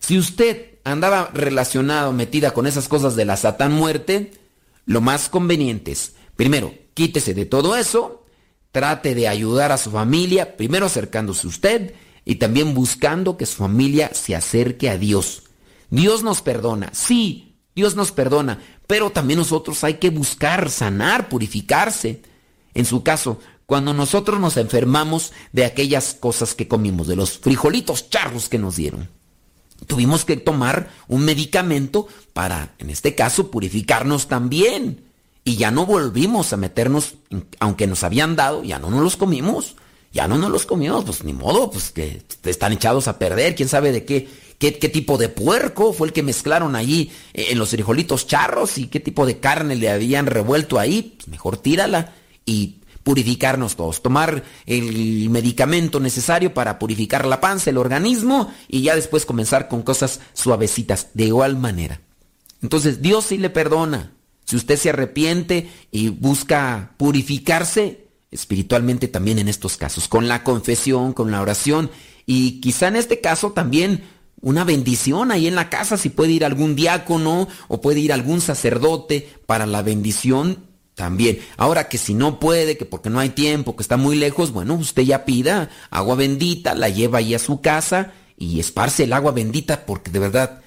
si 0.00 0.18
usted 0.18 0.78
andaba 0.84 1.30
relacionado, 1.32 2.12
metida 2.12 2.50
con 2.50 2.66
esas 2.66 2.88
cosas 2.88 3.16
de 3.16 3.24
la 3.24 3.38
satán 3.38 3.72
muerte, 3.72 4.32
lo 4.84 5.00
más 5.00 5.28
conveniente 5.28 5.92
es, 5.92 6.14
primero, 6.36 6.74
quítese 6.94 7.34
de 7.34 7.46
todo 7.46 7.76
eso, 7.76 8.24
trate 8.70 9.14
de 9.14 9.28
ayudar 9.28 9.72
a 9.72 9.78
su 9.78 9.90
familia, 9.90 10.56
primero 10.56 10.86
acercándose 10.86 11.46
a 11.46 11.50
usted, 11.50 11.94
y 12.24 12.36
también 12.36 12.74
buscando 12.74 13.36
que 13.36 13.46
su 13.46 13.56
familia 13.56 14.10
se 14.14 14.34
acerque 14.34 14.88
a 14.88 14.98
Dios. 14.98 15.44
Dios 15.90 16.22
nos 16.22 16.40
perdona, 16.40 16.90
sí, 16.92 17.56
Dios 17.74 17.96
nos 17.96 18.12
perdona, 18.12 18.62
pero 18.86 19.10
también 19.10 19.38
nosotros 19.38 19.84
hay 19.84 19.94
que 19.94 20.10
buscar 20.10 20.70
sanar, 20.70 21.28
purificarse. 21.28 22.22
En 22.74 22.84
su 22.84 23.02
caso, 23.02 23.38
cuando 23.66 23.94
nosotros 23.94 24.40
nos 24.40 24.56
enfermamos 24.56 25.32
de 25.52 25.64
aquellas 25.64 26.14
cosas 26.14 26.54
que 26.54 26.68
comimos, 26.68 27.06
de 27.06 27.16
los 27.16 27.38
frijolitos 27.38 28.10
charros 28.10 28.48
que 28.48 28.58
nos 28.58 28.76
dieron. 28.76 29.08
Tuvimos 29.86 30.24
que 30.24 30.36
tomar 30.36 30.90
un 31.08 31.24
medicamento 31.24 32.08
para, 32.32 32.74
en 32.78 32.90
este 32.90 33.14
caso, 33.14 33.50
purificarnos 33.50 34.28
también. 34.28 35.04
Y 35.44 35.56
ya 35.56 35.70
no 35.70 35.86
volvimos 35.86 36.52
a 36.52 36.56
meternos, 36.56 37.14
aunque 37.58 37.86
nos 37.86 38.04
habían 38.04 38.36
dado, 38.36 38.62
ya 38.62 38.78
no 38.78 38.90
nos 38.90 39.02
los 39.02 39.16
comimos 39.16 39.74
ya 40.12 40.28
no 40.28 40.36
nos 40.36 40.50
los 40.50 40.66
comimos, 40.66 41.04
pues 41.04 41.24
ni 41.24 41.32
modo, 41.32 41.70
pues 41.70 41.90
que 41.90 42.22
están 42.44 42.72
echados 42.72 43.08
a 43.08 43.18
perder, 43.18 43.54
quién 43.54 43.68
sabe 43.68 43.92
de 43.92 44.04
qué, 44.04 44.28
qué, 44.58 44.70
tipo 44.72 45.16
de 45.16 45.28
puerco 45.28 45.92
fue 45.92 46.06
el 46.06 46.12
que 46.12 46.22
mezclaron 46.22 46.76
allí 46.76 47.10
eh, 47.32 47.46
en 47.50 47.58
los 47.58 47.70
frijolitos 47.70 48.26
charros 48.26 48.76
y 48.78 48.88
qué 48.88 49.00
tipo 49.00 49.24
de 49.24 49.38
carne 49.38 49.74
le 49.74 49.90
habían 49.90 50.26
revuelto 50.26 50.78
ahí, 50.78 51.14
pues 51.16 51.28
mejor 51.28 51.56
tírala 51.56 52.12
y 52.44 52.76
purificarnos 53.02 53.76
todos, 53.76 54.02
tomar 54.02 54.44
el 54.66 55.28
medicamento 55.30 56.00
necesario 56.00 56.54
para 56.54 56.78
purificar 56.78 57.26
la 57.26 57.40
panza, 57.40 57.70
el 57.70 57.78
organismo 57.78 58.52
y 58.68 58.82
ya 58.82 58.94
después 58.94 59.26
comenzar 59.26 59.68
con 59.68 59.82
cosas 59.82 60.20
suavecitas, 60.34 61.08
de 61.14 61.24
igual 61.24 61.56
manera. 61.56 62.00
Entonces 62.62 63.02
Dios 63.02 63.26
sí 63.26 63.38
le 63.38 63.50
perdona. 63.50 64.12
Si 64.44 64.56
usted 64.56 64.76
se 64.76 64.90
arrepiente 64.90 65.70
y 65.90 66.08
busca 66.08 66.92
purificarse, 66.96 68.08
espiritualmente 68.30 69.08
también 69.08 69.38
en 69.38 69.48
estos 69.48 69.76
casos, 69.76 70.08
con 70.08 70.28
la 70.28 70.42
confesión, 70.44 71.12
con 71.12 71.30
la 71.30 71.40
oración 71.42 71.90
y 72.26 72.60
quizá 72.60 72.88
en 72.88 72.96
este 72.96 73.20
caso 73.20 73.52
también 73.52 74.04
una 74.40 74.64
bendición 74.64 75.30
ahí 75.30 75.46
en 75.46 75.54
la 75.54 75.70
casa, 75.70 75.96
si 75.96 76.08
puede 76.08 76.32
ir 76.32 76.44
algún 76.44 76.74
diácono 76.74 77.48
o 77.68 77.80
puede 77.80 78.00
ir 78.00 78.12
algún 78.12 78.40
sacerdote 78.40 79.28
para 79.46 79.66
la 79.66 79.82
bendición 79.82 80.71
también. 80.94 81.40
Ahora 81.56 81.88
que 81.88 81.98
si 81.98 82.14
no 82.14 82.38
puede, 82.38 82.76
que 82.76 82.84
porque 82.84 83.10
no 83.10 83.18
hay 83.18 83.30
tiempo, 83.30 83.76
que 83.76 83.82
está 83.82 83.96
muy 83.96 84.16
lejos, 84.16 84.52
bueno, 84.52 84.74
usted 84.74 85.02
ya 85.02 85.24
pida 85.24 85.70
agua 85.90 86.16
bendita, 86.16 86.74
la 86.74 86.88
lleva 86.88 87.18
ahí 87.18 87.34
a 87.34 87.38
su 87.38 87.60
casa 87.60 88.12
y 88.36 88.60
esparce 88.60 89.04
el 89.04 89.12
agua 89.12 89.32
bendita 89.32 89.86
porque 89.86 90.10
de 90.10 90.18
verdad 90.18 90.62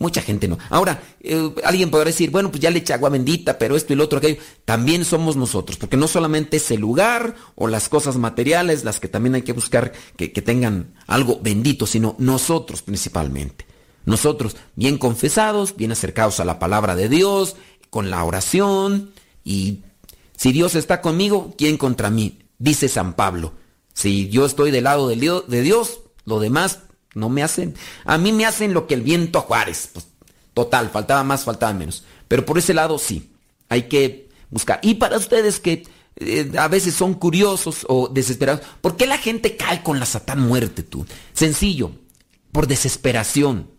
Mucha 0.00 0.22
gente 0.22 0.46
no. 0.46 0.58
Ahora, 0.70 1.02
eh, 1.20 1.52
alguien 1.64 1.90
podrá 1.90 2.06
decir, 2.06 2.30
bueno, 2.30 2.50
pues 2.50 2.60
ya 2.60 2.70
le 2.70 2.78
echa 2.78 2.94
agua 2.94 3.08
bendita, 3.10 3.58
pero 3.58 3.74
esto 3.74 3.92
y 3.92 3.96
lo 3.96 4.04
otro, 4.04 4.18
aquello. 4.18 4.40
También 4.64 5.04
somos 5.04 5.34
nosotros, 5.36 5.76
porque 5.76 5.96
no 5.96 6.06
solamente 6.06 6.58
es 6.58 6.70
el 6.70 6.80
lugar 6.80 7.34
o 7.56 7.66
las 7.66 7.88
cosas 7.88 8.16
materiales 8.16 8.84
las 8.84 9.00
que 9.00 9.08
también 9.08 9.34
hay 9.34 9.42
que 9.42 9.52
buscar 9.52 9.92
que, 10.16 10.32
que 10.32 10.40
tengan 10.40 10.94
algo 11.08 11.40
bendito, 11.42 11.84
sino 11.84 12.14
nosotros 12.18 12.82
principalmente. 12.82 13.66
Nosotros, 14.04 14.56
bien 14.76 14.98
confesados, 14.98 15.74
bien 15.74 15.90
acercados 15.90 16.38
a 16.38 16.44
la 16.44 16.60
palabra 16.60 16.94
de 16.94 17.08
Dios, 17.08 17.56
con 17.90 18.08
la 18.08 18.22
oración, 18.22 19.10
y 19.44 19.82
si 20.36 20.52
Dios 20.52 20.74
está 20.74 21.00
conmigo, 21.00 21.54
¿quién 21.58 21.76
contra 21.76 22.10
mí? 22.10 22.38
Dice 22.58 22.88
San 22.88 23.14
Pablo. 23.14 23.54
Si 23.92 24.28
yo 24.28 24.46
estoy 24.46 24.70
del 24.70 24.84
lado 24.84 25.08
de 25.08 25.62
Dios, 25.62 26.00
lo 26.24 26.38
demás 26.38 26.80
no 27.14 27.28
me 27.28 27.42
hacen. 27.42 27.74
A 28.04 28.18
mí 28.18 28.32
me 28.32 28.46
hacen 28.46 28.72
lo 28.72 28.86
que 28.86 28.94
el 28.94 29.02
viento 29.02 29.38
a 29.38 29.42
Juárez. 29.42 29.90
Pues, 29.92 30.06
total, 30.54 30.90
faltaba 30.90 31.24
más, 31.24 31.44
faltaba 31.44 31.72
menos. 31.72 32.04
Pero 32.28 32.46
por 32.46 32.58
ese 32.58 32.74
lado 32.74 32.98
sí. 32.98 33.32
Hay 33.68 33.82
que 33.82 34.28
buscar. 34.50 34.78
Y 34.82 34.94
para 34.94 35.16
ustedes 35.16 35.60
que 35.60 35.84
eh, 36.16 36.52
a 36.56 36.68
veces 36.68 36.94
son 36.94 37.14
curiosos 37.14 37.84
o 37.88 38.08
desesperados, 38.08 38.62
¿por 38.80 38.96
qué 38.96 39.06
la 39.06 39.18
gente 39.18 39.56
cae 39.56 39.82
con 39.82 39.98
la 39.98 40.06
satán 40.06 40.40
muerte 40.40 40.82
tú? 40.82 41.04
Sencillo, 41.32 41.92
por 42.52 42.66
desesperación. 42.66 43.70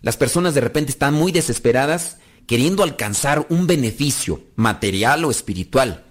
Las 0.00 0.16
personas 0.16 0.54
de 0.54 0.60
repente 0.60 0.90
están 0.90 1.14
muy 1.14 1.32
desesperadas 1.32 2.18
queriendo 2.48 2.82
alcanzar 2.82 3.46
un 3.50 3.68
beneficio 3.68 4.42
material 4.56 5.24
o 5.24 5.30
espiritual. 5.30 6.06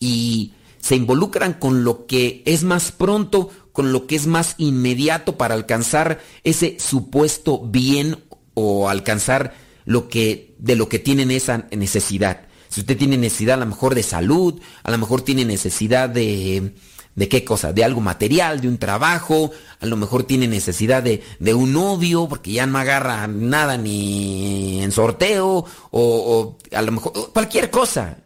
Y 0.00 0.54
se 0.78 0.96
involucran 0.96 1.54
con 1.54 1.84
lo 1.84 2.06
que 2.06 2.42
es 2.46 2.62
más 2.62 2.92
pronto 2.92 3.50
con 3.74 3.90
lo 3.92 4.06
que 4.06 4.14
es 4.14 4.28
más 4.28 4.54
inmediato 4.58 5.36
para 5.36 5.56
alcanzar 5.56 6.20
ese 6.44 6.76
supuesto 6.78 7.58
bien 7.58 8.22
o 8.54 8.88
alcanzar 8.88 9.52
lo 9.84 10.08
que 10.08 10.54
de 10.58 10.76
lo 10.76 10.88
que 10.88 11.00
tienen 11.00 11.32
esa 11.32 11.66
necesidad. 11.72 12.46
Si 12.68 12.80
usted 12.80 12.96
tiene 12.96 13.16
necesidad 13.16 13.56
a 13.56 13.64
lo 13.64 13.66
mejor 13.66 13.96
de 13.96 14.04
salud, 14.04 14.60
a 14.84 14.92
lo 14.92 14.98
mejor 14.98 15.22
tiene 15.22 15.44
necesidad 15.44 16.08
de 16.08 16.72
¿De 17.14 17.28
qué 17.28 17.44
cosa? 17.44 17.72
De 17.72 17.84
algo 17.84 18.00
material, 18.00 18.60
de 18.60 18.68
un 18.68 18.78
trabajo, 18.78 19.52
a 19.80 19.86
lo 19.86 19.96
mejor 19.96 20.24
tiene 20.24 20.48
necesidad 20.48 21.02
de, 21.02 21.22
de 21.38 21.54
un 21.54 21.72
novio, 21.72 22.26
porque 22.28 22.52
ya 22.52 22.66
no 22.66 22.78
agarra 22.78 23.26
nada 23.28 23.76
ni 23.76 24.82
en 24.82 24.90
sorteo, 24.90 25.64
o, 25.90 26.58
a 26.72 26.82
lo 26.82 26.92
mejor 26.92 27.32
cualquier 27.32 27.70
cosa. 27.70 28.18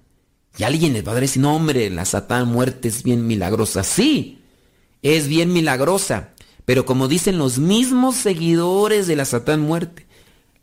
Y 0.57 0.63
alguien 0.65 0.95
les 0.95 1.07
va 1.07 1.13
a 1.13 1.21
decir, 1.21 1.43
no 1.43 1.55
hombre, 1.55 1.91
la 1.91 2.05
satán 2.05 2.49
muerte 2.49 2.89
es 2.89 3.03
bien 3.03 3.27
milagrosa. 3.27 3.85
Sí, 3.85 4.39
es 5.03 5.29
bien 5.29 5.53
milagrosa, 5.53 6.31
pero 6.65 6.85
como 6.85 7.09
dicen 7.09 7.39
los 7.39 7.59
mismos 7.59 8.17
seguidores 8.17 9.07
de 9.07 9.17
la 9.17 9.25
Satán 9.25 9.61
muerte, 9.61 10.07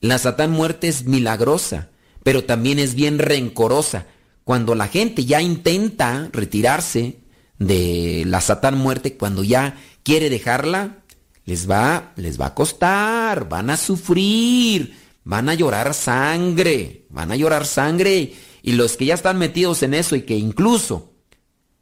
la 0.01 0.17
Satán 0.17 0.51
muerte 0.51 0.87
es 0.87 1.05
milagrosa, 1.05 1.89
pero 2.23 2.43
también 2.43 2.79
es 2.79 2.95
bien 2.95 3.17
rencorosa. 3.17 4.05
Cuando 4.43 4.75
la 4.75 4.87
gente 4.87 5.25
ya 5.25 5.41
intenta 5.41 6.29
retirarse 6.31 7.17
de 7.59 8.23
la 8.25 8.41
Satán 8.41 8.77
muerte, 8.77 9.17
cuando 9.17 9.43
ya 9.43 9.77
quiere 10.03 10.29
dejarla, 10.29 11.03
les 11.45 11.69
va, 11.69 12.13
les 12.15 12.39
va 12.39 12.47
a 12.47 12.53
costar, 12.55 13.47
van 13.47 13.69
a 13.69 13.77
sufrir, 13.77 14.95
van 15.23 15.49
a 15.49 15.53
llorar 15.53 15.93
sangre, 15.93 17.05
van 17.09 17.31
a 17.31 17.35
llorar 17.35 17.65
sangre. 17.65 18.33
Y 18.61 18.73
los 18.73 18.97
que 18.97 19.05
ya 19.05 19.13
están 19.13 19.37
metidos 19.37 19.83
en 19.83 19.93
eso 19.93 20.15
y 20.15 20.23
que 20.23 20.35
incluso 20.35 21.11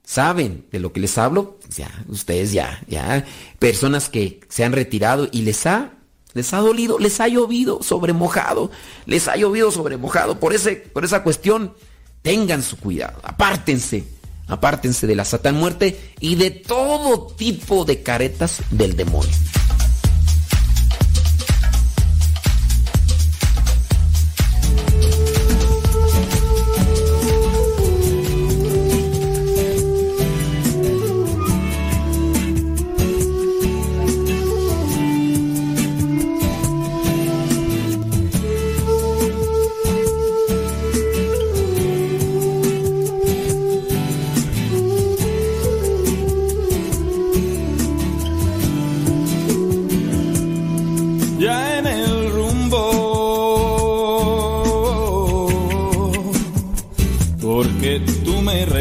saben 0.04 0.66
de 0.72 0.80
lo 0.80 0.92
que 0.92 1.00
les 1.00 1.18
hablo, 1.18 1.58
pues 1.62 1.78
ya, 1.78 2.06
ustedes 2.10 2.52
ya, 2.52 2.84
ya, 2.88 3.26
personas 3.58 4.10
que 4.10 4.42
se 4.50 4.66
han 4.66 4.74
retirado 4.74 5.30
y 5.32 5.44
les 5.44 5.66
ha, 5.66 5.94
les 6.34 6.54
ha 6.54 6.58
dolido, 6.58 7.00
les 7.00 7.22
ha 7.22 7.30
llovido 7.30 7.82
sobre 7.84 8.12
mojado, 8.12 8.70
les 9.06 9.30
ha 9.30 9.38
llovido 9.38 9.72
sobre 9.72 9.96
mojado. 9.96 10.40
Por, 10.42 10.54
ese, 10.54 10.76
por 10.76 11.06
esa 11.06 11.24
cuestión, 11.24 11.74
tengan 12.22 12.64
su 12.64 12.78
cuidado, 12.78 13.20
apártense 13.24 14.04
Apártense 14.48 15.08
de 15.08 15.16
la 15.16 15.26
satán 15.26 15.56
muerte 15.56 16.00
y 16.20 16.36
de 16.36 16.52
todo 16.52 17.28
tipo 17.28 17.86
de 17.86 18.04
caretas 18.04 18.62
del 18.72 18.96
demonio. 18.96 19.32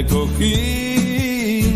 cogiste 0.05 1.73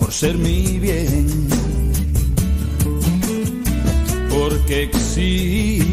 por 0.00 0.12
ser 0.12 0.36
mi 0.36 0.78
bien, 0.78 1.26
porque 4.28 4.82
existe 4.84 5.83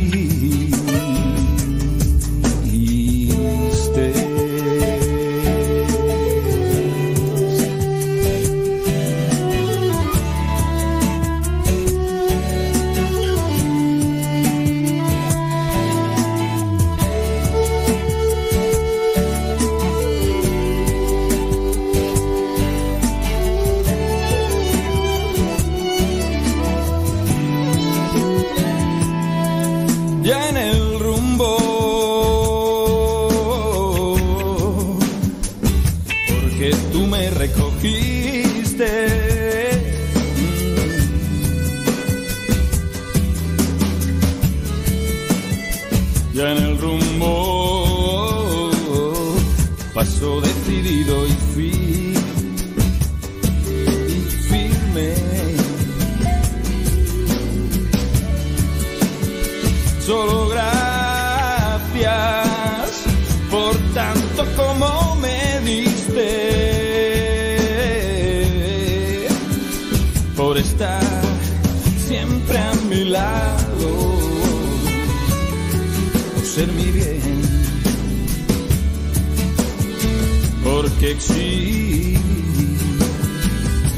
porque 80.91 81.11
existe, 81.11 82.19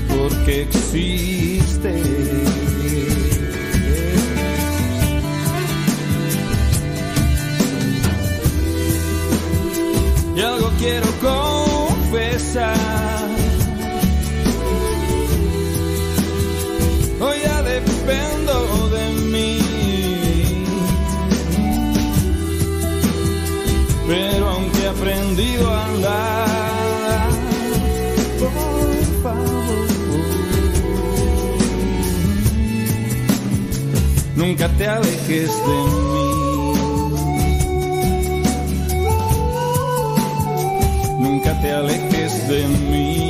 porque 0.10 0.62
existe. 0.62 2.04
Y 10.36 10.39
algo 10.41 10.72
quiero 10.80 11.08
confesar. 11.22 12.78
Hoy 17.20 17.38
ya 17.44 17.62
dependo 17.64 18.89
de 18.89 19.10
mí. 19.32 19.60
Pero 24.08 24.50
aunque 24.50 24.80
he 24.84 24.88
aprendido 24.88 25.70
a 25.74 25.93
nunca 34.54 34.70
te 34.78 34.88
alejes 34.88 35.51
de 35.66 35.78
mí. 36.14 36.34
Nunca 41.20 41.60
te 41.62 41.72
alejes 41.72 42.47
de 42.47 42.68
mí. 42.68 43.22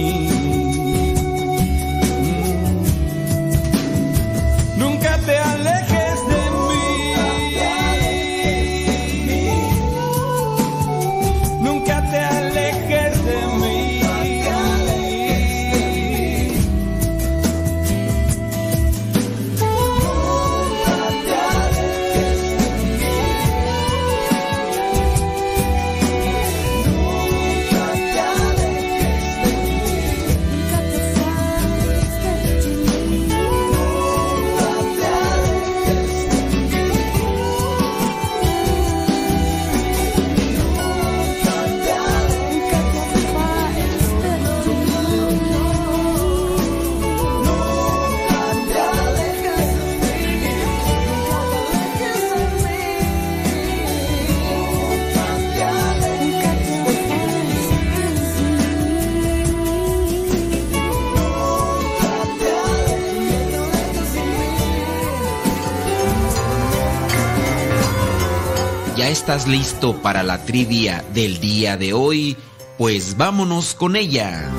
Estás 69.23 69.47
listo 69.47 70.01
para 70.01 70.21
la 70.21 70.43
trivia 70.43 71.01
del 71.13 71.39
día 71.39 71.77
de 71.77 71.93
hoy? 71.93 72.35
Pues 72.77 73.15
vámonos 73.15 73.73
con 73.73 73.95
ella. 73.95 74.49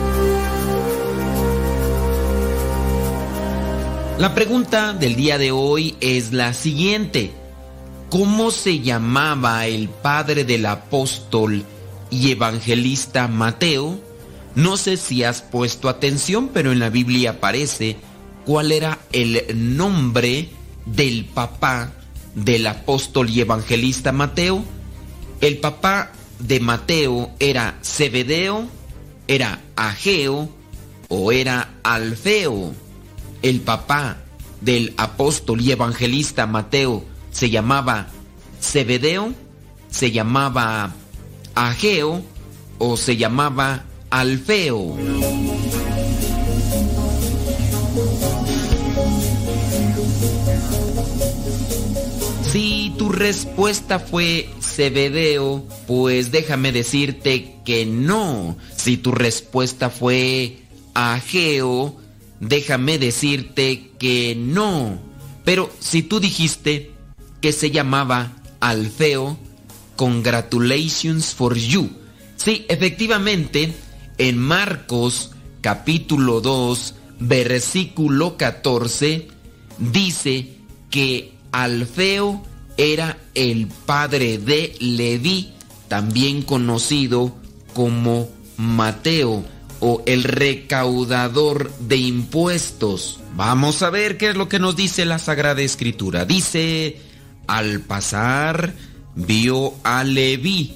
La 4.17 4.35
pregunta 4.35 4.95
del 4.95 5.17
día 5.17 5.37
de 5.37 5.53
hoy 5.53 5.97
es 6.01 6.33
la 6.33 6.55
siguiente. 6.55 7.31
¿Cómo 8.09 8.51
se 8.51 8.81
llamaba 8.81 9.67
el 9.67 9.91
padre 9.91 10.45
del 10.45 10.65
apóstol 10.65 11.63
y 12.09 12.31
evangelista 12.31 13.29
Mateo? 13.29 14.01
No 14.55 14.79
sé 14.79 14.97
si 14.97 15.25
has 15.25 15.43
puesto 15.43 15.91
atención, 15.91 16.49
pero 16.55 16.73
en 16.73 16.79
la 16.79 16.89
Biblia 16.89 17.33
aparece 17.33 17.99
cuál 18.47 18.73
era 18.73 18.99
el 19.13 19.77
nombre 19.77 20.49
del 20.87 21.27
papá 21.27 21.93
del 22.35 22.67
apóstol 22.67 23.31
y 23.31 23.41
evangelista 23.41 24.13
Mateo. 24.13 24.65
El 25.41 25.59
papá 25.59 26.13
de 26.39 26.61
Mateo 26.61 27.31
era 27.39 27.79
Zebedeo, 27.83 28.69
era 29.29 29.61
Ageo 29.77 30.49
o 31.09 31.33
era 31.33 31.75
Alfeo. 31.83 32.75
El 33.43 33.61
papá 33.61 34.19
del 34.61 34.95
apóstol 34.97 35.61
y 35.61 35.73
evangelista 35.73 36.47
Mateo 36.47 37.05
se 37.31 37.51
llamaba 37.51 38.09
Zebedeo, 38.61 39.35
se 39.91 40.11
llamaba 40.11 40.93
Ageo 41.55 42.23
o 42.79 42.97
se 42.97 43.17
llamaba 43.17 43.85
Alfeo. 44.11 44.97
Respuesta 53.15 53.99
fue 53.99 54.49
Cebedeo, 54.61 55.67
pues 55.87 56.31
déjame 56.31 56.73
decirte 56.73 57.57
que 57.65 57.87
no. 57.87 58.57
Si 58.77 58.97
tu 58.97 59.13
respuesta 59.13 59.91
fue 59.91 60.59
Ageo, 60.95 61.97
déjame 62.41 62.99
decirte 62.99 63.91
que 63.99 64.35
no. 64.37 64.99
Pero 65.45 65.71
si 65.81 66.03
tú 66.03 66.21
dijiste 66.21 66.93
que 67.41 67.53
se 67.53 67.71
llamaba 67.71 68.33
Alfeo, 68.61 69.37
congratulations 69.97 71.35
for 71.35 71.57
you. 71.57 71.91
Sí, 72.37 72.65
efectivamente, 72.69 73.75
en 74.19 74.39
Marcos 74.39 75.31
capítulo 75.61 76.41
2, 76.41 76.95
versículo 77.21 78.37
14, 78.37 79.29
dice 79.79 80.49
que 80.91 81.33
Alfeo 81.53 82.43
era 82.77 83.19
el 83.35 83.69
padre 83.87 84.39
de 84.39 84.75
Leví, 84.81 85.53
también 85.89 86.43
conocido 86.43 87.35
como 87.75 88.29
Mateo 88.57 89.45
o 89.81 90.03
el 90.07 90.25
recaudador 90.25 91.71
de 91.79 91.97
impuestos. 91.97 93.21
Vamos 93.37 93.83
a 93.83 93.91
ver 93.91 94.17
qué 94.17 94.31
es 94.31 94.37
lo 94.37 94.49
que 94.49 94.59
nos 94.59 94.77
dice 94.77 95.05
la 95.05 95.19
Sagrada 95.19 95.61
Escritura. 95.61 96.25
Dice, 96.25 97.01
al 97.47 97.81
pasar, 97.81 98.75
vio 99.15 99.75
a 99.83 100.05
Leví, 100.05 100.75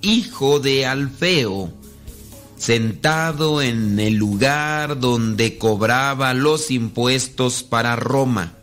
hijo 0.00 0.60
de 0.60 0.86
Alfeo, 0.86 1.72
sentado 2.56 3.62
en 3.62 3.98
el 4.00 4.14
lugar 4.14 4.98
donde 4.98 5.58
cobraba 5.58 6.34
los 6.34 6.70
impuestos 6.70 7.62
para 7.62 7.96
Roma. 7.96 8.54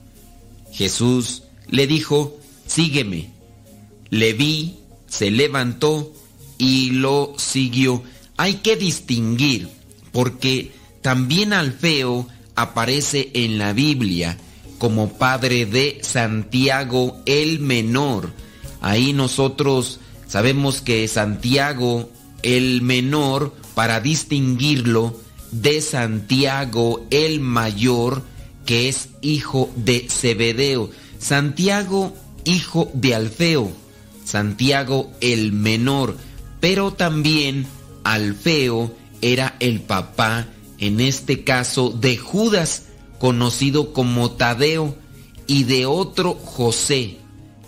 Jesús 0.71 1.43
le 1.67 1.87
dijo, 1.87 2.37
sígueme. 2.67 3.29
Leví 4.09 4.79
se 5.07 5.31
levantó 5.31 6.13
y 6.57 6.91
lo 6.91 7.33
siguió. 7.37 8.03
Hay 8.37 8.55
que 8.55 8.75
distinguir, 8.75 9.69
porque 10.11 10.71
también 11.01 11.53
Alfeo 11.53 12.27
aparece 12.55 13.31
en 13.33 13.57
la 13.57 13.73
Biblia 13.73 14.37
como 14.77 15.17
padre 15.17 15.65
de 15.65 15.99
Santiago 16.01 17.17
el 17.25 17.59
Menor. 17.59 18.33
Ahí 18.81 19.13
nosotros 19.13 19.99
sabemos 20.27 20.81
que 20.81 21.07
Santiago 21.07 22.09
el 22.43 22.81
Menor, 22.81 23.53
para 23.73 23.99
distinguirlo 23.99 25.19
de 25.51 25.81
Santiago 25.81 27.05
el 27.09 27.39
Mayor, 27.39 28.23
que 28.65 28.87
es 28.89 29.09
hijo 29.21 29.71
de 29.75 30.07
Zebedeo. 30.09 30.91
Santiago, 31.19 32.13
hijo 32.45 32.89
de 32.93 33.15
Alfeo. 33.15 33.71
Santiago 34.23 35.11
el 35.21 35.51
menor. 35.51 36.17
Pero 36.59 36.93
también 36.93 37.67
Alfeo 38.03 38.95
era 39.21 39.55
el 39.59 39.81
papá, 39.81 40.47
en 40.77 40.99
este 40.99 41.43
caso, 41.43 41.89
de 41.89 42.17
Judas, 42.17 42.87
conocido 43.19 43.93
como 43.93 44.31
Tadeo, 44.31 44.95
y 45.47 45.63
de 45.63 45.85
otro 45.85 46.33
José, 46.33 47.17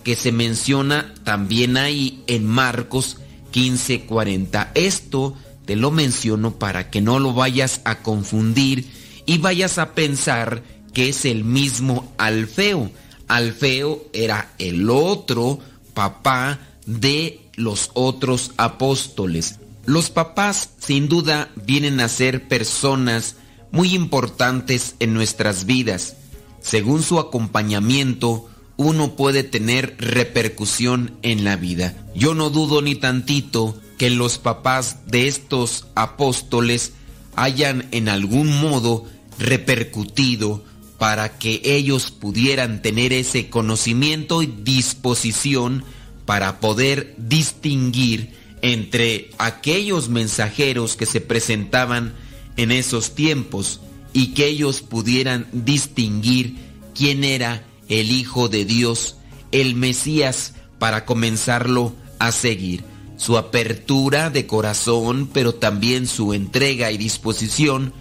que 0.03 0.15
se 0.15 0.31
menciona 0.31 1.13
también 1.23 1.77
ahí 1.77 2.23
en 2.27 2.45
Marcos 2.45 3.17
15:40. 3.51 4.71
Esto 4.73 5.35
te 5.65 5.75
lo 5.75 5.91
menciono 5.91 6.57
para 6.57 6.89
que 6.89 7.01
no 7.01 7.19
lo 7.19 7.33
vayas 7.33 7.81
a 7.83 8.01
confundir 8.01 8.89
y 9.25 9.37
vayas 9.37 9.77
a 9.77 9.93
pensar 9.93 10.63
que 10.93 11.09
es 11.09 11.25
el 11.25 11.43
mismo 11.43 12.13
Alfeo. 12.17 12.89
Alfeo 13.27 14.05
era 14.13 14.53
el 14.57 14.89
otro 14.89 15.59
papá 15.93 16.59
de 16.85 17.41
los 17.55 17.91
otros 17.93 18.51
apóstoles. 18.57 19.59
Los 19.85 20.09
papás 20.09 20.69
sin 20.79 21.07
duda 21.09 21.49
vienen 21.55 21.99
a 21.99 22.09
ser 22.09 22.47
personas 22.47 23.35
muy 23.71 23.93
importantes 23.93 24.95
en 24.99 25.13
nuestras 25.13 25.65
vidas. 25.65 26.15
Según 26.61 27.03
su 27.03 27.19
acompañamiento, 27.19 28.49
uno 28.77 29.15
puede 29.15 29.43
tener 29.43 29.95
repercusión 29.97 31.17
en 31.21 31.43
la 31.43 31.55
vida. 31.55 31.95
Yo 32.15 32.33
no 32.33 32.49
dudo 32.49 32.81
ni 32.81 32.95
tantito 32.95 33.79
que 33.97 34.09
los 34.09 34.37
papás 34.37 35.07
de 35.07 35.27
estos 35.27 35.87
apóstoles 35.95 36.93
hayan 37.35 37.87
en 37.91 38.09
algún 38.09 38.59
modo 38.59 39.05
repercutido 39.39 40.63
para 40.97 41.37
que 41.37 41.61
ellos 41.63 42.11
pudieran 42.11 42.81
tener 42.81 43.13
ese 43.13 43.49
conocimiento 43.49 44.41
y 44.41 44.47
disposición 44.47 45.83
para 46.25 46.59
poder 46.59 47.15
distinguir 47.17 48.33
entre 48.61 49.29
aquellos 49.37 50.09
mensajeros 50.09 50.95
que 50.95 51.05
se 51.05 51.21
presentaban 51.21 52.13
en 52.57 52.71
esos 52.71 53.13
tiempos 53.13 53.79
y 54.13 54.33
que 54.33 54.47
ellos 54.47 54.81
pudieran 54.81 55.47
distinguir 55.51 56.55
quién 56.95 57.23
era 57.23 57.63
el 57.87 58.11
Hijo 58.11 58.49
de 58.49 58.65
Dios, 58.65 59.17
el 59.51 59.75
Mesías, 59.75 60.55
para 60.79 61.05
comenzarlo 61.05 61.93
a 62.19 62.31
seguir. 62.31 62.83
Su 63.15 63.37
apertura 63.37 64.29
de 64.29 64.47
corazón, 64.47 65.29
pero 65.31 65.53
también 65.53 66.07
su 66.07 66.33
entrega 66.33 66.91
y 66.91 66.97
disposición, 66.97 67.93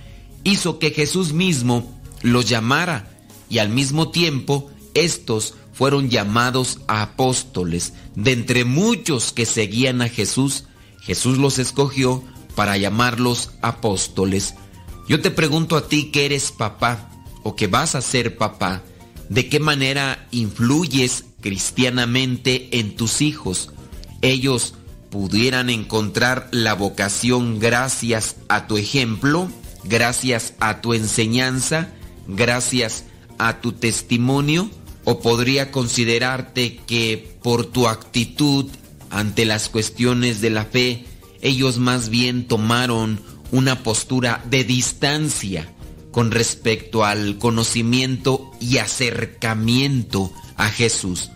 hizo 0.44 0.78
que 0.78 0.90
Jesús 0.90 1.32
mismo 1.32 1.95
los 2.22 2.48
llamara 2.48 3.10
y 3.48 3.58
al 3.58 3.68
mismo 3.68 4.10
tiempo 4.10 4.70
estos 4.94 5.54
fueron 5.72 6.08
llamados 6.08 6.80
apóstoles. 6.88 7.92
De 8.14 8.32
entre 8.32 8.64
muchos 8.64 9.32
que 9.32 9.44
seguían 9.44 10.00
a 10.00 10.08
Jesús, 10.08 10.64
Jesús 11.00 11.38
los 11.38 11.58
escogió 11.58 12.24
para 12.54 12.76
llamarlos 12.76 13.50
apóstoles. 13.60 14.54
Yo 15.08 15.20
te 15.20 15.30
pregunto 15.30 15.76
a 15.76 15.88
ti 15.88 16.10
que 16.10 16.24
eres 16.24 16.50
papá 16.50 17.10
o 17.42 17.54
que 17.54 17.68
vas 17.68 17.94
a 17.94 18.00
ser 18.00 18.36
papá, 18.36 18.82
¿de 19.28 19.48
qué 19.48 19.60
manera 19.60 20.26
influyes 20.32 21.26
cristianamente 21.40 22.78
en 22.78 22.96
tus 22.96 23.20
hijos? 23.20 23.70
Ellos 24.22 24.74
pudieran 25.10 25.70
encontrar 25.70 26.48
la 26.50 26.74
vocación 26.74 27.60
gracias 27.60 28.36
a 28.48 28.66
tu 28.66 28.78
ejemplo, 28.78 29.48
gracias 29.84 30.54
a 30.58 30.80
tu 30.80 30.94
enseñanza, 30.94 31.92
gracias 32.28 33.04
a 33.38 33.60
tu 33.60 33.72
testimonio 33.72 34.70
o 35.04 35.20
podría 35.20 35.70
considerarte 35.70 36.78
que 36.86 37.36
por 37.42 37.66
tu 37.66 37.88
actitud 37.88 38.66
ante 39.10 39.44
las 39.44 39.68
cuestiones 39.68 40.40
de 40.40 40.50
la 40.50 40.64
fe, 40.64 41.04
ellos 41.42 41.78
más 41.78 42.08
bien 42.08 42.48
tomaron 42.48 43.20
una 43.52 43.82
postura 43.82 44.42
de 44.50 44.64
distancia 44.64 45.72
con 46.10 46.30
respecto 46.30 47.04
al 47.04 47.38
conocimiento 47.38 48.50
y 48.58 48.78
acercamiento 48.78 50.32
a 50.56 50.68
Jesús. 50.68 51.30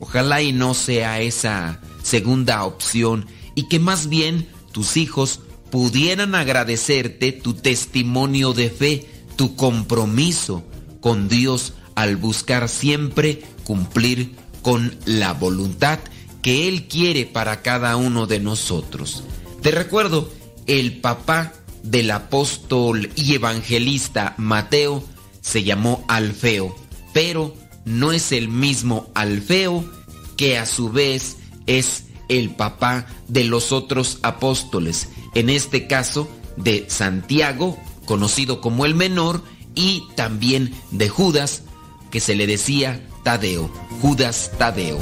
Ojalá 0.00 0.42
y 0.42 0.52
no 0.52 0.74
sea 0.74 1.20
esa 1.20 1.80
segunda 2.02 2.64
opción 2.64 3.26
y 3.54 3.68
que 3.68 3.78
más 3.78 4.08
bien 4.08 4.48
tus 4.72 4.96
hijos 4.96 5.40
pudieran 5.70 6.34
agradecerte 6.34 7.32
tu 7.32 7.54
testimonio 7.54 8.52
de 8.52 8.70
fe 8.70 9.13
tu 9.36 9.56
compromiso 9.56 10.64
con 11.00 11.28
Dios 11.28 11.74
al 11.94 12.16
buscar 12.16 12.68
siempre 12.68 13.42
cumplir 13.64 14.34
con 14.62 14.96
la 15.04 15.32
voluntad 15.32 15.98
que 16.42 16.68
Él 16.68 16.88
quiere 16.88 17.26
para 17.26 17.62
cada 17.62 17.96
uno 17.96 18.26
de 18.26 18.40
nosotros. 18.40 19.24
Te 19.62 19.70
recuerdo, 19.70 20.30
el 20.66 21.00
papá 21.00 21.52
del 21.82 22.10
apóstol 22.10 23.10
y 23.14 23.34
evangelista 23.34 24.34
Mateo 24.38 25.04
se 25.40 25.62
llamó 25.62 26.04
Alfeo, 26.08 26.74
pero 27.12 27.54
no 27.84 28.12
es 28.12 28.32
el 28.32 28.48
mismo 28.48 29.10
Alfeo 29.14 29.84
que 30.36 30.58
a 30.58 30.66
su 30.66 30.90
vez 30.90 31.36
es 31.66 32.04
el 32.28 32.50
papá 32.50 33.06
de 33.28 33.44
los 33.44 33.72
otros 33.72 34.18
apóstoles, 34.22 35.08
en 35.34 35.50
este 35.50 35.86
caso 35.86 36.28
de 36.56 36.86
Santiago, 36.88 37.78
conocido 38.04 38.60
como 38.60 38.84
el 38.86 38.94
menor, 38.94 39.42
y 39.74 40.04
también 40.14 40.72
de 40.90 41.08
Judas, 41.08 41.62
que 42.10 42.20
se 42.20 42.34
le 42.34 42.46
decía 42.46 43.06
Tadeo, 43.24 43.70
Judas 44.00 44.52
Tadeo. 44.58 44.98